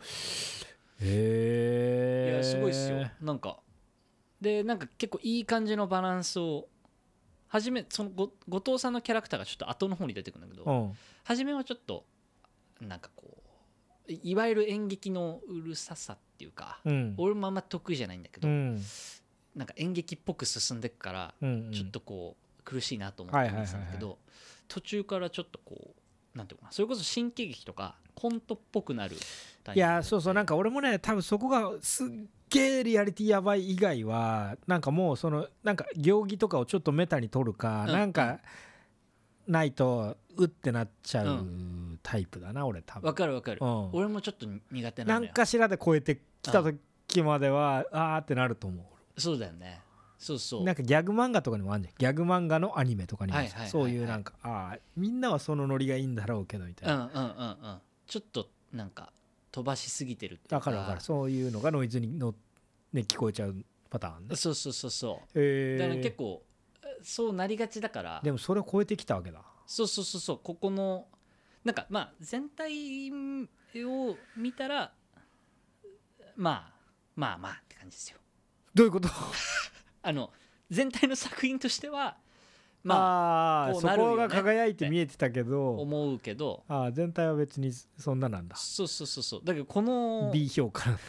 [1.03, 3.09] へえいやすごいっすよ。
[3.21, 3.57] なんか。
[4.39, 6.67] でなんか結構いい感じのバランスを
[7.51, 10.97] 初めそのご後藤さんのキャラクターがちょっと後の方に出てくるんだけど、うん。
[11.25, 12.05] 初めはちょっと
[12.79, 13.37] なんかこ
[14.07, 17.13] ういいわゆる演劇のうるささっていうか、うん。
[17.17, 18.81] 俺もあんま得意じゃないんだけど、うん。
[19.53, 21.71] なんか演劇っぽく進んでくから、うんうん。
[21.73, 24.17] ちょっとこう苦しいなと思ってたんだけど、
[24.69, 25.75] 途中からちょっとこ
[26.33, 29.17] うなんていうのかなそれこそ新喜劇とかコントっぽくなる
[29.75, 32.07] いやそうそうなんか俺もね多分そこがすっ
[32.51, 37.93] げえリアリティやばい以外はなんかもうそのなんか行儀とかをちょっとメタに取るか、うん。
[37.93, 38.39] なんか
[39.47, 43.07] ないとうってなっちゃううタイプだな俺多分。
[43.07, 43.89] わかるわかる、うん。
[43.93, 45.27] 俺もちょっと苦手なのよ。
[45.27, 48.83] 何かしらで超えてきた時まではあーってなると思
[49.17, 49.81] そうだよね。
[50.17, 50.61] そうそう。
[50.61, 51.95] うなんかギャグ漫画とかにもあるじゃん。
[51.97, 56.95] ギャグ漫画のアニメとかにもそういうなんかああみんなはそのノリがいいんだろうけどみたいな。
[56.95, 57.79] うんうんうんうん。
[58.07, 59.11] ちょっとなんか
[59.51, 62.33] 飛ばしすぎてるっていうだからだからそういうのがノイズにの、
[62.93, 63.55] ね、聞こえちゃう
[63.89, 64.35] パターンね。
[64.35, 65.39] そうそうそうそう。
[65.39, 66.43] へだから結え構
[67.03, 68.21] そうなりがちだから。
[68.23, 69.41] でもそれを超えてきたわけだ。
[69.65, 70.39] そうそうそうそう。
[70.41, 71.07] ここの
[71.63, 74.93] なんかまあ全体を見たら
[76.35, 76.73] まあ
[77.15, 78.17] まあまあって感じですよ。
[78.73, 79.09] どういうこと？
[80.03, 80.31] あの
[80.69, 82.17] 全体の作品としては
[82.83, 86.63] まあそこが輝いて見えてたけあど思うけど。
[86.67, 88.55] あー全体は別にそんななんだ。
[88.55, 89.41] そうそうそうそう。
[89.43, 91.01] だけどこの B 評価なんだ。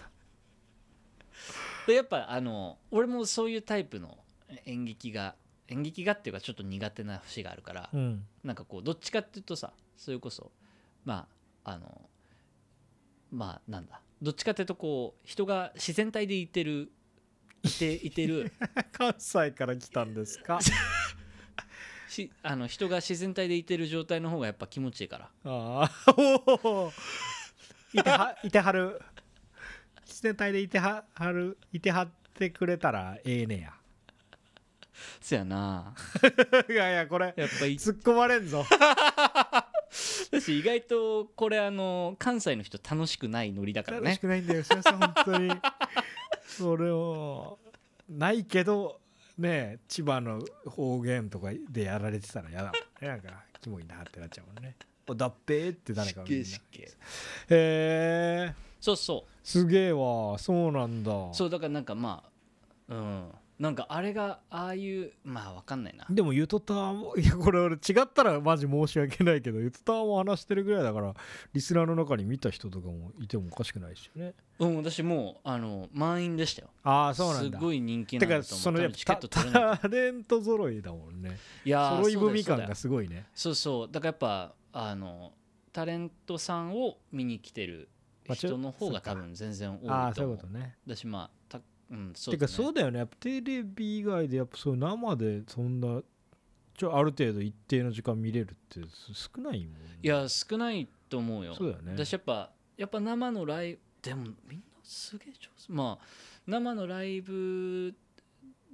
[1.86, 4.18] でやっぱあの俺もそういうタイプの
[4.66, 5.34] 演劇が
[5.68, 8.24] 演劇がっていうかちょっと苦手な節があるから、うん。
[8.44, 10.52] なんかこうどっちかっていうとさそれこそ
[11.04, 11.26] ま
[11.64, 12.02] ああの
[13.30, 16.92] まあなんだどっちかっていうとこう人が自然体でいてる
[17.64, 18.52] いていてる。
[18.92, 20.58] 関西から来たんですか？
[22.12, 25.30] しあの人が自然体でいてる状態の方がやっぱ気持ちいいから。
[25.44, 26.92] ああおお
[27.94, 29.00] いてはいてはる。
[30.06, 33.72] 自然体でいてははるいてはってくれたらええねや。
[35.20, 35.94] そやな。
[36.68, 38.64] いやいやこれやっぱい突っ込まれんぞ。
[39.90, 44.04] 私意外とこれあの関西の人楽しくないノリだからね。
[44.04, 44.62] 楽しくないんだよ。
[44.62, 45.50] すいません本当に。
[46.46, 47.58] それを
[48.08, 49.01] ないけど
[49.43, 53.09] ね千葉の方言とかでやられてたら嫌だもんね。
[53.09, 54.76] なんかキモいなってなっちゃうもんね。
[55.07, 56.47] おだっぺーって誰かがみんな。
[56.47, 56.53] へ
[57.51, 58.55] え。
[58.80, 61.12] そうそすげえわそうなんだ。
[61.12, 62.22] うそうだからなんかま
[62.88, 63.30] あうん
[63.62, 66.04] なんかあれがああいうまあわかんないな。
[66.10, 71.14] でもゆとたわも いやこれ俺違ったらマジ申し訳ないけどゆとたわも話してるぐらいだから
[71.52, 74.34] リスナーの中に見た人とかもいてもおかしくないしね。
[74.58, 76.70] うん私もうあの満員でしたよ。
[76.82, 77.58] ああそうなんだ。
[77.60, 78.62] すごい人気なてかんだと思う。
[78.64, 81.38] そのやっ多分チケッぱト取れないタレント揃いだもんね。
[81.64, 83.26] いやー揃い踏み感がすごいね。
[83.32, 85.34] そうそうだからやっぱあの
[85.72, 87.88] タレントさんを見に来てる
[88.34, 90.32] 人の方が多分全然多いと思う。
[90.32, 90.76] いうことね。
[90.84, 91.41] だしまあた
[91.90, 92.98] うんそうてかそうだよね。
[92.98, 96.02] やっぱテレビ以外でやっぱそう生でそんな
[96.74, 98.80] ちょある程度一定の時間見れるって
[99.12, 99.98] 少ないもんね。
[100.02, 101.54] いや少ないと思うよ。
[101.54, 101.92] そうだよね。
[101.92, 106.06] 私やっぱやっぱ生のライブでもみんなすげえ上手まあ
[106.46, 107.94] 生のライブ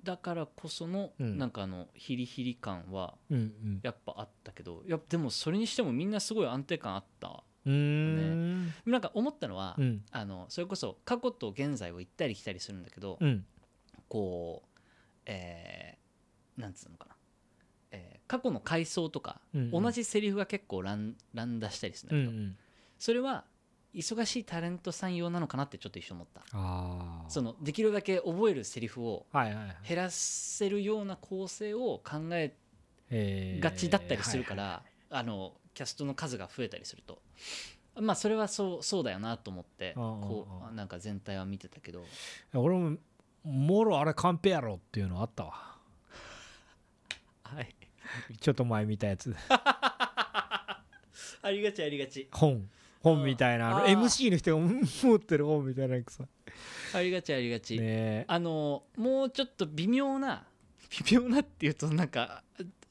[0.04, 1.36] だからこその、うん。
[1.36, 3.80] なんかあのヒリヒリ感はうんうん。
[3.82, 8.72] やっぱあったけどやっぱでもそれにしてもみんなすごい安定感あったうーん。
[8.86, 10.02] なんか思ったのは、うん。
[10.10, 13.44] あのそれこそ過去と現在を行ったり来たりするんだけど、うん。
[14.08, 14.80] こう
[15.26, 17.16] えーなんつうのかな、
[17.92, 19.82] えー過去の回想とか、うんうん。
[19.82, 22.56] 同じセリフが結構乱乱打したりするんだけど、うんうん。
[22.98, 23.44] それは
[23.94, 26.42] 忙しいタレントさん用なのかなってちょっと一瞬思った。
[27.30, 29.76] そのできるだけ覚えるセリフをはいはいはい。
[29.88, 32.54] 減らせるような構成を考え
[33.10, 33.62] えー。
[33.62, 37.22] がちだったりするから、あのキャストの数が増えたりすると。
[37.94, 42.04] まあそれはそうそうだよなと思ってこうなんか全体は見てたけど。
[42.52, 42.96] 俺も
[43.44, 45.78] もろあれカンペやろっていうのあったわ。
[47.44, 47.76] はい。
[48.40, 49.32] ちょっと前見たやつ。
[49.46, 50.82] あ
[51.44, 52.28] りがちありがち。
[52.32, 52.68] 本。
[53.00, 53.76] 本みたいな。
[53.76, 56.14] あの MC の人が持ってる本みたいなやつ。
[56.14, 56.28] さね
[56.92, 58.24] ありがちありがち、え。
[58.26, 60.44] あのもうちょっと微妙な
[61.06, 62.42] 微妙なっていうとなんか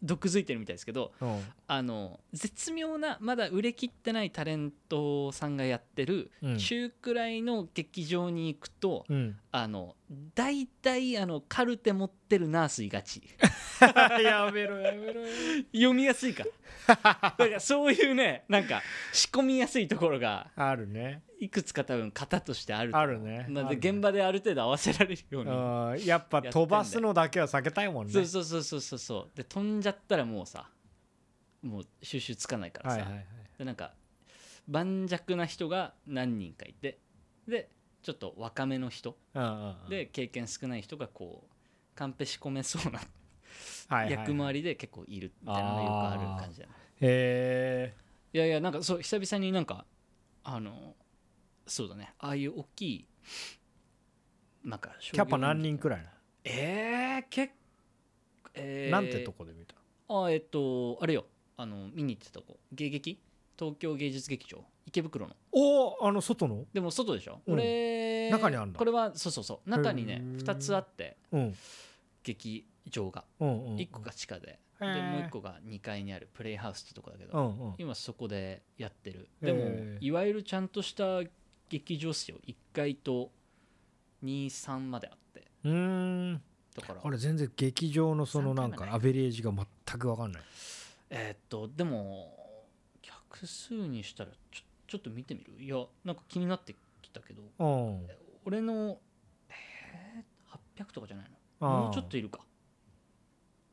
[0.04, 1.44] 毒づいてるみたいですけどうん。
[1.68, 6.58] あの絶妙なまだ売れ切ってないタレントさんがやってるうん。
[6.58, 9.38] 中くらいの劇場に行くと、うん。
[9.52, 9.96] あの
[10.36, 13.22] 大体あのカルテ持ってるナースいがち。
[14.24, 15.22] やめろやめろ。
[15.74, 16.44] 読みやすいか。
[16.88, 18.82] らだからそういうねなんか
[19.12, 23.46] 仕込みやすいところがあるねいくつか多分型としてあるとあるね。
[23.50, 26.06] なので現場である程度合わせられるようにうん。
[26.06, 28.14] やっぱ飛ばすのだけは避けたいもんね。
[28.14, 29.00] そうそうそうそうそう。
[29.00, 30.70] そうで飛んじゃったらもうさ
[31.62, 33.26] もう収集つかないからさ、はいはいはい。
[33.60, 33.94] でなんか
[34.68, 37.00] 盤石な人が何人かいて
[37.48, 37.70] で
[38.02, 39.16] ちょっと若めの人。
[39.34, 39.90] うんうんうん。
[39.90, 43.00] で経験少ない人がこうカンペ仕込めそうな
[43.90, 46.74] はいはい役回りで結構いるみたいなのがよくある感じだね。
[47.02, 47.94] へ
[48.34, 49.86] いやいやなんかそう久々になんか
[50.44, 50.96] あの
[51.68, 52.14] そうだね。
[52.20, 53.08] ああいう大きい
[54.64, 56.10] なんかえキャパ何人くらいな
[56.44, 57.54] えー、結
[58.44, 58.92] 構えー。
[58.92, 59.76] なんてとこで見た？
[60.10, 61.26] あえっとあれよ。
[61.58, 63.20] あの見に行ってたとこ芸劇？
[63.58, 64.64] 東京芸術劇場。
[64.86, 65.36] 池袋の。
[65.52, 66.66] おおあの外の？
[66.74, 67.54] でも外でしょ、うん。
[67.56, 68.78] 俺中にあんだ。
[68.78, 69.70] これはそうそうそう。
[69.70, 70.38] 中にねへー。
[70.44, 71.18] 2つあって。
[71.32, 71.56] うん。
[72.24, 73.24] 劇場が。
[73.40, 77.76] うんうん1個が地下で、でもう1個が2階にあるプレイハウスってとこだけど、うんうん。
[77.78, 79.30] 今そこでやってる。
[79.42, 81.22] でも、いわゆるちゃんとした
[81.70, 83.32] 劇場っすよ1階と
[84.24, 85.72] 23まであってうー
[86.34, 86.42] ん。
[86.76, 87.02] だから。
[87.04, 89.66] あれ全然劇場のそのなんかアベレージが全
[90.00, 90.44] く分かんない。
[91.10, 92.66] えーっとでも
[93.02, 95.64] 客数にしたらちょちょっと見てみる？
[95.64, 98.08] いやなんか気になってきたけどうん。
[98.46, 98.98] 俺の、
[99.50, 101.26] えー、800とかじゃない
[101.60, 101.68] の？
[101.68, 102.40] もうちょっといるか。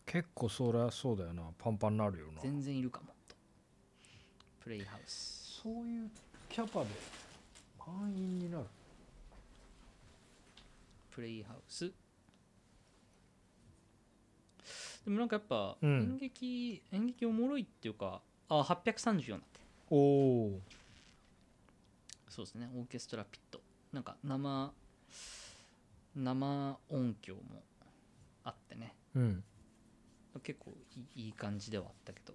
[0.07, 1.43] 結構そりゃそうだよな。
[1.59, 2.41] パンパンになるよな。
[2.43, 3.35] 全然いるかもっと。
[4.61, 5.61] プレイハウス。
[5.63, 6.11] そういう
[6.49, 6.87] キャパで
[7.87, 8.65] 満員になる。
[11.11, 11.93] プレイハウス。
[15.05, 16.01] でもなんかやっぱうん。
[16.01, 19.61] 演劇、演劇おもろいっていうかあ834だって。
[19.91, 20.61] おお
[22.29, 23.61] そうですねオーケストラピット。
[23.93, 24.73] なんか生
[26.17, 27.63] 生音響も
[28.45, 28.95] あってね。
[29.15, 29.45] うん。
[30.43, 32.35] 結構いいいい感じではあったけど。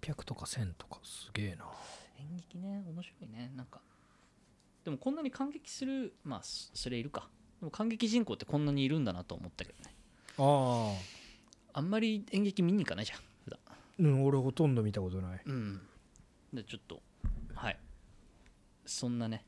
[0.00, 1.66] 100とか1000とかすげえな。
[2.18, 3.52] 演劇ね面白いね。
[3.54, 3.80] なんか
[4.84, 7.28] でもこんなに感激するまあそそれいるか。
[7.60, 9.94] でも感激人口ってこんなにいるんだなと思ったけどね。
[10.38, 10.94] あ
[11.74, 11.78] あ。
[11.78, 13.58] あんまり演劇見に行かないじゃん普段。
[13.98, 15.42] うん俺ほとんど見たことない。
[15.46, 15.80] うん。
[16.52, 17.00] でちょっと
[17.54, 17.78] はい。
[18.84, 19.44] そんなね。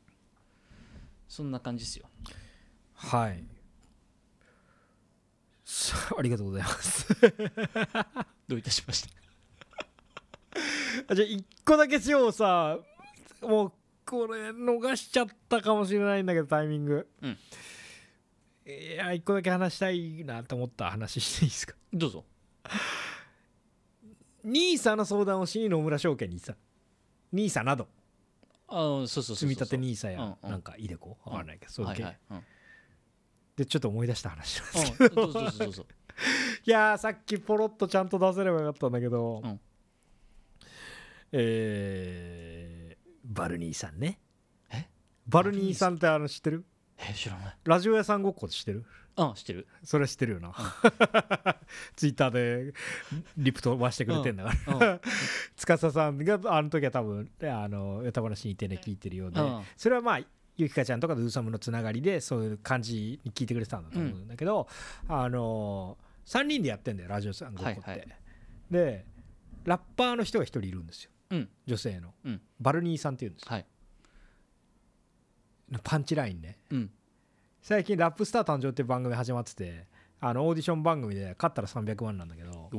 [1.29, 2.07] そんな感じですよ。
[2.95, 3.45] はい。
[5.65, 7.09] さあありがとうございます。
[8.47, 9.09] どういたしまして。
[11.09, 12.79] あじゃあ一個だけ今日さ。
[13.43, 13.73] もう
[14.07, 17.09] これ逃しちゃったかもしれないんだけどタイミング。
[17.23, 17.39] うん。
[18.67, 21.75] いや一個だけ話したいなと思った話していいですか？
[21.93, 22.25] どうぞ。
[24.45, 26.55] NISA の相談をしに野村証券にさ
[27.33, 27.89] NISA など。
[28.69, 30.51] ああそうそうそうそう積み立て NISA やうんうん。
[30.51, 32.03] なんかイデコわかんないけどそういう系。
[32.03, 32.45] はいはい、うん。
[33.57, 35.27] でちょっと思い出した話なんですけど。
[35.27, 35.87] うん、どうぞどうぞ
[36.67, 39.61] いやーさっきポロッとちゃんと出せればよかったんだけど、うん。
[41.33, 42.64] えー
[43.25, 44.19] バルニーさんね。
[44.71, 44.87] え？
[45.27, 46.65] バルニーさんってあの知ってる？
[46.99, 47.57] え知らない。
[47.65, 48.85] ラジオ屋さんごっこ知ってる？
[49.17, 49.67] あ知ってる。
[49.83, 50.53] それは知ってるよな、
[51.95, 52.75] ツイッターで
[53.37, 55.01] リプ飛ばしてくれてんだから、うん
[55.57, 59.63] 司さんがあの時は多分あの歌話にいてね聞いてるようで、うん。
[59.77, 60.21] それはまあ
[60.57, 64.69] ゆきかちゃんとかドゥーサムのつながりでそういう感じに聞いてくれてたんだと思うんだけど、
[65.09, 65.97] あの
[66.27, 68.09] 3人でやってんだよラジオさんごっこって、はいはい。
[68.71, 69.07] で
[69.65, 71.11] ラッパーの人が1人いるんですよ。
[71.11, 71.14] うん
[71.67, 72.41] 女性の、うん。
[72.61, 73.49] バルニーさんっていうんですよ。
[73.51, 73.67] はい。
[75.83, 76.59] パンチラインね。
[76.71, 76.91] うん。
[77.63, 79.87] 最近「ラップスター誕生」っていう番組始まってて
[80.21, 82.71] あのオーディション番組で勝ったら300万なんだけど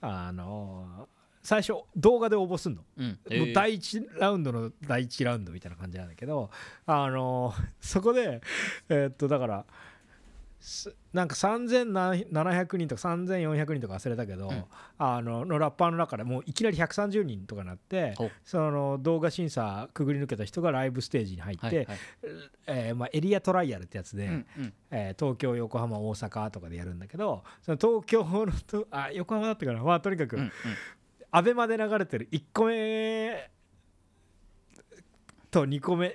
[0.00, 1.08] あの
[1.42, 2.82] 最初動画で応募すんの。
[2.96, 3.06] うん。
[3.08, 6.50] もう第1ラウンドの第1ラウンドみたいな感じなんだけど
[6.86, 8.40] あのそこで
[8.88, 9.66] えーっとだから
[10.60, 14.64] すなんか3700人とか3400人とか忘れたけど、うん。
[14.96, 21.98] あののラッパーの中でもういきなり130人とかなってその動画審査くぐり抜けた人がライブステージに入って、はいはい。
[22.66, 24.72] えーまあ、エリアトライアルってやつで、うんうん。
[24.90, 29.82] えー東京横浜大阪とかでやるんだけどその東京のとあ横浜だったかな？
[29.82, 30.52] まあとにかく、うんうん。
[31.30, 33.50] アベマで流れてる1個目
[35.50, 36.14] と2個目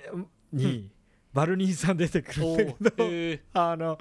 [0.52, 0.90] に
[1.32, 3.98] バルニーさん出てくるんだけど、おーあの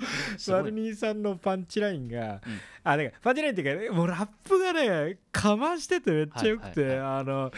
[0.50, 2.60] バルニーさんのパンチラインが、うん。
[2.84, 7.52] あだからパンチラインっていうかもうラップがねかましててめっちゃよくて、はいはいあの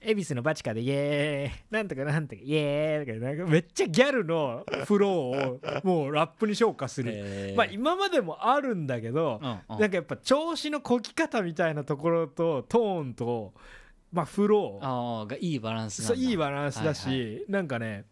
[0.00, 7.56] 恵比寿のバチカでイエーイなんとかなんとかイエーイとかなんかめっちゃギャルのフローをもうラップに昇華する、へー。
[7.56, 9.80] まあ今までもあるんだけど、うんうん。
[9.80, 13.52] なんかやっぱ調子のこき方みたいなところとトーンと、
[14.12, 15.26] まあ、フロー。
[15.26, 18.04] がいいバランスいいバランスだし、はいはなんかね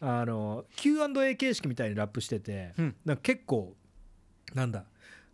[0.00, 2.96] あの Q&A 形式みたいにラップしてて、うん。
[3.04, 3.74] なんか結構
[4.54, 4.84] なんだ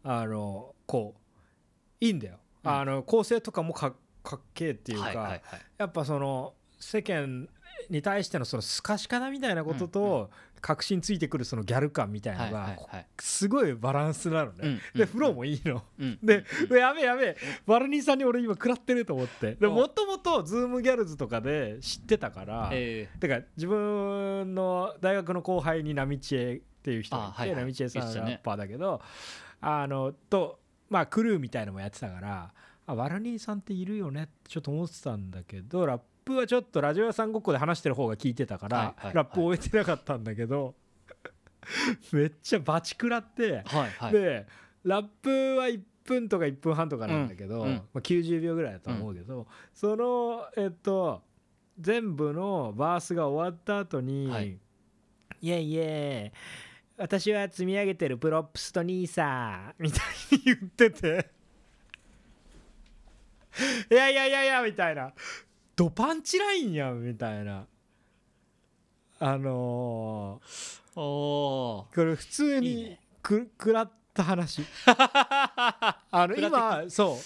[0.02, 2.70] あのこういいんだよ、うん。
[2.70, 5.42] あの構成とかもかかっけえっていうか、はいはいはい。
[5.78, 7.48] やっぱその世間
[7.88, 10.30] に対してのそのスカシカなみたいなことうんと、
[10.60, 12.76] 確信ついてくるそのギャル感みたいなのが、
[13.18, 16.18] すごいバランスなのね、うんでフローもいいの、うん。
[16.22, 17.36] で、やべえやべえ。
[17.66, 19.54] valknee さんに俺今食らってると思って。
[19.54, 27.60] でうんもともと Zoomgals とかで知ってたから、えてか自分の大学の後輩になみちえっていう人がいて、あはいはい。
[27.60, 29.00] なみちえさんラッパーだけど
[29.60, 32.52] あのとまあクルーみたいのもやってたから
[32.86, 39.14] あバルニーさんっているよねってちょっと思ってたんだけどラップはちょっとラジオ屋さんごっこで話してる方が聞いてたから、はいはいはい。
[39.14, 40.74] ラップを終えてなかったんだけど
[42.12, 43.62] めっちゃバチ食らって。
[43.62, 44.12] ーはいはい。
[44.12, 44.46] で
[44.84, 47.74] ラップは1分とか1分半とかなんだけど、うんうん。
[47.74, 51.22] まあ、90秒ぐらいだと思うけど、そのえっと
[51.78, 54.58] 全部のバースが終わった後に「はい。
[55.40, 56.32] い、えいえ
[56.96, 60.02] 私は積み上げてる props と NISA」みたい
[60.32, 61.30] に言ってて
[63.90, 65.12] 「いやいやいやいや」みたいな
[65.76, 67.66] 「ドパンチラインやん」みたいな。
[69.22, 71.94] あのーおー。
[71.94, 73.00] これ普通にいいね。
[73.22, 74.62] く食らった話。
[74.86, 77.18] あの今そ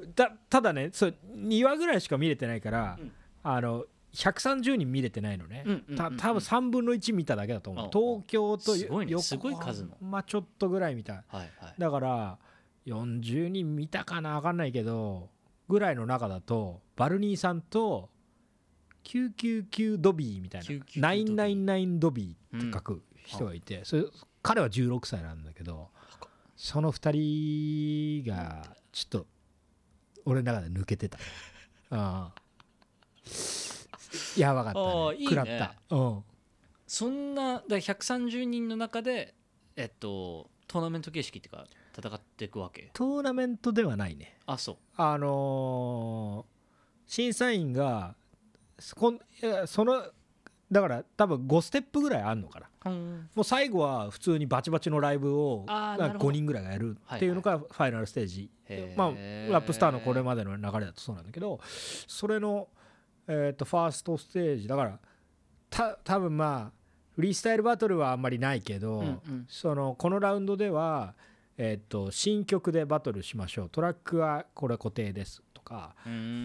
[0.00, 0.06] う。
[0.14, 3.12] だただねそう2話ぐらいしか見れてないから、うん。
[3.42, 3.84] あの
[4.14, 7.86] 130人見れてないのね、うんうんた多分3分の1見ただけだと思う。
[7.86, 9.12] あ東京とすごいね。
[9.12, 9.96] 横すごい数の。
[10.00, 11.12] まあちょっとぐらい見た。
[11.14, 11.50] はいはい。
[11.78, 12.38] だから
[12.86, 15.28] 40人見たかな分かんないけど
[15.68, 18.10] ぐらいの中だとバルニーさんと
[19.04, 21.96] 999ドビーみたいな999ドビー。
[21.96, 24.04] 999ドビーって書く人がいて、それ
[24.42, 25.88] 彼は16歳なんだけど
[26.56, 29.26] その2人がちょっと
[30.26, 31.18] 俺の中で抜けてた。
[31.90, 32.44] ああ
[34.36, 35.34] やばかった、ね、いいね。
[35.34, 35.46] 食らっ
[35.88, 36.24] た、うん、
[36.86, 39.34] そんなだから130人の中で
[39.76, 41.66] えっとトーナメント形式っていうか
[41.96, 42.90] 戦っていくわけ？
[42.92, 44.36] トーナメントではないね。
[44.46, 44.76] あそう。
[44.96, 46.54] あのー
[47.06, 48.14] 審査員が
[48.78, 49.20] そこん
[49.66, 50.02] その
[50.72, 52.90] だから多分5ステップぐらいあんのかな。
[52.90, 53.28] うん。
[53.34, 56.30] もう最後は普通にバチバチのライブをなんかあーなるほど。
[56.30, 58.98] 5人ぐらいがやるっていうのがファイナルステージ、へー。
[58.98, 59.08] まあ
[59.52, 61.60] ラップスターのこれまでの流れだとそうなんだけど
[62.08, 62.68] それの、
[63.28, 64.66] えー、とファーストステージ。
[64.68, 64.98] だから
[65.68, 66.72] た多分まあ
[67.14, 69.46] フリースタイルバトルはあんまりないけど、うんうん。
[69.48, 71.14] そのこのラウンドでは、
[71.56, 73.68] えー、と新曲でバトルしましょう。
[73.70, 75.94] トラックはこれ固定ですとか。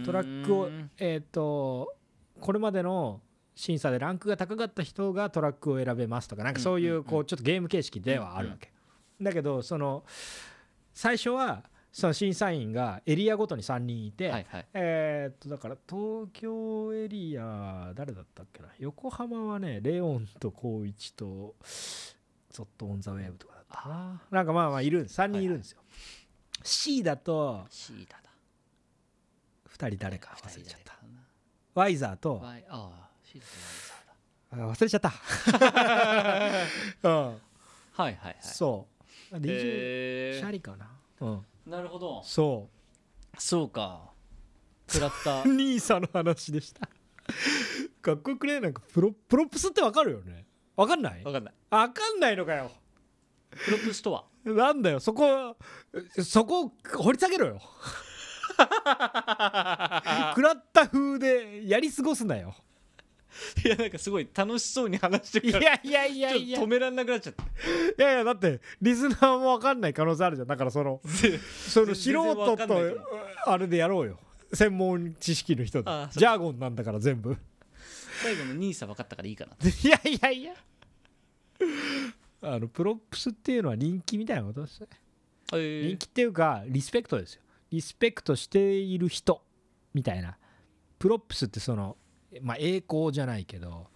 [0.06, 1.96] トラックをえっ、と
[2.40, 3.22] これまでの
[3.56, 6.44] 審査でランクが高かった人がトラックを選べますとか。
[6.44, 8.72] なんかそういうこうちょっとゲーム形式ではあるわけ、
[9.20, 10.04] だけどその
[10.94, 14.68] 最初はその審査員がエリアごとに3人いて、はいはい。
[14.74, 18.70] えーっとだから東京エリア誰だったっけな。
[18.78, 21.56] 横浜はねレオンと光一と
[22.50, 25.82] ゾットオン・ザ・ウェーブとかだったかななんかまあまあいる3人いるんですよ、
[26.64, 28.30] C だとシータだ
[29.70, 31.00] 2人誰か忘れちゃった。
[31.76, 34.66] ワイザーとああシータとワイザーだ。
[34.66, 35.14] あ忘れちゃった、
[37.10, 37.42] うん、はい
[37.94, 38.38] はいはい。
[38.42, 38.88] そ
[39.32, 39.36] う。
[39.36, 40.40] DJ へー。
[40.40, 40.90] シャリかな、
[41.22, 42.24] うん、なるほど。
[42.24, 42.68] そ
[43.38, 44.10] そうか。
[44.88, 45.44] 食らった。
[45.44, 46.90] う NISA の話でした。
[48.02, 48.60] かっこよくね？
[48.60, 50.46] なんかプロ props ってわかるよね。
[50.76, 51.24] わかんない？
[51.24, 51.54] わかんない。
[51.70, 52.72] わかんないのかよ
[53.52, 55.00] props とはなんだよ。
[55.00, 55.58] そこ
[56.24, 57.62] そこを掘り下げろよ。
[58.60, 62.56] 食らった風でやり過ごすなよ。
[63.64, 65.66] いやなんかすごい楽しそうに話しているから。
[65.66, 66.60] やいやいやいや。
[66.60, 67.44] と止めらんなくなっちゃった。
[67.44, 67.48] い
[67.98, 70.48] やいやだってリスナーも分かんない可能性あるじゃん。
[70.48, 71.02] だからその
[71.70, 72.82] その素人とど
[73.46, 74.20] あれでやろうよ。
[74.52, 77.38] 専門知識の人でジャーゴンなんだから全部。
[78.24, 79.54] 最後の NISA 分かったからいいかな。
[79.62, 80.54] いやいやいや
[82.42, 84.88] あの props っていうのは人気みたいなことですね。
[85.54, 85.56] え。
[85.56, 87.42] ー人気っていうかリスペクトですよ。
[87.72, 89.42] リスペクトしている人
[89.94, 90.38] みたいな。
[90.98, 91.98] props ってその
[92.42, 93.88] まあ栄光じゃないけど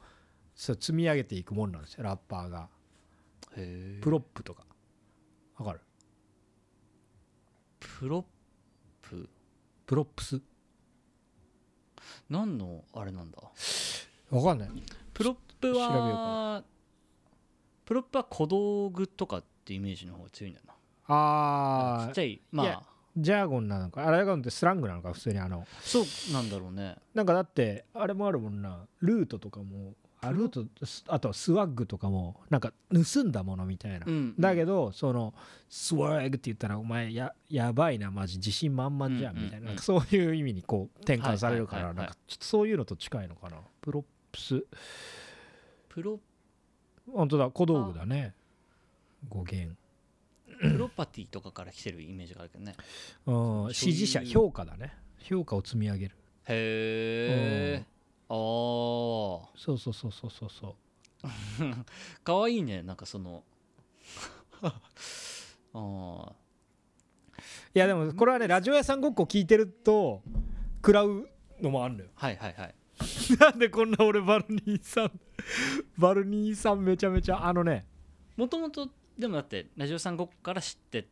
[0.55, 2.69] そう積み上げていくもんなんですよラッパーが。
[4.01, 4.65] prop とか。
[5.57, 5.81] わかる？
[7.79, 10.41] prop？props？
[12.29, 13.37] 何のあれなんだ？
[14.31, 14.69] わかんない。
[15.13, 16.63] prop 調べようかは
[17.85, 20.73] prop は小道具とかってイメージの方が強いんだよな。
[21.07, 22.07] あー。
[22.07, 22.83] ちっちゃいまあ。
[23.15, 25.65] ジャーゴンなのかあゴンってスラングなのか普通にあの。
[25.81, 26.95] そうなんだろうね。
[27.13, 28.87] なんかだってあれもあるもんな。
[29.01, 35.33] loot とかもあ loot スあとは swag とかもなんか盗んだものみたいな、うんだけどその
[35.69, 43.57] swag って言ったらお前ややばいなマジ自信満々じゃんみたいな,、そういう意味にこう転換されるからなんかちょっとそういうのと近いのかな。
[43.81, 43.89] props。
[43.89, 46.19] プロ
[47.11, 48.33] 本当だ小道具だね。
[49.29, 49.75] 語源。
[50.61, 52.75] プロパティとかから来てるイメージがあるけどね。
[53.25, 53.73] うん。
[53.73, 54.93] 支持者評価だね。
[55.19, 56.15] 評価を積み上げる。
[56.45, 57.85] へえ
[58.29, 58.35] ああ
[59.55, 60.73] そうそうそうそうそうそう。
[62.23, 62.83] かわいいね。
[62.83, 63.43] なんかその。
[64.63, 64.79] あ
[65.73, 66.33] あ
[67.75, 70.21] いやでもこれはねラジオ屋さんごっこ聞いてると
[70.77, 71.27] 食らう
[71.59, 72.09] のもあるのよ。
[72.15, 72.75] はいはいはい
[73.39, 75.19] なんでこんな俺バルニーさん
[75.97, 77.85] バルニーさんめちゃめちゃあのね
[78.37, 81.07] もともとでもだってラジオさんごっこから知って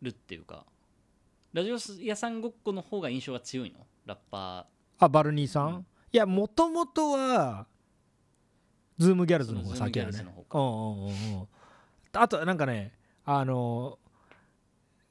[0.00, 0.64] るっていうか
[1.52, 3.86] ラジオ屋さんごっこの方が印象は強いの？
[4.06, 4.66] ラッパ
[4.98, 5.86] あバルニーさん、うん。
[6.12, 7.66] いやもともとは
[8.98, 10.10] ズームギャルズの方が先やね。
[10.12, 11.10] うんうんうんう
[11.42, 11.46] ん。
[12.14, 12.92] あとなんかね
[13.24, 13.98] あの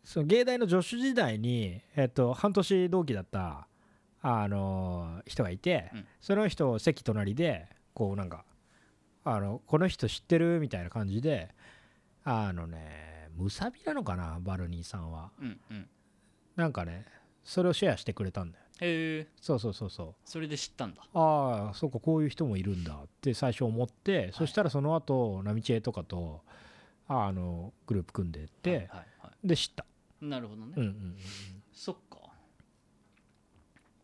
[0.03, 3.67] その芸大の助手時代に、えっと、半年同期だった
[4.22, 6.05] あの人がいて、うん。
[6.19, 8.45] その人席隣でこうなんか
[9.24, 11.49] あのこの人知ってるみたいな感じで
[12.24, 15.32] あのねムサビなのかなバルニーさんは。
[15.41, 15.89] ーうんうん。
[16.55, 17.05] なんかね
[17.43, 18.65] それをシェアしてくれたんだよ。
[18.82, 19.28] へえ。
[19.39, 20.15] そうそうそうそう。
[20.26, 21.01] それで知ったんだ。
[21.13, 22.93] ああそうかこういう人もいるんだ。
[22.93, 26.41] って最初思って、そしたらその後ナミチェとかと
[27.07, 28.88] あのグループ組んでって、はいはい
[29.19, 29.86] はで知った、
[30.22, 31.17] いなるほどね、うんうんうん、
[31.74, 32.19] そっか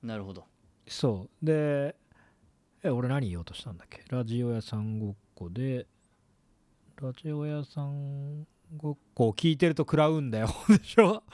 [0.07, 0.45] なるほど。
[0.87, 1.45] そう。
[1.45, 1.95] で
[2.83, 4.03] え俺何言おうとしたんだっけ？
[4.09, 5.85] ラジオ屋さんごっこで
[7.01, 10.47] ラジオ屋さんごっこを聞いてると食らうんだよ。
[10.69, 11.23] でしょ？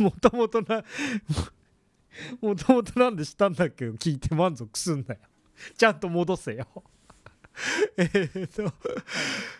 [0.00, 0.82] もともとな
[2.42, 3.88] もともとなんでしたんだっけ？
[3.90, 5.20] 聞いて満足すんなよ。
[5.76, 6.66] ちゃんと戻せよ。
[7.96, 8.72] えーっと。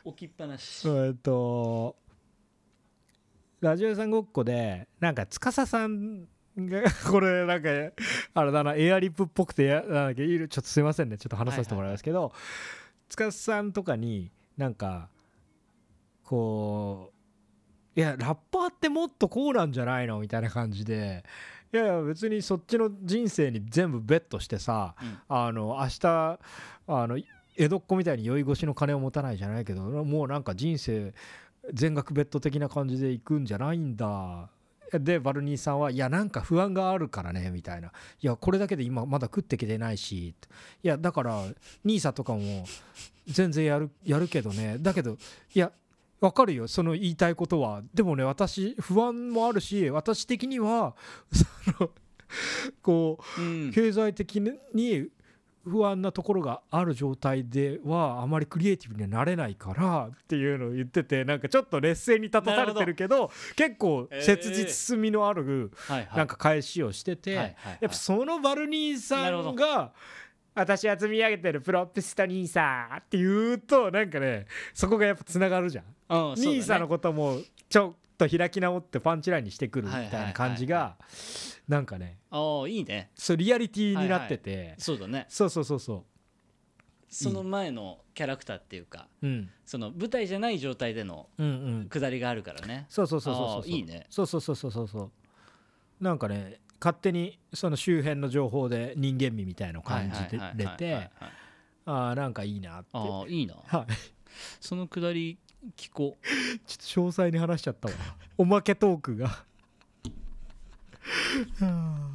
[0.04, 0.88] 置きっぱなし。
[0.88, 1.96] えっと
[3.60, 7.68] ラジオ屋さんごっこでなんか司さんがこれなんか
[8.34, 10.48] あれだなエアリップっぽくてやなんだっけいる。
[10.48, 11.18] ちょっとすいませんね。
[11.18, 12.32] ちょっと話させてもらいますけど
[13.08, 15.08] 司さんとかになんか
[16.24, 17.12] こ
[17.96, 21.24] ういやラッパーってもっとこうなんじゃないのみたいな感じで
[21.72, 25.18] いやいや別にそっちの人生に全部ベットしてさ、うん。
[25.28, 26.38] あの明日
[26.86, 27.18] あの
[27.56, 31.12] 江戸っ子みたいに酔い越しの金を持たないじゃないけどもうなんか人生
[31.72, 34.50] 全額ベッド的な感じで行くんじゃないんだ。
[34.92, 37.88] でバルニーさんはいやなんか不安があるからねみたいな。
[37.88, 40.34] いやこれだけで今まだ食ってきてないし。
[40.82, 41.44] いやだから
[41.84, 42.64] NISA とかも
[43.26, 44.76] 全然やるやるけどね。
[44.80, 45.18] だけど
[45.54, 45.72] いや
[46.20, 46.66] わかるよ。
[46.68, 47.82] その言いたいことは。
[47.92, 50.94] でもね私不安もあるし私的には
[51.32, 51.90] その
[52.80, 53.72] こううん。
[53.72, 55.08] 経済的に
[55.64, 66.16] 不安なところがある状態ではあまりクリエイティブにはなれないからっていうのを言っててなんかちょっと劣勢に立たされてるけど結構切実味のあるはいはい。
[66.16, 67.78] なんか返しをしてて、はいはいはい。
[67.82, 69.92] やっぱそのバルニーさんが
[70.54, 75.84] 私は積み上げてるプロプストニーサーって言うとなんかねそこがやっぱつながるじゃん。
[75.84, 76.46] うんそうだね。
[76.56, 77.38] ニーサのことも
[77.68, 80.96] ちょっと開き直ってパンチラインにしてくるみたいな感じが
[81.68, 83.10] なんかねああいいね。
[83.14, 85.26] そうリアリティになってて、そうだね。
[85.28, 86.04] そうそうそうそ
[87.10, 91.50] その前のキャラクターっていうかう、うん、その舞台じゃない状態でのうんう
[91.84, 91.88] ん。
[91.88, 92.86] くだりがあるからね。
[92.88, 94.06] そうそうそうそうそうあーいいね。
[94.10, 94.88] そうそうそうそうそう。
[94.88, 95.00] そ
[96.00, 101.10] うなんかね勝手にその周辺の情報で人間味みたいのを感じれはいて
[101.84, 102.88] ああなんかいいなって。
[102.92, 103.56] ああいいな。
[103.66, 103.86] はい。
[104.60, 105.38] そのくだり
[105.76, 106.26] 聞こう。
[106.66, 107.94] ちょっと詳細に話しちゃったわ。
[108.36, 109.44] おまけトークが
[111.60, 112.08] あ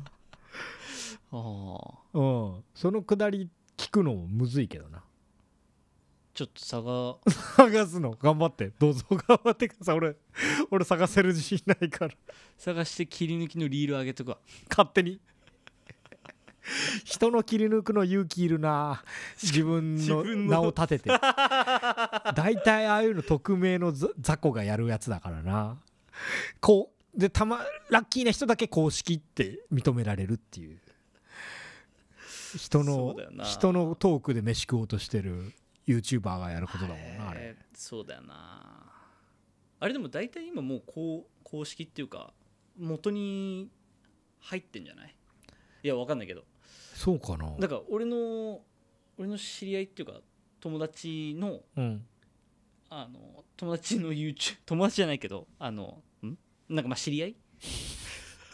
[1.32, 1.38] あ
[2.14, 2.64] うん。
[2.74, 5.04] そのくだり聞くのもむずいけどな。
[6.34, 7.18] ちょっと差が
[7.56, 8.72] 探すの頑張って。
[8.80, 9.98] どうぞ頑張ってください。
[9.98, 10.16] 俺
[10.72, 12.16] 俺探せる自信ないから。
[12.58, 14.38] 探して切り抜きのリール上げとくわ。
[14.70, 15.20] 勝手に。
[17.04, 19.04] 人の切り抜くの勇気いるな。
[19.42, 20.24] 自分の。
[20.24, 21.10] 名を立てて。
[21.10, 25.78] 大体ああいうの匿名のざ雑魚がやるやつだからな。
[26.62, 27.60] こうでたま
[27.90, 30.80] ラッキーな人だけ公式って認められるっていう。
[32.58, 35.54] 人その人のトークで飯食おうとしてる
[35.88, 37.40] YouTuber がやることだもんなあれ。
[37.42, 38.84] えーそうだよな。
[39.80, 42.32] あれでも大体今もうこう公式っていうか
[42.80, 43.70] 元に
[44.40, 45.16] 入ってんじゃない？
[45.84, 46.44] いやわかんないけど。
[46.94, 47.52] そうかな。
[47.60, 48.62] だから俺の
[49.18, 50.20] 俺の知り合いっていうか
[50.60, 52.06] 友達のうん。
[52.90, 56.04] あの友達の YouTube 友達じゃないけどあのん
[56.74, 57.36] なんかまあ知り合い？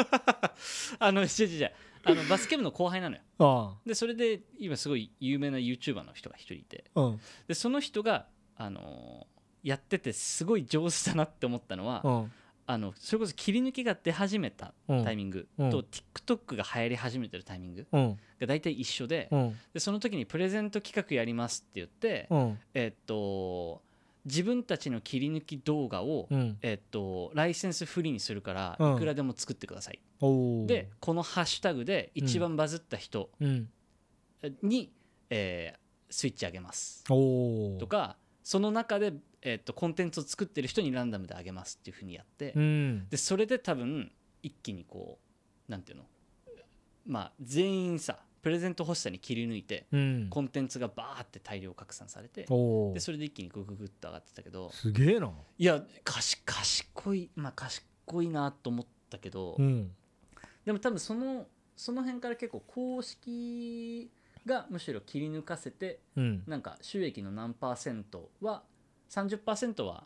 [0.98, 1.72] あの違う違う違う。
[2.08, 3.22] あのバスケ部の後輩なのよ。
[3.38, 6.84] あでそれで今すごい有名な YouTuber の人が一人いて。
[6.94, 7.20] あうん。
[7.48, 9.26] でその人があの
[9.62, 12.32] やっててすごい上手だなって思ったのは、うん。
[12.68, 15.04] あのそれこそ切り抜きが出始めたうん。
[15.04, 15.70] タイミングうん。
[15.70, 18.18] と、TikTok が流行り始めてるタイミングうん。
[18.40, 19.58] が大体一緒で,、うん。
[19.74, 22.58] でその時にプレゼント企画やりますって言って、うん。
[22.74, 23.82] えっと
[24.26, 26.58] 自分たちの切り抜き動画を、うん。
[26.60, 28.96] えっとライセンスフリーにするからうん。
[28.96, 30.00] いくらでも作ってください、
[30.66, 33.68] でこのハッシュタグで一番バズった人うん。
[34.62, 34.92] に、
[35.30, 37.02] えースイッチあげます。
[37.04, 39.12] とかその中で、
[39.42, 43.08] えっとコンテンツを作ってる人にランダムであげますっていうふうにやって、うん。
[43.10, 45.18] でそれで多分一気にこ
[45.68, 46.04] うなんていうの？
[47.06, 50.26] まあ全員さプレゼント欲しさに切り抜いてうん。
[50.30, 55.32] コンテンツがバーって大量拡散されてでそれで一気にグググッと上がってたけどすげえな。
[55.58, 59.90] いやかし賢いまあ賢いなと思ったけど、うん。
[60.64, 64.12] でも多分そのその辺から結構公式
[64.46, 66.44] がむしろ切り抜かせてうん。
[66.46, 68.62] なんか収益の何パーセントは
[69.10, 70.04] 30%は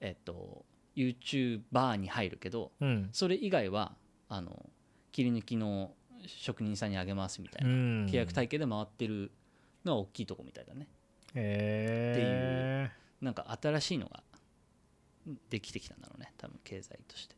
[0.00, 0.64] えっと
[0.96, 3.10] YouTuber に入るけどうん。
[3.12, 3.92] それ以外は
[4.30, 4.64] あの
[5.12, 5.92] 切り抜きの
[6.26, 8.06] 職人さんにあげますみたいな、うん。
[8.06, 9.30] 契約体系で回ってる
[9.84, 10.88] のは大きいとこみたいだね。
[11.34, 14.22] へえなんか新しいのが
[15.48, 17.36] できてきたんだろうね多分経済として。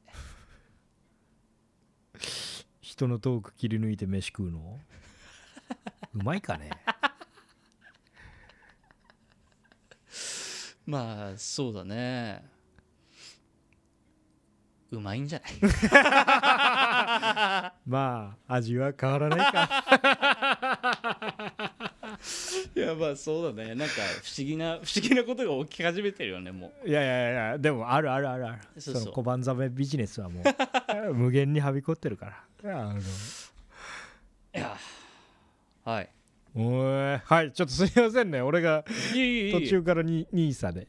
[2.80, 4.78] 人のトーク切り抜いて飯食うの？
[6.14, 6.70] うまいかね？
[10.86, 12.44] まあそうだね
[14.94, 15.52] うまいんじゃない？
[17.86, 19.84] まあ味は変わらないか。
[22.76, 23.74] いやまあそうだね。
[23.74, 26.88] なんか不思議な不思議なことが起き始めてるよねもう。
[26.88, 28.58] いやいやいやでもあるあるあるある。
[28.80, 29.04] そうそう。
[29.06, 30.42] の小判ザメビジネスはも
[31.10, 32.26] う 無限にはびこってるか
[32.62, 32.80] ら。
[32.80, 33.00] あの。
[33.00, 33.02] い
[34.52, 34.76] や。
[35.84, 36.08] はい。
[36.54, 37.18] おい。
[37.24, 38.40] はいちょっとすいませんね。
[38.40, 40.86] 俺が途中からにニーサで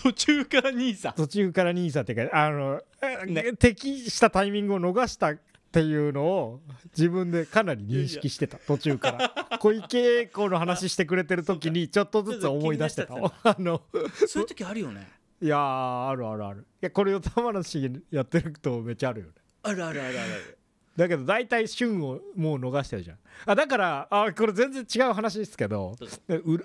[0.00, 1.12] 途中から兄さん。
[1.14, 2.80] 途中からニーサっていうかあの、
[3.26, 3.52] ね。
[3.58, 5.38] 適したタイミングを逃したっ
[5.72, 6.60] ていうのを
[6.96, 8.58] 自分でかなり認識してた。
[8.58, 9.58] 途中から。
[9.58, 13.82] 小池栄子の話してくれてる時にちょっとずつ思い出してたあの
[14.28, 15.08] そういう時あるよね。
[15.42, 16.60] いやーあるあるある。
[16.60, 19.32] いやこれを玉梨やってるとめっちゃあるよね。
[19.64, 20.57] あるあるあるある
[20.98, 23.18] だけど大体旬をもう逃してるじゃん。
[23.46, 25.94] あだからあこれ全然違う話ですけど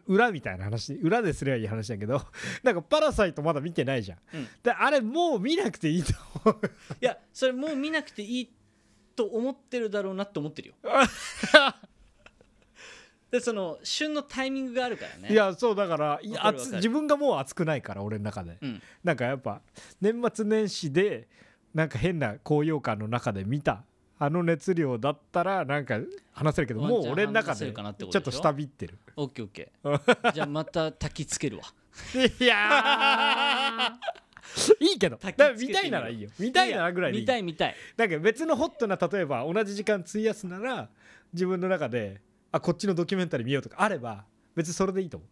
[0.08, 0.96] 裏みたいな話。
[0.96, 2.20] 裏ですればいい話だけど
[2.64, 4.48] なんか「パラサイト」まだ見てないじゃん、うん。
[4.64, 6.14] であれもう見なくていいと
[6.46, 6.72] 思う。
[7.00, 8.52] いやそれもう見なくていい
[9.16, 10.76] と思ってるだろうなって思ってるよ。
[13.30, 15.32] でその旬のタイミングがあるからね。
[15.32, 18.82] いやそうだから自分がもう熱くないから俺の中で、うん。
[19.04, 19.62] なんかやっぱ
[20.02, 21.28] 年末年始で
[21.76, 23.84] なんか変な高揚感の中で見た
[24.26, 26.00] あの熱量だったらなんか
[26.32, 28.98] 話せるけどもう俺の中でちょっと下びってる。
[29.18, 30.32] オッケーオッケー。
[30.32, 31.64] じゃあまた焚きつけるわ。
[32.40, 34.80] いやー。
[34.80, 35.20] いいけど。
[35.60, 36.30] 見たいならいいよ。
[36.40, 37.24] 見たいならぐらいでいい。
[37.24, 37.76] 見たい見たい。
[37.98, 40.88] だけど別のホットな例えば同じ時間費やすなら
[41.34, 42.22] 自分の中で
[42.54, 44.24] あこっちのドキュメンタリー見ようとかあれば
[44.56, 45.30] 別にそれでいいと思う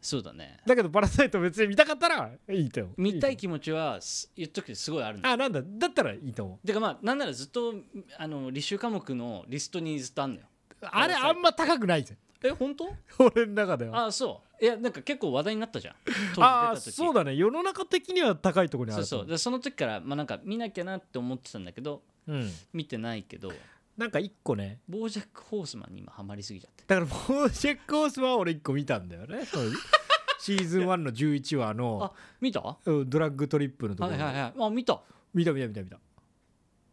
[0.00, 0.58] そうだね。
[0.66, 2.94] だけどパラサイト別に見たかったらいいと思う。
[3.00, 5.60] 見たいと気持ちはす言っとくけどすごいあるあなんだ。
[5.62, 6.66] だったらいいと思う。
[6.66, 7.74] てかまあなんならずっと
[8.16, 10.46] あの履修科目のリストにずっとあんのよ。
[10.82, 12.16] あれあんま高くないぜ。
[12.44, 12.88] え本当？
[13.18, 14.06] 俺の中では。
[14.06, 14.64] あそう。
[14.64, 15.94] いやなんか結構話題になったじゃん。
[16.42, 16.92] ああた時。
[16.92, 17.34] そうだね。
[17.34, 19.30] 世の中的には高いところにあそうると思そう。
[19.30, 23.50] でその時からまあなんか見なきゃなって思ってたんだけどうん、見てないけど
[23.98, 24.78] なんか一個ね。
[24.88, 26.84] ボージャック・ホースマンに今ハマりすぎちゃって。
[26.86, 29.40] だからボージェック・ホースマンは俺一個見たんだよね。
[30.38, 31.98] シーズン1の11話の。
[32.04, 32.60] あ見た？
[32.60, 34.52] はうんドラッグトリップのところ、いはいはい。
[34.56, 35.00] あ見た。
[35.34, 35.98] 見た見た見た見た。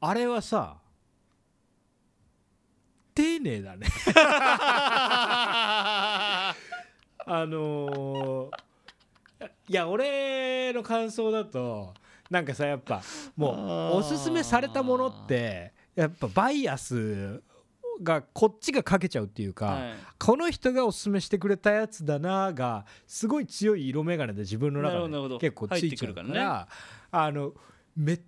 [0.01, 0.77] あれはさ
[3.13, 3.87] 丁寧だね。
[7.27, 8.51] あのー
[9.67, 11.93] いや俺の感想だと
[12.29, 13.01] なんかさやっぱ
[13.35, 17.41] もうおすすめされたものってやっぱバイアス
[18.01, 19.93] がこっちがかけちゃうっていうか、はい。
[20.19, 26.67] この人がおすすめしてくれたやつだながすごい強い色眼鏡で自分の中で結構ついちゃうから入ってくるから
[27.11, 27.53] あの
[27.95, 28.21] めっ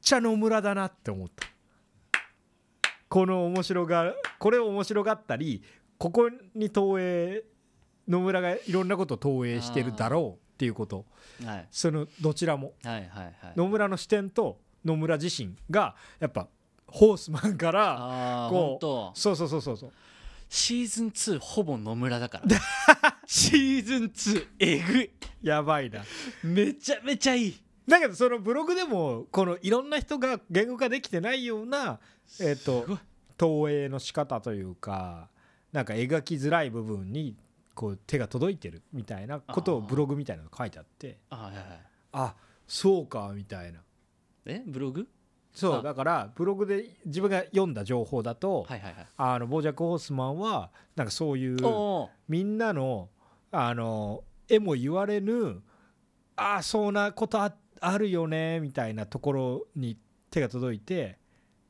[0.00, 1.46] ちゃ野村だなって思った。
[3.08, 5.62] この面白がこれを面白がったり
[5.96, 7.44] ここに投影
[8.08, 11.04] 野村がいろんなことを投影してるだろうっていうこと。
[11.44, 11.68] はい。
[11.70, 12.74] そのどちらも。
[12.82, 13.34] はいはいはい。
[13.56, 16.48] 野村の視点と野村自身がやっぱ
[16.86, 18.78] ホースマンからああこ
[19.14, 19.92] うそうそうそうそうそう。
[20.48, 22.58] シーズン2ほぼ野村だから。
[23.26, 25.10] シーズン2えぐい。
[25.42, 26.04] やばいな。
[26.44, 27.56] めちゃめちゃいい。
[27.88, 31.98] だけどそのブログでもこのいろんな人が言語化できてないような
[32.40, 32.98] えっ、とすごい。
[33.36, 35.28] 投影の仕方というか
[35.72, 37.36] なんか描きづらい部分に
[37.74, 39.86] こう手が届いてるみたいなことをあー。
[39.88, 41.18] ブログみたいなの書いてあって。
[41.30, 41.64] あはいはい。
[42.12, 42.34] あ
[42.66, 43.80] そうかみたいな。
[44.46, 45.02] えブログ？
[45.02, 45.15] あ
[45.56, 49.06] そうだからブログで自分が読んだ情報だと、はいはいはい。
[49.16, 51.56] あのボージャック・ホースマンはなんかそういう
[52.28, 53.08] みんなの
[53.50, 55.62] あの絵も言われぬ
[56.36, 59.96] ああそんなことああるよねみたいなところに
[60.30, 61.18] 手が届いて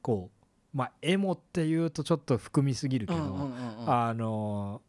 [0.02, 0.30] こ
[0.74, 3.90] うまあ絵もっていうとちょっと含みすぎるけど、うんうんうんうん。
[3.90, 4.82] あの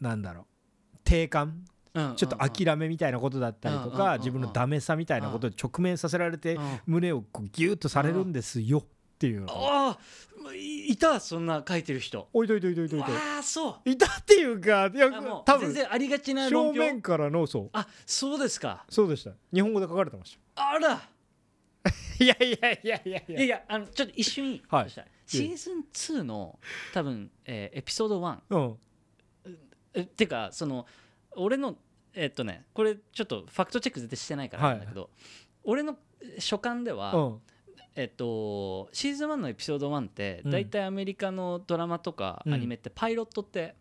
[0.00, 0.42] なんだろ
[0.94, 1.64] う定感うん
[1.94, 6.80] ちょっと諦めみたいなことだったりとか自分のダメさみたいなことに直面させられてうん。
[6.86, 8.84] 胸をこうギュッとされるんですよっ
[9.18, 9.46] ていうの。
[9.50, 12.28] ああいいたそんな書いてる人。
[12.32, 13.90] おいといといといといとああそう。
[13.90, 15.10] いたっていうかいや
[15.44, 17.70] 多分全然ありがちな正面からのそう。
[17.72, 18.84] あそうですか。
[18.88, 19.32] そうでした。
[19.52, 20.96] 日本語で書かれてましあら。
[20.96, 21.02] た
[22.24, 24.90] いやいやいやいやいいやいやあのちょっと一瞬いい、はい。
[25.26, 26.58] シーズン2の
[26.92, 28.78] 多分、えーエピソード1うん。
[29.94, 30.86] えっていうかその
[31.36, 31.76] 俺の
[32.14, 35.10] えっとねこれちょっとファクトチェック絶対してないからなんだけど、
[35.64, 35.96] 俺の
[36.38, 37.40] 所感では、うん。
[37.96, 40.50] えっと、シーズン1のエピソード1ってうん。
[40.50, 42.54] 大体アメリカのドラマとかうん。
[42.54, 43.74] アニメってパイロットって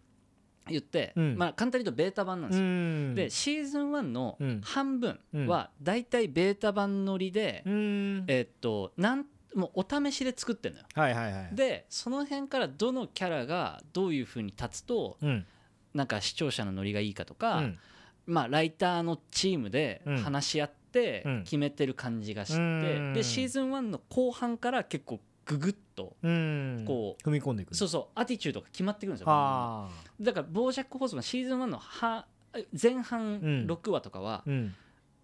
[0.67, 1.38] 言って、うん。
[1.38, 2.65] まあ簡単に言うとベータ版なんですよ。
[2.65, 3.15] ん。
[3.15, 4.61] でシーズン1のうん。
[4.63, 8.26] 半分は大体ベータ版乗りで、うん。
[8.27, 10.88] えっとなんもうお試しで作ってるのよ。
[10.95, 11.49] はいはいはい。
[11.55, 15.45] でその辺からどのキャラがどういう風に立つとうん
[15.94, 17.78] なんか視聴者のノリがいいかとうか、ん。
[18.28, 20.18] まあ、ライターのチームでうん。
[20.18, 21.44] 話し合ってうん。
[21.44, 23.14] 決めてる感じがして、うん。
[23.14, 26.84] でシーズン1の後半から結構ググッとうん。
[26.86, 29.90] こ踏み込んでいくそうそうアティチュードが決まってくるんですよあ。
[30.22, 32.26] だからボージャック・ホースマンシーズン1のは
[32.82, 33.03] 前うん。
[33.03, 34.44] 半6話とかは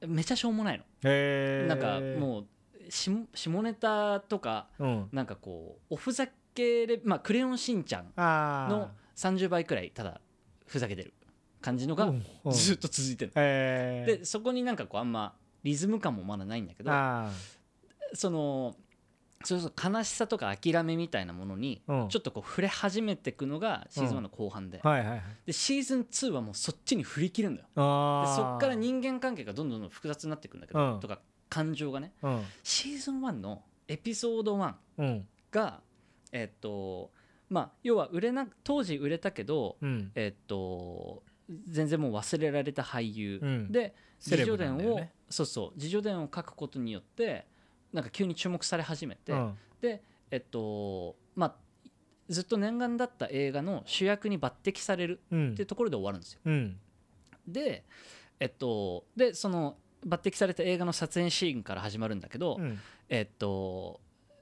[0.08, 2.46] めちゃしょうもないの、なんかもう
[2.90, 5.10] 下下ネタとかうん。
[5.12, 10.22] なんかこうおふざけレまあクレヨンしんちゃんあの30倍くらいただ
[10.66, 11.14] ふざけてる
[11.62, 17.30] 感じのががずっと続いてるへえでそこになんかこうあんまリズム感もまだないんだけどあ
[18.14, 18.76] その
[19.44, 24.82] そうそう悲しさとか諦めみたいなものにちょっとこう触れ始めていくのがシーズン1の後半で,、
[25.46, 31.00] でシーズン2はもうそっちに振り切るんだよでそっから人間関係がどんどんどん複雑になっていくんだけど、うん。
[31.00, 31.20] とか
[31.50, 32.12] 感情がね。
[32.22, 32.42] うん。
[32.64, 35.28] シーズン1のエピソード1うん。
[35.52, 35.82] が
[36.32, 37.12] えっと
[37.50, 40.12] まあ要は売れな当時売れたけどうん。
[40.16, 41.24] えっと
[41.70, 43.72] 全然もう忘れられた俳優、うん。
[43.72, 47.46] で自叙伝を、ねそうそう自叙伝を書くことによって
[47.94, 49.58] なんか急に注目され始めて、うん。
[49.82, 50.02] で
[50.32, 51.90] えっとまあ
[52.30, 55.52] ずっと念願だった映画の主役に抜擢されるうん。
[55.52, 56.40] っていうところで終わるんですよ。
[56.46, 56.78] うん。
[57.48, 57.84] で
[58.40, 62.80] えっとでその抜擢された映画の撮影シーンから始まるんだけど、うん。
[63.10, 64.00] えっと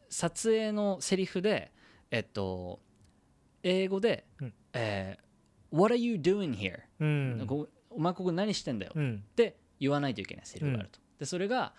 [0.10, 1.72] 撮影のセリフで
[2.12, 2.80] えっと
[3.64, 5.24] 英語でうん「えー
[5.76, 7.46] What are you doing here?、うん。
[7.48, 9.24] こお前ここ何してんだよ」うん。
[9.32, 11.00] って言わないといけないセリフがあると。
[11.20, 11.74] でそれが、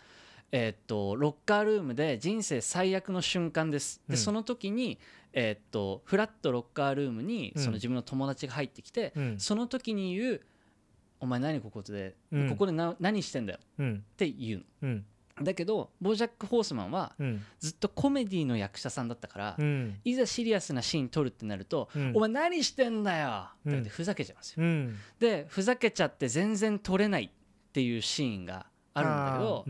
[0.51, 4.01] えーっとロッカールームで人生最悪の瞬間です。
[4.09, 4.17] でうん。
[4.19, 4.99] その時に、
[5.33, 9.39] えーっとフラットロッカールームにうんその自分の友達が入ってきて、うん。
[9.41, 10.41] その時に言う
[11.21, 12.49] 「お前何ここで、うん。
[12.51, 14.05] ここでな何してんだよ」うん。
[14.13, 14.97] って言ううん。
[14.97, 15.03] の。
[15.43, 17.45] だけどボージャック・ホースマンはうん。
[17.59, 19.99] ずっとコメディの役者さんだったから、うん。
[20.05, 22.13] いざシリアスなシーン撮るってなると「うん。
[22.15, 24.65] お前何してんだよ!」って言ってうんふざけちゃうんですよ。
[24.65, 24.97] うん。
[25.19, 27.31] でふざけちゃって全然撮れないっ
[27.73, 29.65] ていうシーンがあるんだけど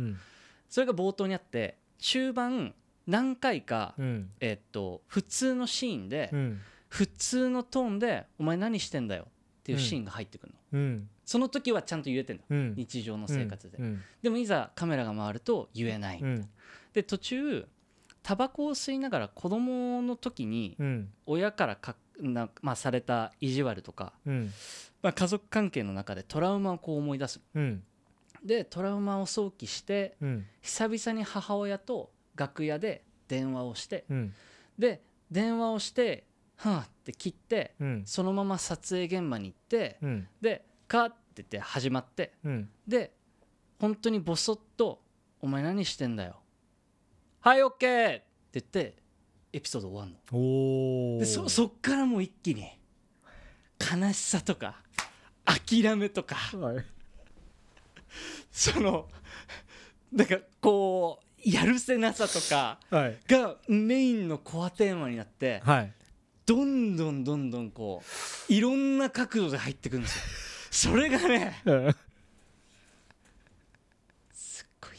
[0.69, 2.74] それが冒頭にあって中盤
[3.07, 4.31] 何回か、うん。
[4.41, 6.61] えっと普通のシーンで、うん。
[6.89, 9.28] 普通のトーンで「お前何してんだよ」
[9.65, 11.09] っていうシーンが入ってくるの、うん。
[11.24, 12.43] その時はちゃんと言えてんの。
[12.51, 12.74] うん。
[12.77, 14.03] 日常の生活で、うん。
[14.23, 16.49] でもいざカメラが回ると言えない、うん。
[16.93, 17.66] で途中
[18.23, 21.09] タバコを吸いながら子供の時にうん。
[21.24, 24.53] 親からかな、まあ、された意地悪とか、うん。
[25.01, 27.41] まあ、家族関係の中でトラウマをこう思い出す。
[27.55, 27.82] うん。
[28.45, 30.47] でトラウマを想起してうん。
[30.61, 34.35] 久々に母親と楽屋で電話をしてうん。
[34.78, 35.01] で
[35.31, 36.24] 電話をして
[36.70, 38.03] はあって切ってうん。
[38.07, 40.28] そのまま撮影現場に行ってうん。
[40.41, 42.70] でカーって言って始まってうん。
[42.86, 43.12] で
[43.78, 45.03] 本当にボソッと
[45.43, 46.41] 「お前何してんだよ」
[47.41, 48.24] 「はいオッケー!」って
[48.55, 48.97] 言って
[49.53, 51.19] エピソード終わんの。
[51.20, 52.66] でそそっからもう一気に
[53.81, 54.82] 悲しさとか
[55.45, 56.85] 諦めとかはい。
[58.51, 59.09] その
[60.12, 63.19] なんかこうやるせなさとかはい。
[63.28, 65.93] がメインのコアテーマになってはい
[66.47, 68.03] どんどんどんどんこ
[68.49, 70.91] ういろんな角度で入ってくるんですよ。
[70.93, 71.62] それがね
[74.33, 74.97] すっごい。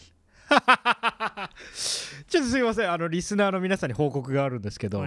[2.27, 2.91] ちょっとすいません。
[2.91, 4.99] あのリスナーの皆さんに報告があるんですけど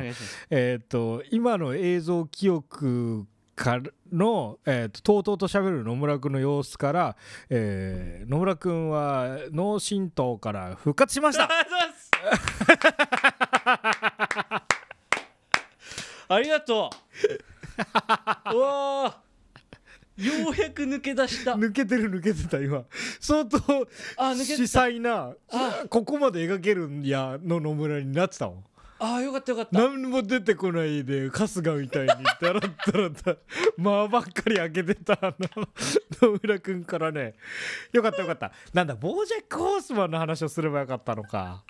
[0.51, 7.17] えーっと今の映像記憶からの、えーっととうとうと喋る野村君の様子から、
[7.51, 11.49] えー野村君は脳震盪から復活しました
[16.29, 16.91] ありがと
[18.53, 18.55] う。
[18.55, 19.29] うわー。
[20.19, 21.53] ようやく抜け出した。
[21.53, 22.85] 抜けてる抜けてた今。
[23.21, 23.57] 相当
[24.17, 24.57] あ抜けてた。
[24.57, 28.65] 司細なあここまで描けるんやの野村になってたもん。
[29.01, 29.79] あーよかったよかった。
[29.79, 32.09] 何も出てこないで春日みたいに
[32.41, 33.37] ダラッダラダ
[33.79, 35.69] 間ばっかり開けてたあの
[36.21, 37.35] 野村君からね。
[37.93, 38.51] よかったよかった。
[38.75, 41.63] なんだボージャック・ホースマンの話をすればよかったのか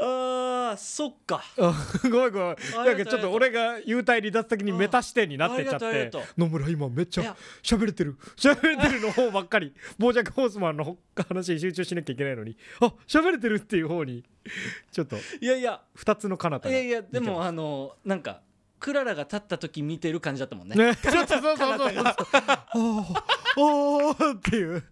[0.00, 1.42] あーそっか。
[1.58, 1.74] あ
[2.04, 2.56] ごめんごめん。
[2.84, 8.16] なんかちょっと俺が幽体離脱的にメタ視点になってっちゃってがとうありがと野村今めっちゃ喋れてる。
[8.36, 9.74] 喋れてるの方ばっかり。
[9.98, 10.96] ボージャック・ホースマンの
[11.28, 12.56] 話に集中しなきゃいけないのに。
[12.80, 14.24] あ喋れてるっていう方に
[14.90, 15.80] ちょっといやいや。
[15.96, 16.70] 2つの彼方が。
[16.70, 18.40] いやいやでもあのなんか
[18.78, 20.74] クララが立った時見てる感じだったもんね。
[20.76, 21.92] ね、ちょっとそうそうそう。
[21.92, 22.14] そう。
[22.76, 24.82] おーおーっていう。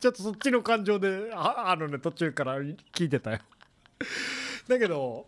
[0.00, 3.38] ちょっとそっちの感情で、ああのね、途中から聞いてたよ。
[4.68, 5.26] だけど、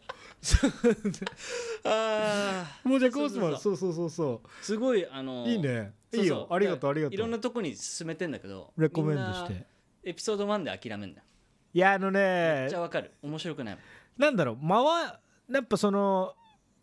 [1.85, 5.49] あーもうじゃあコースマン、そそうそうそうそすごいあのう。
[5.49, 5.93] いいね。
[6.13, 6.47] いいよ。
[6.51, 7.15] ありがとう、ありがとう。
[7.15, 9.67] いろんなとこに進めてんだけどレコメンドして。
[10.03, 11.27] エピソード1で諦めんだよ
[11.73, 13.79] いや、あのめねっちゃ、わかる面白くない
[14.17, 15.21] なんだろう、間は、
[15.51, 16.35] やっぱその、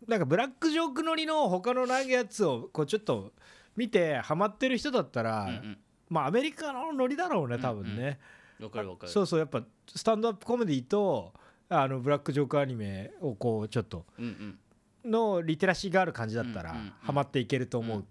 [0.06, 3.32] なんかブラックジョーク乗りの他のやつを、こうちょっと
[3.76, 5.78] 見て、ハマってる人だったら、うん
[6.10, 7.92] まあアメリカのノリだろうね、多分ね。
[7.92, 8.16] うんうん
[8.60, 9.62] わかるわかるそうそうやっぱ
[9.94, 11.32] スタンドアップコメディと
[11.68, 14.06] あのブラックジョークアニメをこうちょっと
[15.04, 18.04] のリテラシーがある感じだったらハマっていけると思う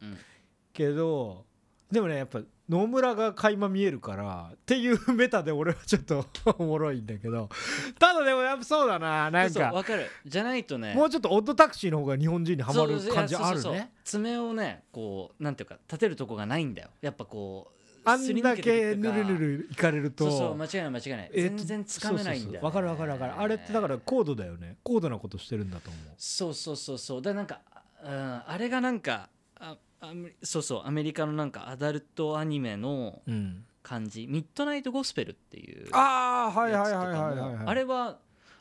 [0.73, 1.45] けど
[1.91, 6.25] でもねやっぱ野村が垣間見えるからっていうメタで俺はちょっと
[6.59, 7.49] おもろいんだけど
[7.97, 9.71] ただでもやっぱそうだななんか。
[9.71, 10.07] わかる。
[10.25, 13.91] じゃないとねもうちょっとオッドタクシーの方が日本人にはまる感じあるね。
[14.03, 17.76] 爪をねこうなんていうか立てるとこがないんだよやっぱこう
[18.09, 27.61] あんだけぬるぬるいかれるとそうそう間違いない間違いないえ全然つかめないんだよ、ね、そうそうそうわかるわかるわかるあれってだから高度だよね高度なことしてるんだと思うそうそうそうそうだなんか、
[28.03, 29.29] うん、あれがなんか
[29.59, 38.17] あアメそうそうアメリカのなんかアダルトアニメのうん感じミッドナイトゴスペルっていうああはいはいはいはいはいはいあれは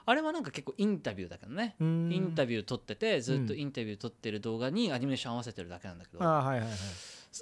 [0.06, 1.86] あれはなんか結構インタビューだけどねイイ
[2.20, 6.78] ンタビュー撮っててずっとインタビュー撮ってる動画にアニメーション合わせてるだけなんだけど、あはいはいはい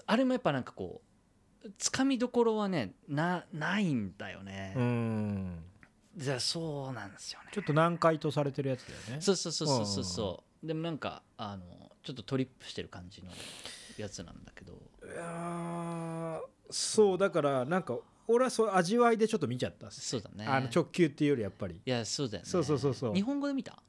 [0.06, 1.13] あれもやっぱなんかこう
[1.78, 5.64] つかみどころはねなないんだよね、うん。
[6.16, 7.50] じゃあそうなんですよね。
[7.52, 9.20] ちょっと難解とされてるやつだよね。
[9.20, 10.66] そうそうそうそうそうそう。
[10.66, 11.64] でもなんかあの
[12.02, 13.30] ちょっとトリップしてる感じの
[13.96, 14.72] やつなんだけど。
[14.72, 20.46] いやーそうだからなんか俺はそう味わいでちょっと見ちゃったそうだね。
[20.46, 21.80] あの直球っていうよりやっぱり。
[21.84, 22.48] いやそうだよね。
[22.48, 23.14] そうそうそうそう。
[23.14, 23.82] 日本語で見た？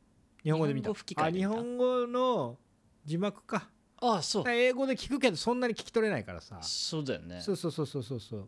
[0.44, 0.86] 日本語で見た。
[0.86, 2.58] 日本語吹き替えあ日本語の
[3.06, 3.70] 字幕か
[4.02, 4.44] ああそう。
[4.48, 6.60] 英語で聞くけどそんなに聞き取れないからさ。
[6.62, 7.42] そうだよね。
[7.42, 8.20] そうそうそうそうそう。
[8.20, 8.48] そう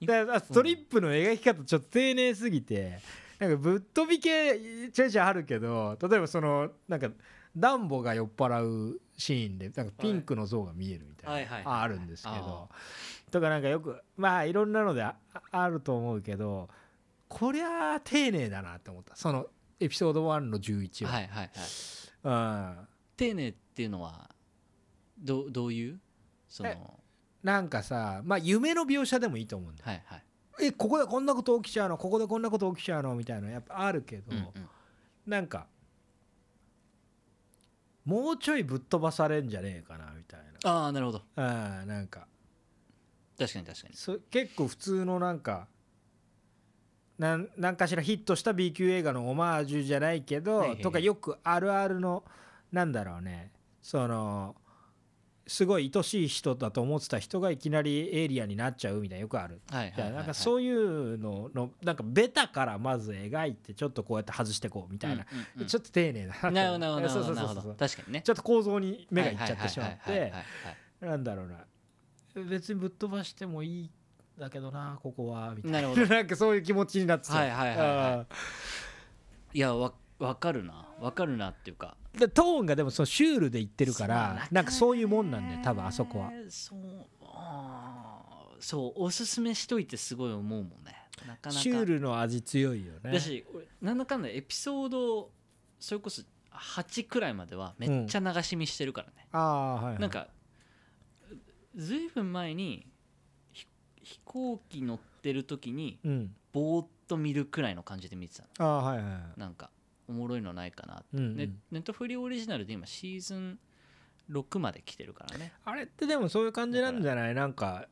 [0.00, 3.00] 日だからストリップの描き方ちょっと丁寧すぎて
[3.38, 7.08] なんかぶっ飛び系ちょいちょいあるけど例えばそのなんか
[7.56, 12.68] ダンボが酔っ払うシーンでなんかピンクの像が見えるみたいな、ああるんですけど。
[12.70, 15.16] あとかなんかよくまあいろんなのであ
[15.50, 16.68] あると思うけど
[17.28, 19.16] こりゃあ丁寧だなって思った。
[19.16, 19.46] その
[19.80, 21.50] エピソード1の11は、はいはい
[22.24, 22.78] はい。
[22.78, 22.88] うん。
[23.16, 24.28] 丁寧っていうのは
[25.18, 25.98] どうどういう？
[26.48, 26.70] その。
[26.70, 26.76] え
[27.42, 29.84] なんかさまあ夢の描写でもいいと思うんだ。
[29.84, 30.22] よはいはい。
[30.60, 31.98] えここでこんなこと起きちゃうの？
[31.98, 33.14] ここでこんなこと起きちゃうの？
[33.14, 33.48] みたいな。
[33.48, 34.44] のやっぱあるけど、うんうん。
[35.26, 35.66] なんか
[38.04, 41.22] もうちょいぶっ飛ばされんじゃねえかなみたいああなるほど。
[41.36, 42.26] なあーなんか。
[43.38, 43.94] 確かに確かに。
[43.94, 45.68] そ結構普通のなんか
[47.18, 50.82] なんなんかしらヒットした B 級映画のオマージュじゃないけど、はいはいはい。
[50.82, 52.24] とかよくあるあるの
[52.72, 53.52] なんだろうね。
[53.82, 54.56] その
[55.48, 59.60] すごい愛しい人だと思ってた人がいきなりエイリアンになっちゃうみたいなよくある。
[59.70, 65.66] なんかそういうののなんかベタからまず描いてちょっとこうやって外してこうみたいな、うんうんうん。
[65.66, 67.74] ちょっと丁寧だなとなるほどなるほど。
[67.74, 68.22] 確かにね。
[68.22, 70.32] ちょっと構造に目がいっちゃってしまって。
[71.00, 71.64] なんだろうな。
[72.50, 73.90] 別にぶっ飛ばしてもいいん
[74.38, 75.82] だけどなここはみたいな。
[75.82, 76.06] なるほど。
[76.12, 78.26] なんかそういう気持ちになってたはいはいはいはいあ
[79.54, 80.88] いやわ分かるな。
[81.00, 81.96] 分かるなっていうか。
[82.04, 86.30] ーでトーンがでもそのシュールで言ってるからなんかそういうもんなんだよ多分あそこは。
[86.48, 86.80] そう
[87.22, 90.96] あーそうおすすめしといてすごい思うもんね。
[91.26, 91.60] なかなか。
[91.60, 93.12] シュールの味強いよね。
[93.12, 95.30] だし俺なんだかんだエピソード
[95.78, 96.22] それこそ
[96.52, 100.28] 8くらいまではめっちゃ流し見してるからね、ああはい、はい、なんか
[101.76, 102.86] ずいぶん前に
[103.52, 103.66] ひ
[104.02, 106.34] 飛行機乗ってる時にうん。
[106.52, 108.48] ぼーっと見るくらいの感じで見てたの。
[108.58, 109.38] ああはいはいはい。
[109.38, 109.70] なんか
[110.08, 111.36] おもろいのないかなって、うんうん。
[111.36, 113.58] ねネットフリーオリジナルで今シーズン
[114.30, 115.52] 6まで来てるからね。
[115.64, 117.34] あれってでもそういう感じなんじゃない？
[117.34, 117.86] なんか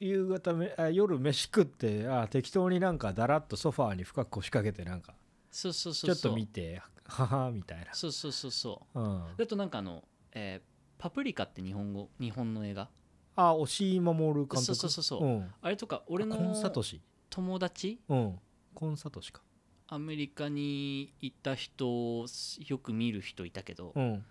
[0.00, 5.14] 夕方めあ夜飯食ってあ適当になんかだらっとソファーに深く腰掛けてなんか
[5.50, 6.22] そうそうちょっそう。
[6.22, 7.94] そうと見てははみたいな。
[7.94, 9.00] そうそうそうそう。
[9.00, 9.22] うん。
[9.42, 10.68] あとなんかあの、えー
[11.00, 12.10] パプリカって日本語？
[12.20, 12.88] 日本の映画？
[13.36, 14.62] あ押井守監督？
[14.64, 15.24] そうそうそうそう。
[15.24, 15.50] うん。
[15.62, 17.00] あれとか俺のコンサトシ？
[17.30, 18.00] 友達？
[18.08, 18.38] うん。
[18.74, 19.42] コンサトシか
[19.88, 22.26] アメリカにいた人
[22.66, 24.24] よく見る人いたけど、うん。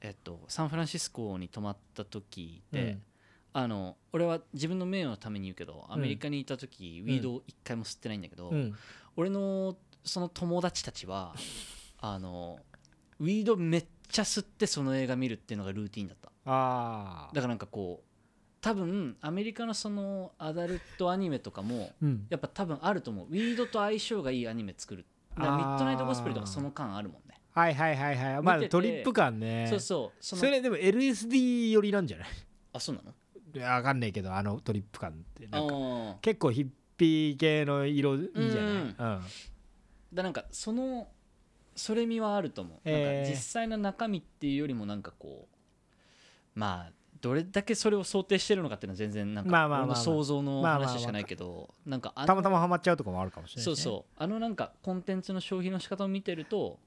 [0.00, 3.02] えっと、サンフランシスコに泊まった時で、うん。
[3.56, 8.74] あの俺は自分の名誉のために言うけどアメリカにいた時、ウィードを一回も吸ってないんだけど、うん。
[9.16, 11.34] 俺のその友達たちは
[12.00, 12.58] あの
[13.20, 16.30] ウィードめっちゃ吸ってその映画見るっていうのがルーティンだった。
[16.46, 18.13] ああだからなんかこう
[18.64, 22.26] 多分アメリカのそのアダルトアニメとかもうん。
[22.30, 23.26] やっぱ多分あると思う。
[23.28, 25.04] ウィードと相性がいいアニメ作る。
[25.36, 25.58] だからあー。
[25.58, 27.38] ミッドナイトゴスペルとかその間あるもんね。
[27.52, 29.66] はいはいはいはいまあトリップ感ね。
[29.68, 30.24] そうそう。
[30.24, 32.28] それでも LSD 寄りなんじゃない？
[32.72, 33.12] あそうなの？
[33.54, 38.78] いやわかんないけどあのトリップ感ってなんかあ結構ヒッピー系の色いいじゃない、うん。
[38.78, 38.94] うん。
[40.12, 41.06] だなんかその
[41.76, 45.48] それ味はあると思う、えーなんか実際の中身っていうよりもなんかこ
[46.56, 46.92] うまあ
[47.24, 54.22] どれだけそれを想定してるのかっていうのは全然なんかまあまあ想像の話しかないけどなんかたまたまハマっちゃうとかもあるかもしれない、ね、そうそう。
[54.22, 56.78] あのなんかコンテンツの消費の仕方を見てると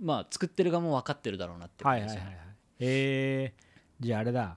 [0.00, 2.18] まあ作ってる側も分かってるだろうなっていうはいはいはい
[2.78, 4.56] えー、じゃああれだ。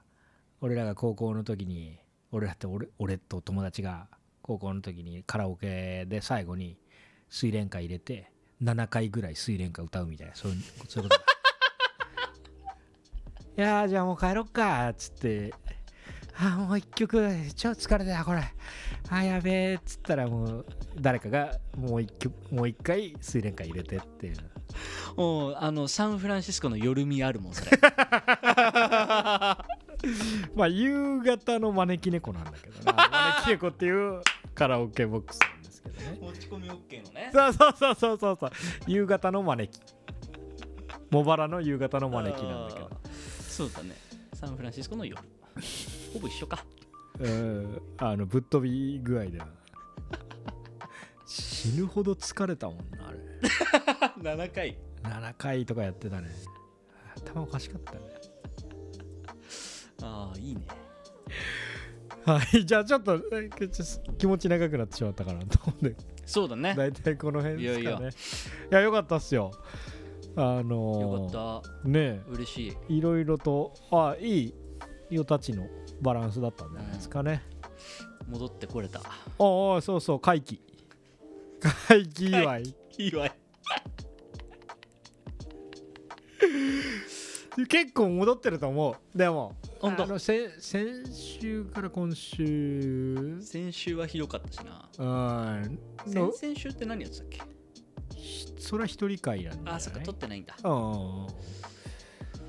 [0.61, 1.97] 俺らが高校の時に
[2.31, 4.07] 俺らって俺俺と友達が
[4.41, 6.77] 高校の時にカラオケで最後に
[7.29, 8.31] 水蓮歌入れて
[8.63, 11.21] 7回ぐらい水蓮歌歌うみたいなそういうそういうこと
[13.61, 15.53] やーじゃあもう帰ろっかっつって。
[16.37, 17.17] あーもう一曲。
[17.55, 18.39] 超疲れたよこれ。
[19.09, 20.65] あーやべえっつったらもう
[20.97, 24.37] 誰かがもう一曲もう一回水蓮歌入れてっていう。
[25.17, 27.71] もうあのサンフランシスコの夜見あるもんそれ。
[30.55, 32.93] まあ夕方の招き猫なんだけどな。
[32.93, 34.21] 招き猫っていう
[34.55, 36.17] カラオケボックスなんですけどね。
[36.21, 37.29] 持ち込み OK のね。
[37.33, 38.51] そうそうそうそうそうそう。
[38.87, 39.81] 夕方の招き。
[41.11, 42.89] 茂原の夕方の招きなんだけど
[43.59, 43.93] そうだね。
[44.31, 45.21] サンフランシスコの夜。
[46.13, 46.65] ほぼ一緒か。
[47.19, 47.81] うん。
[47.97, 49.49] あのぶっ飛び具合では。
[51.25, 53.19] 死ぬほど疲れたもんなあれ。
[54.23, 54.77] 7回。
[55.03, 56.29] 7回とかやってたね。
[57.17, 57.99] 頭おかしかったね。
[60.03, 60.61] ああいいね。
[62.23, 63.19] はいじゃあちょっと
[64.17, 65.97] 気持ち長くなってしまったかなと思うんで。
[66.25, 66.75] そうだね。
[66.77, 67.83] 大体この辺ですかね。
[67.83, 68.11] いいやい
[68.71, 69.51] やよかったっすよ
[70.41, 71.87] あのよーかった。
[71.89, 72.77] ね嬉しい。
[72.89, 74.53] えいろいろとあいい
[75.09, 75.67] 世たちの
[76.01, 77.43] バランスだったんじゃないですかね、
[78.27, 78.99] 戻ってこれた。
[78.99, 80.61] ああそうそう回帰
[81.87, 82.63] 回帰祝い。
[82.99, 83.15] いい。
[83.15, 83.29] わ
[87.67, 89.17] 結構戻ってると思う。
[89.17, 90.03] でも本当。
[90.03, 93.41] あの先先週から今週。
[93.41, 94.89] 先週はひどかったしな。
[94.97, 95.03] う
[95.67, 95.79] ん。
[96.13, 97.41] の先々週って何やってたっけ？
[98.57, 100.55] それは一人会なんじゃないあそっか撮ってないんだ。
[100.63, 101.27] うん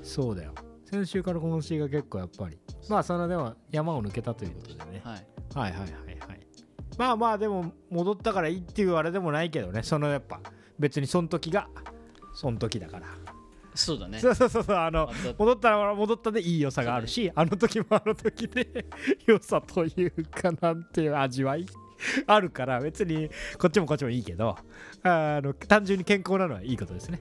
[0.03, 0.53] そうだよ。
[0.85, 2.57] 先週から今週が結構やっぱり。
[2.89, 5.01] まあそのでも山を抜けたということでね。
[5.03, 5.27] はい。
[5.55, 5.91] はいはいはい
[6.29, 6.39] はい。
[6.97, 9.83] まあまあでも戻ったからいいっていうあれでもないけどね。
[9.83, 10.39] そのやっぱ
[10.79, 11.67] 別にその時が
[12.33, 13.07] その時だから、
[13.73, 14.19] そうだね。
[14.19, 14.75] そうそうそうそう。
[14.75, 18.85] あの戻ったら戻ったでいい良さがあるし、あの時もあの時で
[19.25, 21.65] 良さというかなんていう味わい
[22.27, 24.57] あるから別にこっちもこっちもいいけど
[25.03, 27.19] あの単純に健康なのはいいことですね。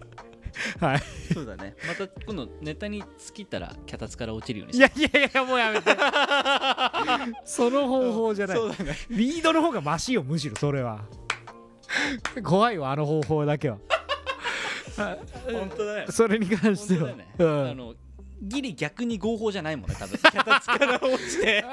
[0.81, 1.02] はい。
[1.32, 1.74] そうだね。
[1.86, 5.90] また今度ネタに尽きたら脚立から落ちるようにいやいやいやもうやめて。
[7.44, 8.57] その方法じゃない。
[8.57, 8.97] そうだね。
[9.11, 11.05] リードの方がマシよむしろそれは。
[12.43, 13.78] 怖いわあの方法だけは。
[14.97, 16.12] 本当だよ。
[16.12, 17.70] それに関しては、ね、うん。
[17.70, 17.94] あの
[18.42, 20.18] ギリ逆に合法じゃないもんね多分。
[20.22, 21.64] 脚立から落ちて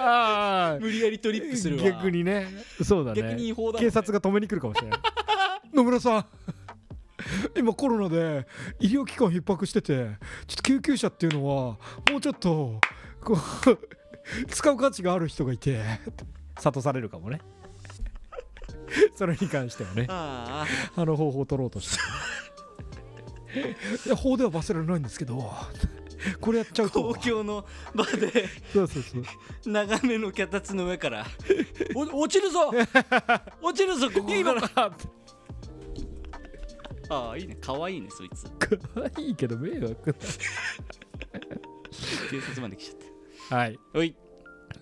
[0.80, 1.84] 無理やりトリップするわ。
[1.84, 2.48] 逆にね。
[2.84, 3.22] そうだね。
[3.22, 3.86] 逆に違法だね。
[3.86, 5.00] 警察が止めに来るかもしれない
[5.74, 6.26] 野村さん。
[7.58, 8.48] 今コロナで
[8.80, 9.94] 医療機関逼迫してて
[10.46, 11.78] ちょっと救急車っていうのは
[12.12, 12.80] もうちょっと
[13.22, 15.82] こう 使う価値がある人がいて
[16.56, 17.42] 諭されるかもね。
[19.16, 20.06] それに関してはね。
[20.10, 20.66] あ
[20.96, 22.04] あの方法を取ろうとして。
[24.06, 25.52] いや法では罰せられないんですけど
[26.42, 29.24] これやっちゃあうと公共の場でそうそうそう。
[29.66, 31.26] 長めの脚立の上から。
[31.96, 32.72] お落ちるぞ！
[33.62, 34.54] 落ちるぞここいいか。
[34.54, 34.62] ら
[37.10, 37.58] ああいいね。
[37.62, 38.46] 可愛いねそいつ。
[38.60, 38.78] 可
[39.18, 40.14] 愛いけど迷惑
[42.30, 43.80] 警察まで来ちゃっはい。
[43.94, 44.16] たおい。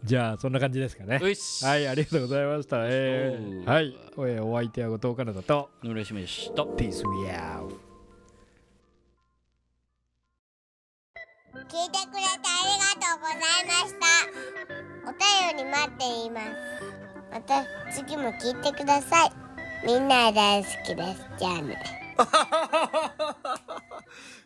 [0.03, 1.19] じゃあそんな感じですかね。
[1.19, 2.77] はいありがとうございました。
[2.87, 3.65] えー。
[3.65, 3.95] はい。
[4.17, 5.69] えーお相手は後藤かなだと。
[5.83, 6.65] 野村しめでした。
[6.65, 7.03] ピース
[11.67, 13.35] 聞いてくれてありがとうござい
[13.65, 14.05] ました。
[15.09, 16.45] お便り待っています。
[17.31, 19.31] また次も聞いてください。
[19.85, 21.25] みんな大好きです。
[21.39, 21.75] じゃあね。